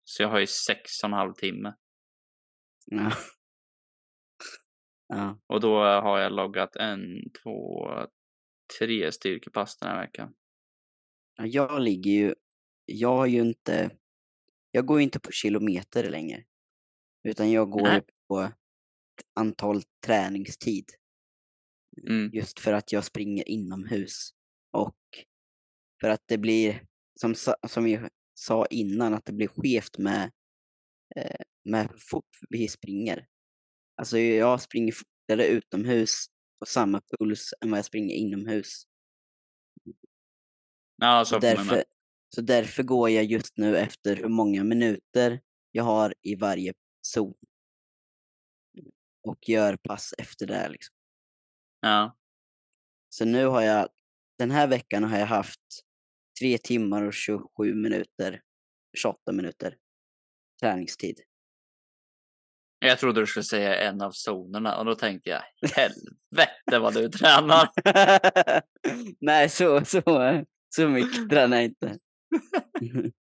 så 0.03 0.23
jag 0.23 0.29
har 0.29 0.39
ju 0.39 0.47
sex 0.47 1.03
och 1.03 1.09
en 1.09 1.13
halv 1.13 1.33
timme. 1.33 1.73
Ja. 2.85 3.11
ja. 5.07 5.39
Och 5.47 5.61
då 5.61 5.75
har 5.79 6.19
jag 6.19 6.33
loggat 6.33 6.75
en, 6.75 7.31
två, 7.43 7.89
tre 8.79 9.11
styrkepass 9.11 9.77
den 9.77 9.89
här 9.89 10.01
veckan. 10.01 10.33
Ja, 11.35 11.45
Jag 11.45 11.81
ligger 11.81 12.11
ju, 12.11 12.35
jag 12.85 13.17
har 13.17 13.25
ju 13.25 13.41
inte, 13.41 13.97
jag 14.71 14.85
går 14.85 14.97
ju 14.97 15.03
inte 15.03 15.19
på 15.19 15.31
kilometer 15.31 16.09
längre. 16.09 16.43
Utan 17.23 17.51
jag 17.51 17.69
går 17.69 17.81
Nej. 17.81 17.95
ju 17.95 18.01
på 18.27 18.51
antal 19.35 19.81
träningstid. 20.05 20.85
Mm. 22.07 22.29
Just 22.33 22.59
för 22.59 22.73
att 22.73 22.91
jag 22.91 23.05
springer 23.05 23.49
inomhus. 23.49 24.29
Och 24.71 24.97
för 26.01 26.09
att 26.09 26.23
det 26.25 26.37
blir, 26.37 26.83
som, 27.19 27.35
som 27.67 27.83
vi 27.83 27.99
sa 28.33 28.65
innan, 28.65 29.13
att 29.13 29.25
det 29.25 29.33
blir 29.33 29.47
skevt 29.47 29.97
med, 29.97 30.31
eh, 31.15 31.41
med 31.63 31.89
hur 31.91 31.97
fort 31.97 32.39
vi 32.49 32.67
springer. 32.67 33.27
Alltså 33.95 34.19
jag 34.19 34.61
springer 34.61 34.91
fortare 34.93 35.47
utomhus 35.47 36.25
på 36.59 36.65
samma 36.65 37.01
puls 37.01 37.53
än 37.61 37.71
vad 37.71 37.77
jag 37.77 37.85
springer 37.85 38.15
inomhus. 38.15 38.83
Ja, 40.97 41.25
så 41.25 41.39
därför, 41.39 41.83
så 42.35 42.41
därför 42.41 42.83
går 42.83 43.09
jag 43.09 43.25
just 43.25 43.57
nu 43.57 43.77
efter 43.77 44.15
hur 44.15 44.29
många 44.29 44.63
minuter 44.63 45.41
jag 45.71 45.83
har 45.83 46.13
i 46.21 46.35
varje 46.35 46.73
zon. 47.13 47.33
Och 49.23 49.49
gör 49.49 49.77
pass 49.77 50.13
efter 50.17 50.47
det. 50.47 50.69
Liksom. 50.69 50.95
Ja. 51.81 52.17
Så 53.09 53.25
nu 53.25 53.45
har 53.45 53.61
jag, 53.61 53.89
den 54.37 54.51
här 54.51 54.67
veckan 54.67 55.03
har 55.03 55.19
jag 55.19 55.25
haft 55.25 55.59
3 56.39 56.57
timmar 56.57 57.03
och 57.03 57.13
27 57.13 57.75
minuter, 57.75 58.41
28 58.97 59.31
minuter 59.31 59.77
träningstid. 60.61 61.19
Jag 62.79 62.99
trodde 62.99 63.21
du 63.21 63.27
skulle 63.27 63.43
säga 63.43 63.75
en 63.75 64.01
av 64.01 64.11
zonerna 64.11 64.77
och 64.77 64.85
då 64.85 64.95
tänkte 64.95 65.29
jag 65.29 65.41
helvete 65.75 66.79
vad 66.79 66.93
du 66.93 67.09
tränar. 67.09 67.69
Nej, 69.19 69.49
så, 69.49 69.85
så, 69.85 70.01
så 70.75 70.89
mycket 70.89 71.29
tränar 71.29 71.57
jag 71.57 71.65
inte. 71.65 71.97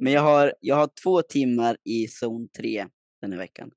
Men 0.00 0.12
jag 0.12 0.22
har, 0.22 0.54
jag 0.60 0.76
har 0.76 0.90
två 1.02 1.22
timmar 1.22 1.76
i 1.84 2.08
zon 2.08 2.48
3 2.48 2.86
den 3.20 3.32
här 3.32 3.38
veckan. 3.38 3.70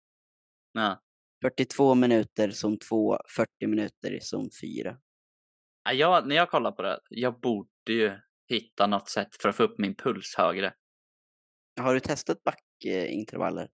Ja. 0.74 1.02
42 1.42 1.96
minuter 1.96 2.52
zon 2.52 2.80
2, 2.80 3.18
40 3.36 3.68
minuter 3.68 4.20
zon 4.20 4.50
4. 4.62 4.98
Ja, 5.84 5.94
Jag, 5.94 6.28
när 6.28 6.36
jag 6.36 6.50
kollar 6.50 6.72
på 6.72 6.82
det, 6.82 7.00
jag 7.10 7.40
borde 7.40 7.70
ju 7.90 8.20
hitta 8.48 8.88
något 8.88 9.10
sätt 9.10 9.36
för 9.42 9.50
att 9.50 9.56
få 9.56 9.64
upp 9.64 9.78
min 9.78 9.96
puls 9.96 10.36
högre. 10.38 10.74
Har 11.82 11.94
du 11.94 12.00
testat 12.00 12.38
backintervaller? 12.44 13.70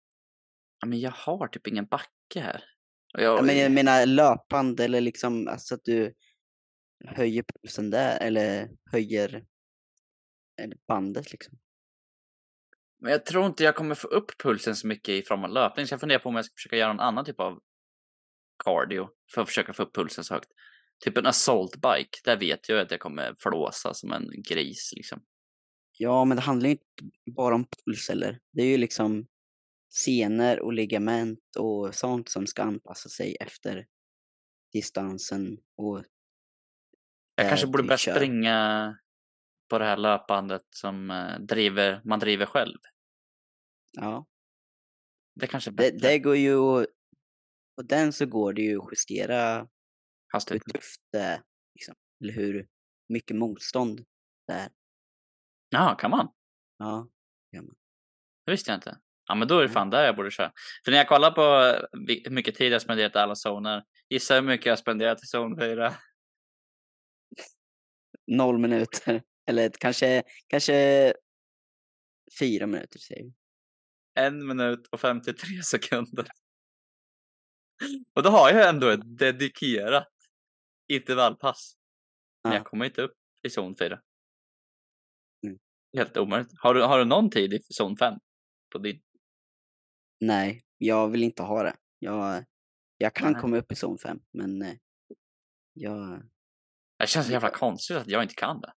Ja, 0.79 0.87
men 0.87 0.99
jag 0.99 1.11
har 1.11 1.47
typ 1.47 1.67
ingen 1.67 1.85
backe 1.85 2.39
här. 2.39 2.63
Jag, 3.13 3.37
Ja, 3.37 3.41
men 3.41 3.57
jag 3.57 3.71
menar 3.71 4.05
löpande 4.05 4.83
eller 4.83 5.01
liksom 5.01 5.47
alltså 5.47 5.75
att 5.75 5.83
du 5.83 6.13
höjer 7.05 7.43
pulsen 7.43 7.89
där 7.89 8.17
eller 8.21 8.69
höjer 8.91 9.45
bandet 10.87 11.31
liksom. 11.31 11.59
Men 13.01 13.11
jag 13.11 13.25
tror 13.25 13.45
inte 13.45 13.63
jag 13.63 13.75
kommer 13.75 13.95
få 13.95 14.07
upp 14.07 14.31
pulsen 14.43 14.75
så 14.75 14.87
mycket 14.87 15.09
i 15.09 15.23
form 15.23 15.43
av 15.43 15.49
löpning, 15.49 15.87
så 15.87 15.93
jag 15.93 15.99
funderar 15.99 16.19
på 16.19 16.29
om 16.29 16.35
jag 16.35 16.45
ska 16.45 16.53
försöka 16.53 16.77
göra 16.77 16.93
någon 16.93 16.99
annan 16.99 17.25
typ 17.25 17.39
av 17.39 17.59
cardio 18.63 19.09
för 19.33 19.41
att 19.41 19.47
försöka 19.47 19.73
få 19.73 19.83
upp 19.83 19.95
pulsen 19.95 20.23
så 20.23 20.33
högt. 20.33 20.49
Typ 21.03 21.17
en 21.17 21.25
assault 21.25 21.75
bike, 21.75 22.19
där 22.23 22.37
vet 22.37 22.69
jag 22.69 22.79
att 22.79 22.91
jag 22.91 22.99
kommer 22.99 23.35
flåsa 23.39 23.93
som 23.93 24.11
en 24.11 24.29
gris 24.49 24.93
liksom. 24.95 25.23
Ja, 25.97 26.25
men 26.25 26.37
det 26.37 26.43
handlar 26.43 26.69
ju 26.69 26.71
inte 26.71 26.85
bara 27.35 27.55
om 27.55 27.65
puls 27.85 28.09
eller. 28.09 28.39
Det 28.51 28.61
är 28.61 28.67
ju 28.67 28.77
liksom 28.77 29.27
senor 29.89 30.59
och 30.59 30.73
ligament 30.73 31.55
och 31.59 31.95
sånt 31.95 32.29
som 32.29 32.47
ska 32.47 32.63
anpassa 32.63 33.09
sig 33.09 33.37
efter 33.39 33.85
distansen 34.73 35.57
och 35.77 36.03
Jag 37.35 37.49
kanske 37.49 37.65
där 37.65 37.71
borde 37.71 37.83
börja 37.83 37.97
springa 37.97 38.97
på 39.69 39.79
det 39.79 39.85
här 39.85 39.97
löpbandet 39.97 40.61
som 40.69 41.11
eh, 41.11 41.39
driver, 41.39 42.01
man 42.05 42.19
driver 42.19 42.45
själv. 42.45 42.77
Ja, 43.91 44.25
Det 45.35 45.47
kanske 45.47 45.69
är 45.69 45.71
det, 45.71 45.77
bättre. 45.91 46.07
det 46.07 46.19
går 46.19 46.35
ju 46.35 46.55
på 47.75 47.81
den 47.83 48.13
så 48.13 48.25
går 48.25 48.53
det 48.53 48.61
ju 48.61 48.77
att 48.81 48.89
justera 48.91 49.57
hur 49.59 49.67
Hastighet. 50.33 50.63
tufft 50.73 51.01
det 51.11 51.19
är, 51.19 51.41
liksom. 51.75 51.95
eller 52.23 52.33
hur 52.33 52.67
mycket 53.09 53.35
motstånd 53.37 54.05
det 54.47 54.53
är. 54.53 54.69
Ja, 55.69 55.95
kan 55.99 56.11
man? 56.11 56.27
Ja, 56.77 57.09
Det 58.45 58.51
visste 58.51 58.71
jag 58.71 58.77
inte. 58.77 58.97
Ja, 59.27 59.35
men 59.35 59.47
då 59.47 59.57
är 59.59 59.63
det 59.63 59.69
fan 59.69 59.89
där 59.89 60.05
jag 60.05 60.15
borde 60.15 60.31
köra. 60.31 60.51
För 60.85 60.91
när 60.91 60.97
jag 60.97 61.07
kollar 61.07 61.31
på 61.31 61.41
eh, 61.41 61.83
hur 62.23 62.31
mycket 62.31 62.55
tid 62.55 62.73
jag 62.73 62.81
spenderat 62.81 63.15
i 63.15 63.19
alla 63.19 63.35
zoner, 63.35 63.83
gissa 64.09 64.35
hur 64.35 64.41
mycket 64.41 64.65
jag 64.65 64.79
spenderat 64.79 65.23
i 65.23 65.25
zon 65.25 65.57
4? 65.59 65.93
noll 68.27 68.57
minuter, 68.57 69.23
eller 69.45 69.69
kanske, 69.69 70.23
kanske 70.47 71.13
fyra 72.39 72.67
minuter 72.67 72.99
säger 72.99 73.23
vi. 73.23 73.33
En 74.17 74.47
minut 74.47 74.87
och 74.91 74.99
53 74.99 75.61
sekunder. 75.63 76.27
Och 78.13 78.23
då 78.23 78.29
har 78.29 78.49
jag 78.51 78.69
ändå 78.69 78.89
ett 78.89 79.17
dedikerat 79.17 80.13
intervallpass. 80.87 81.77
Men 82.43 82.51
Ja. 82.53 82.57
jag 82.57 82.65
kommer 82.65 82.85
inte 82.85 83.01
upp 83.01 83.17
i 83.43 83.49
zon 83.49 83.75
4. 83.75 84.01
Mm. 85.45 85.59
Helt 85.97 86.17
omöjligt. 86.17 86.51
Har 86.59 86.73
du, 86.73 86.81
har 86.83 86.99
du 86.99 87.05
någon 87.05 87.29
tid 87.29 87.53
i 87.53 87.59
zon 87.63 87.97
5? 87.97 88.13
På 88.71 88.77
din? 88.77 89.01
Nej, 90.21 90.65
jag 90.77 91.09
vill 91.09 91.23
inte 91.23 91.43
ha 91.43 91.63
det. 91.63 91.75
Jag, 91.99 92.45
jag 92.97 93.13
kan 93.13 93.31
Nej. 93.31 93.41
komma 93.41 93.57
upp 93.57 93.71
i 93.71 93.75
zon 93.75 93.97
5, 93.97 94.19
men 94.31 94.61
eh, 94.61 94.75
jag, 95.73 96.23
Det 96.99 97.07
känns 97.07 97.25
så 97.25 97.31
jävla 97.31 97.49
konstigt 97.49 97.97
att 97.97 98.07
jag 98.07 98.23
inte 98.23 98.35
kan 98.35 98.61
det. 98.61 98.73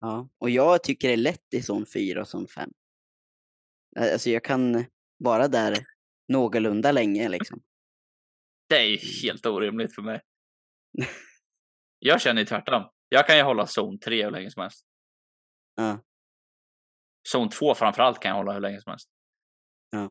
Ja. 0.00 0.28
Och 0.38 0.50
jag 0.50 0.82
tycker 0.82 1.08
det 1.08 1.14
är 1.14 1.16
lätt 1.16 1.54
i 1.54 1.62
zon 1.62 1.86
4 1.86 2.20
och 2.20 2.28
zon 2.28 2.48
5. 2.48 2.70
Eh, 3.96 4.12
Alltså 4.12 4.30
jag 4.30 4.44
kan 4.44 4.84
vara 5.18 5.48
där 5.48 5.76
någorlunda 6.28 6.92
länge 6.92 7.28
liksom. 7.28 7.62
Det 8.68 8.76
är 8.76 8.84
ju 8.84 8.96
helt 9.22 9.46
orimligt 9.46 9.94
för 9.94 10.02
mig. 10.02 10.20
Jag 11.98 12.20
känner 12.20 12.40
ju 12.40 12.46
tvärtom. 12.46 12.90
Jag 13.08 13.26
kan 13.26 13.36
ju 13.36 13.42
hålla 13.42 13.66
zon 13.66 13.98
3 13.98 14.24
hur 14.24 14.30
länge 14.30 14.50
som 14.50 14.60
helst. 14.62 14.84
Ja, 15.74 16.04
Zon 17.32 17.48
2 17.50 17.74
framförallt 17.74 18.20
kan 18.20 18.28
jag 18.28 18.36
hålla 18.36 18.52
hur 18.52 18.60
länge 18.60 18.80
som 18.80 18.90
helst. 18.90 19.08
Ja. 19.90 20.10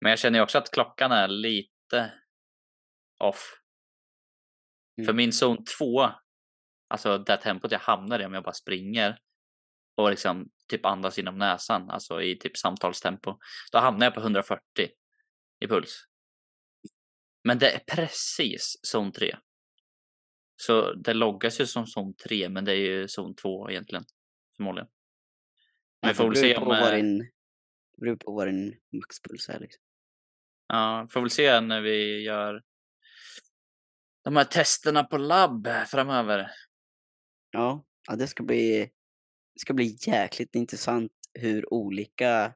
Men 0.00 0.10
jag 0.10 0.18
känner 0.18 0.38
ju 0.38 0.42
också 0.42 0.58
att 0.58 0.70
klockan 0.70 1.12
är 1.12 1.28
lite 1.28 2.12
off. 3.24 3.60
För 4.96 5.02
Mm. 5.02 5.16
min 5.16 5.32
zon 5.32 5.64
2, 5.78 6.08
alltså 6.90 7.18
det 7.18 7.36
tempot 7.36 7.72
jag 7.72 7.78
hamnar 7.78 8.20
i 8.20 8.24
om 8.24 8.34
jag 8.34 8.44
bara 8.44 8.52
springer 8.52 9.18
och 9.96 10.10
liksom 10.10 10.50
typ 10.68 10.86
andas 10.86 11.18
inom 11.18 11.38
näsan, 11.38 11.90
alltså 11.90 12.22
i 12.22 12.36
typ 12.36 12.56
samtalstempo, 12.56 13.38
då 13.72 13.78
hamnar 13.78 14.06
jag 14.06 14.14
på 14.14 14.20
140 14.20 14.60
i 15.60 15.66
puls. 15.66 16.04
Men 17.44 17.58
det 17.58 17.70
är 17.70 17.78
precis 17.78 18.80
zon 18.82 19.12
3. 19.12 19.36
Så 20.56 20.92
det 20.92 21.14
loggas 21.14 21.60
ju 21.60 21.66
som 21.66 21.86
zon 21.86 22.14
3, 22.14 22.48
men 22.48 22.64
det 22.64 22.72
är 22.72 22.76
ju 22.76 23.08
zon 23.08 23.34
2 23.34 23.70
egentligen. 23.70 24.04
Förmodligen. 24.56 24.88
Men 26.02 26.08
vi 26.08 26.14
får 26.14 26.28
väl 26.28 26.36
se 26.36 26.56
om... 26.56 26.68
eh, 26.70 26.80
det 27.96 28.00
beror 28.00 28.16
på 28.16 28.32
vad 28.32 28.48
din 28.48 28.80
maxpuls 28.92 29.48
är 29.48 29.60
liksom. 29.60 29.82
Ja, 30.66 31.08
får 31.10 31.20
väl 31.20 31.30
se 31.30 31.60
när 31.60 31.80
vi 31.80 32.22
gör 32.22 32.62
de 34.24 34.36
här 34.36 34.44
testerna 34.44 35.04
på 35.04 35.18
labb 35.18 35.68
framöver. 35.86 36.50
Ja, 37.50 37.84
ja 38.08 38.16
det 38.16 38.26
ska 38.26 38.42
bli, 38.42 38.78
det 39.54 39.60
ska 39.60 39.74
bli 39.74 39.96
jäkligt 40.06 40.54
intressant 40.54 41.12
hur 41.34 41.74
olika 41.74 42.54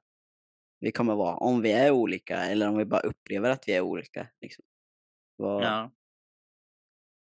vi 0.81 0.93
kommer 0.93 1.15
vara. 1.15 1.37
Om 1.37 1.63
vi 1.63 1.73
är 1.73 1.91
olika 1.91 2.37
eller 2.45 2.69
om 2.69 2.77
vi 2.77 2.85
bara 2.85 3.01
upplever 3.01 3.51
att 3.51 3.69
vi 3.69 3.73
är 3.73 3.81
olika. 3.81 4.29
Liksom. 4.41 4.65
Vad, 5.37 5.65
Ja. 5.65 5.91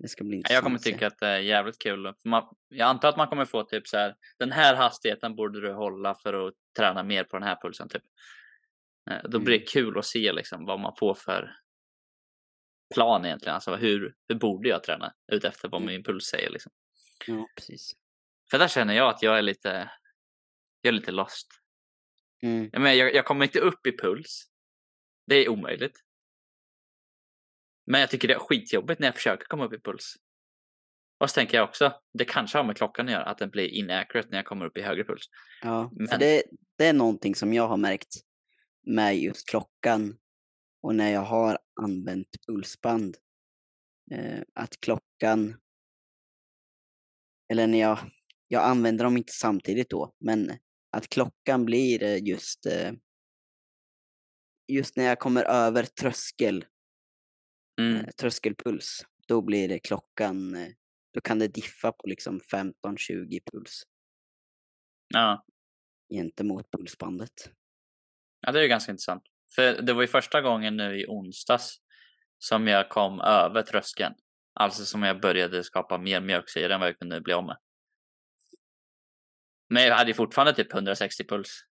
Det 0.04 0.08
ska 0.08 0.24
bli 0.24 0.38
intressant 0.38 0.54
Jag 0.56 0.64
kommer 0.64 0.80
tycka 0.80 1.08
att 1.08 1.18
det 1.20 1.28
är 1.28 1.40
jävligt 1.40 1.80
kul. 1.80 2.14
Man, 2.26 2.56
jag 2.70 2.90
antar 2.90 3.10
att 3.10 3.18
man 3.18 3.28
kommer 3.28 3.46
få 3.46 3.64
typ 3.64 3.88
så 3.88 3.98
här, 3.98 4.16
den 4.40 4.52
här 4.52 4.76
hastigheten 4.76 5.36
borde 5.36 5.62
du 5.62 5.74
hålla 5.74 6.16
för 6.16 6.48
att 6.48 6.54
träna 6.78 7.04
mer 7.04 7.24
på 7.24 7.38
den 7.40 7.48
här 7.48 7.58
pulsen. 7.62 7.90
Typ. 7.90 8.04
Eh, 9.12 9.22
Då 9.24 9.40
blir 9.40 9.56
Mm. 9.56 9.60
det 9.60 9.72
kul 9.72 9.98
att 10.00 10.06
se 10.06 10.34
liksom 10.34 10.66
vad 10.66 10.80
man 10.80 10.94
får 11.00 11.14
för 11.14 11.56
plan 12.96 13.26
egentligen. 13.26 13.56
Alltså 13.56 13.76
hur, 13.76 14.16
hur 14.28 14.36
borde 14.36 14.70
jag 14.70 14.84
träna 14.84 15.14
utefter 15.32 15.70
vad 15.70 15.82
Mm. 15.82 15.94
min 15.94 16.04
puls 16.04 16.26
säger. 16.26 16.50
Liksom. 16.50 16.72
Ja, 17.28 17.48
precis. 17.56 17.92
För 18.52 18.60
där 18.60 18.68
känner 18.68 18.94
jag 18.94 19.10
att 19.10 19.22
jag 19.22 19.38
är 19.38 19.42
lite, 19.42 19.92
jag 20.82 20.90
är 20.90 20.96
lite 20.96 21.12
lost. 21.12 21.48
Mm. 22.42 22.70
Jag, 22.74 22.82
menar, 22.82 22.96
jag, 22.96 23.16
jag 23.16 23.26
kommer 23.26 23.46
inte 23.46 23.60
upp 23.60 23.88
i 23.88 23.98
puls. 23.98 24.44
Det 25.28 25.36
är 25.36 25.50
omöjligt. 25.50 26.00
Men 27.86 28.02
jag 28.02 28.10
tycker 28.10 28.28
det 28.28 28.34
är 28.34 28.40
skitjobbigt 28.40 29.00
när 29.00 29.08
jag 29.08 29.16
försöker 29.16 29.46
komma 29.46 29.66
upp 29.66 29.74
i 29.74 29.80
puls. 29.80 30.16
Och 31.20 31.30
så 31.30 31.34
tänker 31.34 31.58
jag 31.58 31.70
också, 31.70 31.94
det 32.14 32.26
kanske 32.26 32.58
har 32.58 32.66
med 32.66 32.78
klockan 32.78 33.06
att 33.06 33.12
göra, 33.12 33.24
att 33.24 33.38
den 33.38 33.50
blir 33.50 33.68
inaccurate 33.68 34.30
när 34.30 34.38
jag 34.38 34.46
kommer 34.46 34.66
upp 34.66 34.78
i 34.78 34.82
högre 34.82 35.04
puls. 35.04 35.26
Ja, 35.62 35.90
för 35.90 36.04
Men- 36.10 36.20
det, 36.20 36.44
det 36.78 36.86
är 36.86 36.94
någonting 36.94 37.36
som 37.36 37.54
jag 37.54 37.68
har 37.68 37.78
märkt 37.78 38.16
med 38.88 39.18
just 39.18 39.50
klockan 39.50 40.18
och 40.82 40.96
när 40.96 41.12
jag 41.12 41.22
har 41.22 41.60
använt 41.82 42.28
pulsband. 42.48 43.18
Eh, 44.12 44.42
att 44.54 44.80
klockan, 44.80 45.60
eller 47.52 47.68
när 47.68 47.80
jag, 47.80 48.00
jag 48.47 48.64
använder 48.64 49.04
dem 49.04 49.18
inte 49.18 49.34
samtidigt 49.34 49.89
då, 49.89 50.14
men 50.20 50.52
att 50.91 51.10
klockan 51.10 51.66
blir 51.66 52.04
eh, 52.04 52.24
just, 52.24 52.66
eh, 52.66 52.91
just 54.68 54.95
när 54.97 55.04
jag 55.06 55.20
kommer 55.20 55.43
över 55.43 55.84
tröskel, 55.84 56.66
Mm. 57.82 57.95
eh, 57.95 58.08
tröskelpuls, 58.12 59.06
då 59.28 59.41
blir 59.41 59.68
det 59.68 59.80
klockan, 59.80 60.58
då 61.14 61.22
kan 61.22 61.39
det 61.39 61.47
diffa 61.47 61.91
på 61.91 62.08
liksom 62.08 62.39
15-20 62.39 63.39
puls 63.52 63.84
Ja. 65.08 65.45
gentemot 66.14 66.72
pulsbandet. 66.72 67.52
ja, 68.41 68.52
det 68.52 68.60
är 68.60 68.64
ju 68.64 68.70
ganska 68.70 68.91
intressant. 68.91 69.24
För 69.56 69.82
det 69.82 69.93
var 69.93 70.02
ju 70.02 70.08
första 70.08 70.41
gången 70.41 70.78
nu 70.78 71.02
i 71.02 71.06
onsdags 71.08 71.78
som 72.38 72.68
jag 72.68 72.89
kom 72.89 73.22
över 73.22 73.62
tröskeln. 73.64 74.14
Alltså 74.60 74.86
som 74.86 75.03
jag 75.03 75.22
började 75.22 75.64
skapa 75.64 75.97
mer 75.97 76.22
mjölksyra 76.22 76.74
än 76.74 76.80
vad 76.80 76.89
jag 76.89 76.99
kunde 76.99 77.22
bli 77.22 77.34
av 77.34 77.45
med. 77.45 77.57
Men 79.70 79.84
jag 79.84 79.95
hade 79.95 80.14
fortfarande 80.14 80.53
typ 80.53 80.74
160 80.74 81.24
puls. 81.24 81.66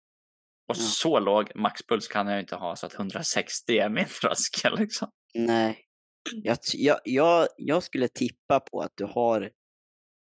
Och 0.68 0.76
Ja. 0.76 0.82
så 0.82 1.20
låg 1.20 1.56
maxpuls 1.56 2.08
kan 2.08 2.28
jag 2.28 2.36
ju 2.36 2.42
inte 2.42 2.56
ha 2.56 2.76
så 2.76 2.86
att 2.86 2.94
160 2.94 3.78
är 3.78 3.90
min 3.90 4.06
tröskel 4.22 4.78
liksom. 4.80 5.12
Nej. 5.34 5.82
Jag, 6.34 6.58
jag, 6.74 7.00
jag, 7.04 7.48
jag 7.58 7.84
skulle 7.84 8.08
tippa 8.08 8.60
på 8.60 8.82
att 8.82 8.92
du 8.96 9.06
har 9.06 9.52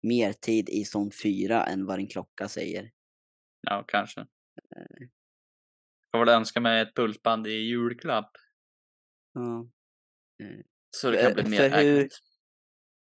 mer 0.03 0.33
tid 0.33 0.69
i 0.69 0.85
zon 0.85 1.11
4 1.23 1.65
än 1.65 1.87
vad 1.87 1.99
din 1.99 2.09
klocka 2.09 2.49
säger. 2.49 2.91
Ja, 3.61 3.85
kanske. 3.89 4.27
Får 6.11 6.19
väl 6.19 6.29
önska 6.29 6.61
mig 6.61 6.81
ett 6.81 6.95
pulsband 6.95 7.47
i 7.47 7.51
julklapp. 7.51 8.31
Ja. 9.35 9.67
Så 10.91 11.11
det 11.11 11.23
kan 11.23 11.35
bli 11.35 11.45
mer 11.45 11.71
för 11.71 11.83
hur-. 11.83 12.09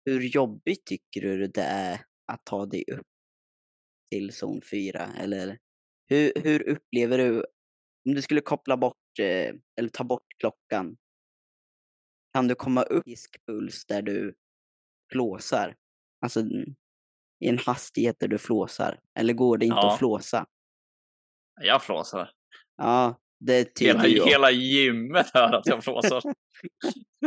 Hur 0.05 0.21
jobbigt 0.21 0.87
tycker 0.87 1.21
du 1.21 1.47
det 1.47 1.63
är 1.63 2.05
att 2.33 2.45
ta 2.45 2.67
dig 2.67 2.85
upp 2.93 3.07
till 4.11 4.33
zon 4.33 4.61
4? 4.71 5.07
Eller 5.19 5.59
hur, 6.09 6.33
hur 6.43 6.69
upplever 6.69 7.19
du, 7.19 7.39
om 8.09 8.15
du 8.15 8.23
skulle 8.23 8.41
koppla 8.41 8.77
bort, 8.77 9.19
eh, 9.19 9.55
eller 9.79 9.89
ta 9.93 10.05
bort 10.05 10.27
klockan, 10.39 10.97
kan 12.35 12.49
du 12.49 12.55
komma 12.55 12.83
upp 12.83 13.09
i 13.09 13.17
puls 13.47 13.87
där 13.87 14.03
du 14.03 14.35
flåsar? 15.13 15.77
Alltså 16.21 16.41
i 17.45 17.49
en 17.49 17.59
hastighet 17.59 18.17
där 18.21 18.29
du 18.29 18.39
flåsar? 18.39 19.01
Eller 19.19 19.33
går 19.35 19.59
det 19.59 19.67
inte 19.67 19.77
Ja. 19.77 19.93
att 19.93 19.99
flåsa? 19.99 20.47
Jag 21.61 21.83
flåsar. 21.83 22.31
Ja, 22.77 23.21
det 23.41 23.65
tyder 23.65 23.93
Hela, 23.95 24.07
ju 24.09 24.25
hela 24.25 24.51
gymmet 24.51 25.31
hör 25.35 25.53
att 25.53 25.67
jag 25.67 25.85
flåsar. 25.85 26.23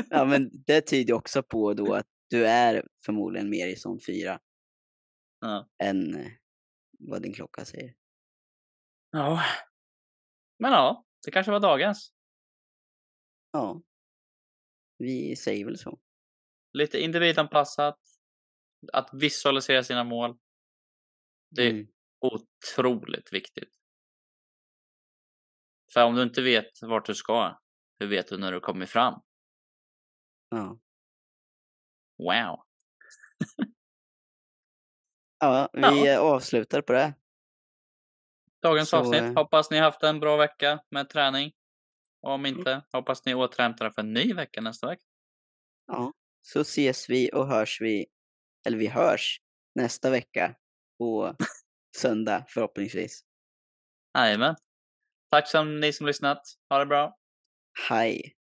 Ja, 0.10 0.26
men 0.26 0.50
det 0.66 0.82
tyder 0.82 1.14
också 1.14 1.44
på 1.44 1.74
då 1.74 1.94
att 1.94 2.08
du 2.30 2.48
är 2.48 2.88
förmodligen 3.06 3.50
mer 3.50 3.68
i 3.68 3.76
zon 3.76 4.00
4 4.08 4.40
Ja. 5.40 5.70
än 5.84 6.16
eh, 6.16 6.32
vad 7.00 7.22
din 7.22 7.34
klocka 7.34 7.66
säger. 7.66 7.96
Ja. 9.12 9.42
Men 10.60 10.72
ja, 10.72 11.06
det 11.26 11.32
kanske 11.32 11.52
var 11.52 11.60
dagens. 11.60 12.14
Ja. 13.52 13.82
Vi 14.98 15.36
säger 15.36 15.66
väl 15.66 15.78
så. 15.78 16.00
Lite 16.74 17.00
individanpassat. 17.00 18.00
Att 18.94 19.10
visualisera 19.14 19.84
sina 19.84 20.04
mål. 20.04 20.38
Det 21.50 21.62
är 21.64 21.72
Mm. 21.72 21.88
otroligt 22.20 23.34
viktigt. 23.34 23.76
För 25.94 26.04
om 26.04 26.16
du 26.16 26.24
inte 26.24 26.42
vet 26.42 26.82
vart 26.82 27.06
du 27.06 27.16
ska, 27.16 27.60
hur 28.00 28.08
vet 28.08 28.28
du 28.28 28.38
när 28.38 28.52
du 28.52 28.60
kommer 28.60 28.86
fram? 28.86 29.22
Ja. 30.50 30.80
Wow. 32.18 32.60
Ja, 35.40 35.70
vi 35.74 35.82
Ja. 35.82 36.08
eh, 36.08 36.20
avslutar 36.20 36.82
på 36.82 36.94
det. 36.94 37.14
Dagens 38.62 38.90
Så, 38.90 38.98
avsnitt. 38.98 39.22
eh, 39.22 39.34
Hoppas 39.34 39.72
ni 39.72 39.78
haft 39.78 40.04
en 40.04 40.20
bra 40.20 40.38
vecka 40.38 40.80
med 40.92 41.10
träning. 41.10 41.52
Och 42.22 42.32
om 42.32 42.46
inte, 42.46 42.82
hoppas 42.92 43.26
ni 43.26 43.32
är 43.32 43.36
återhämtade 43.36 43.92
för 43.92 44.02
en 44.02 44.14
ny 44.14 44.34
vecka 44.34 44.62
nästa 44.62 44.88
vecka. 44.88 45.04
Ja. 45.88 46.14
Så 46.42 46.60
ses 46.62 47.10
vi 47.10 47.30
och 47.34 47.48
hörs 47.48 47.82
vi, 47.82 48.06
eller 48.68 48.78
vi 48.78 48.88
hörs 48.88 49.42
nästa 49.76 50.10
vecka 50.10 50.56
på 50.98 51.36
söndag 51.98 52.46
förhoppningsvis. 52.48 53.22
Jajamän. 54.18 54.56
Tack 55.32 55.48
som 55.50 55.80
ni 55.80 55.94
som 55.94 56.06
lyssnat. 56.08 56.42
Ha 56.70 56.80
det 56.80 56.86
bra. 56.86 57.18
Hej! 57.90 58.36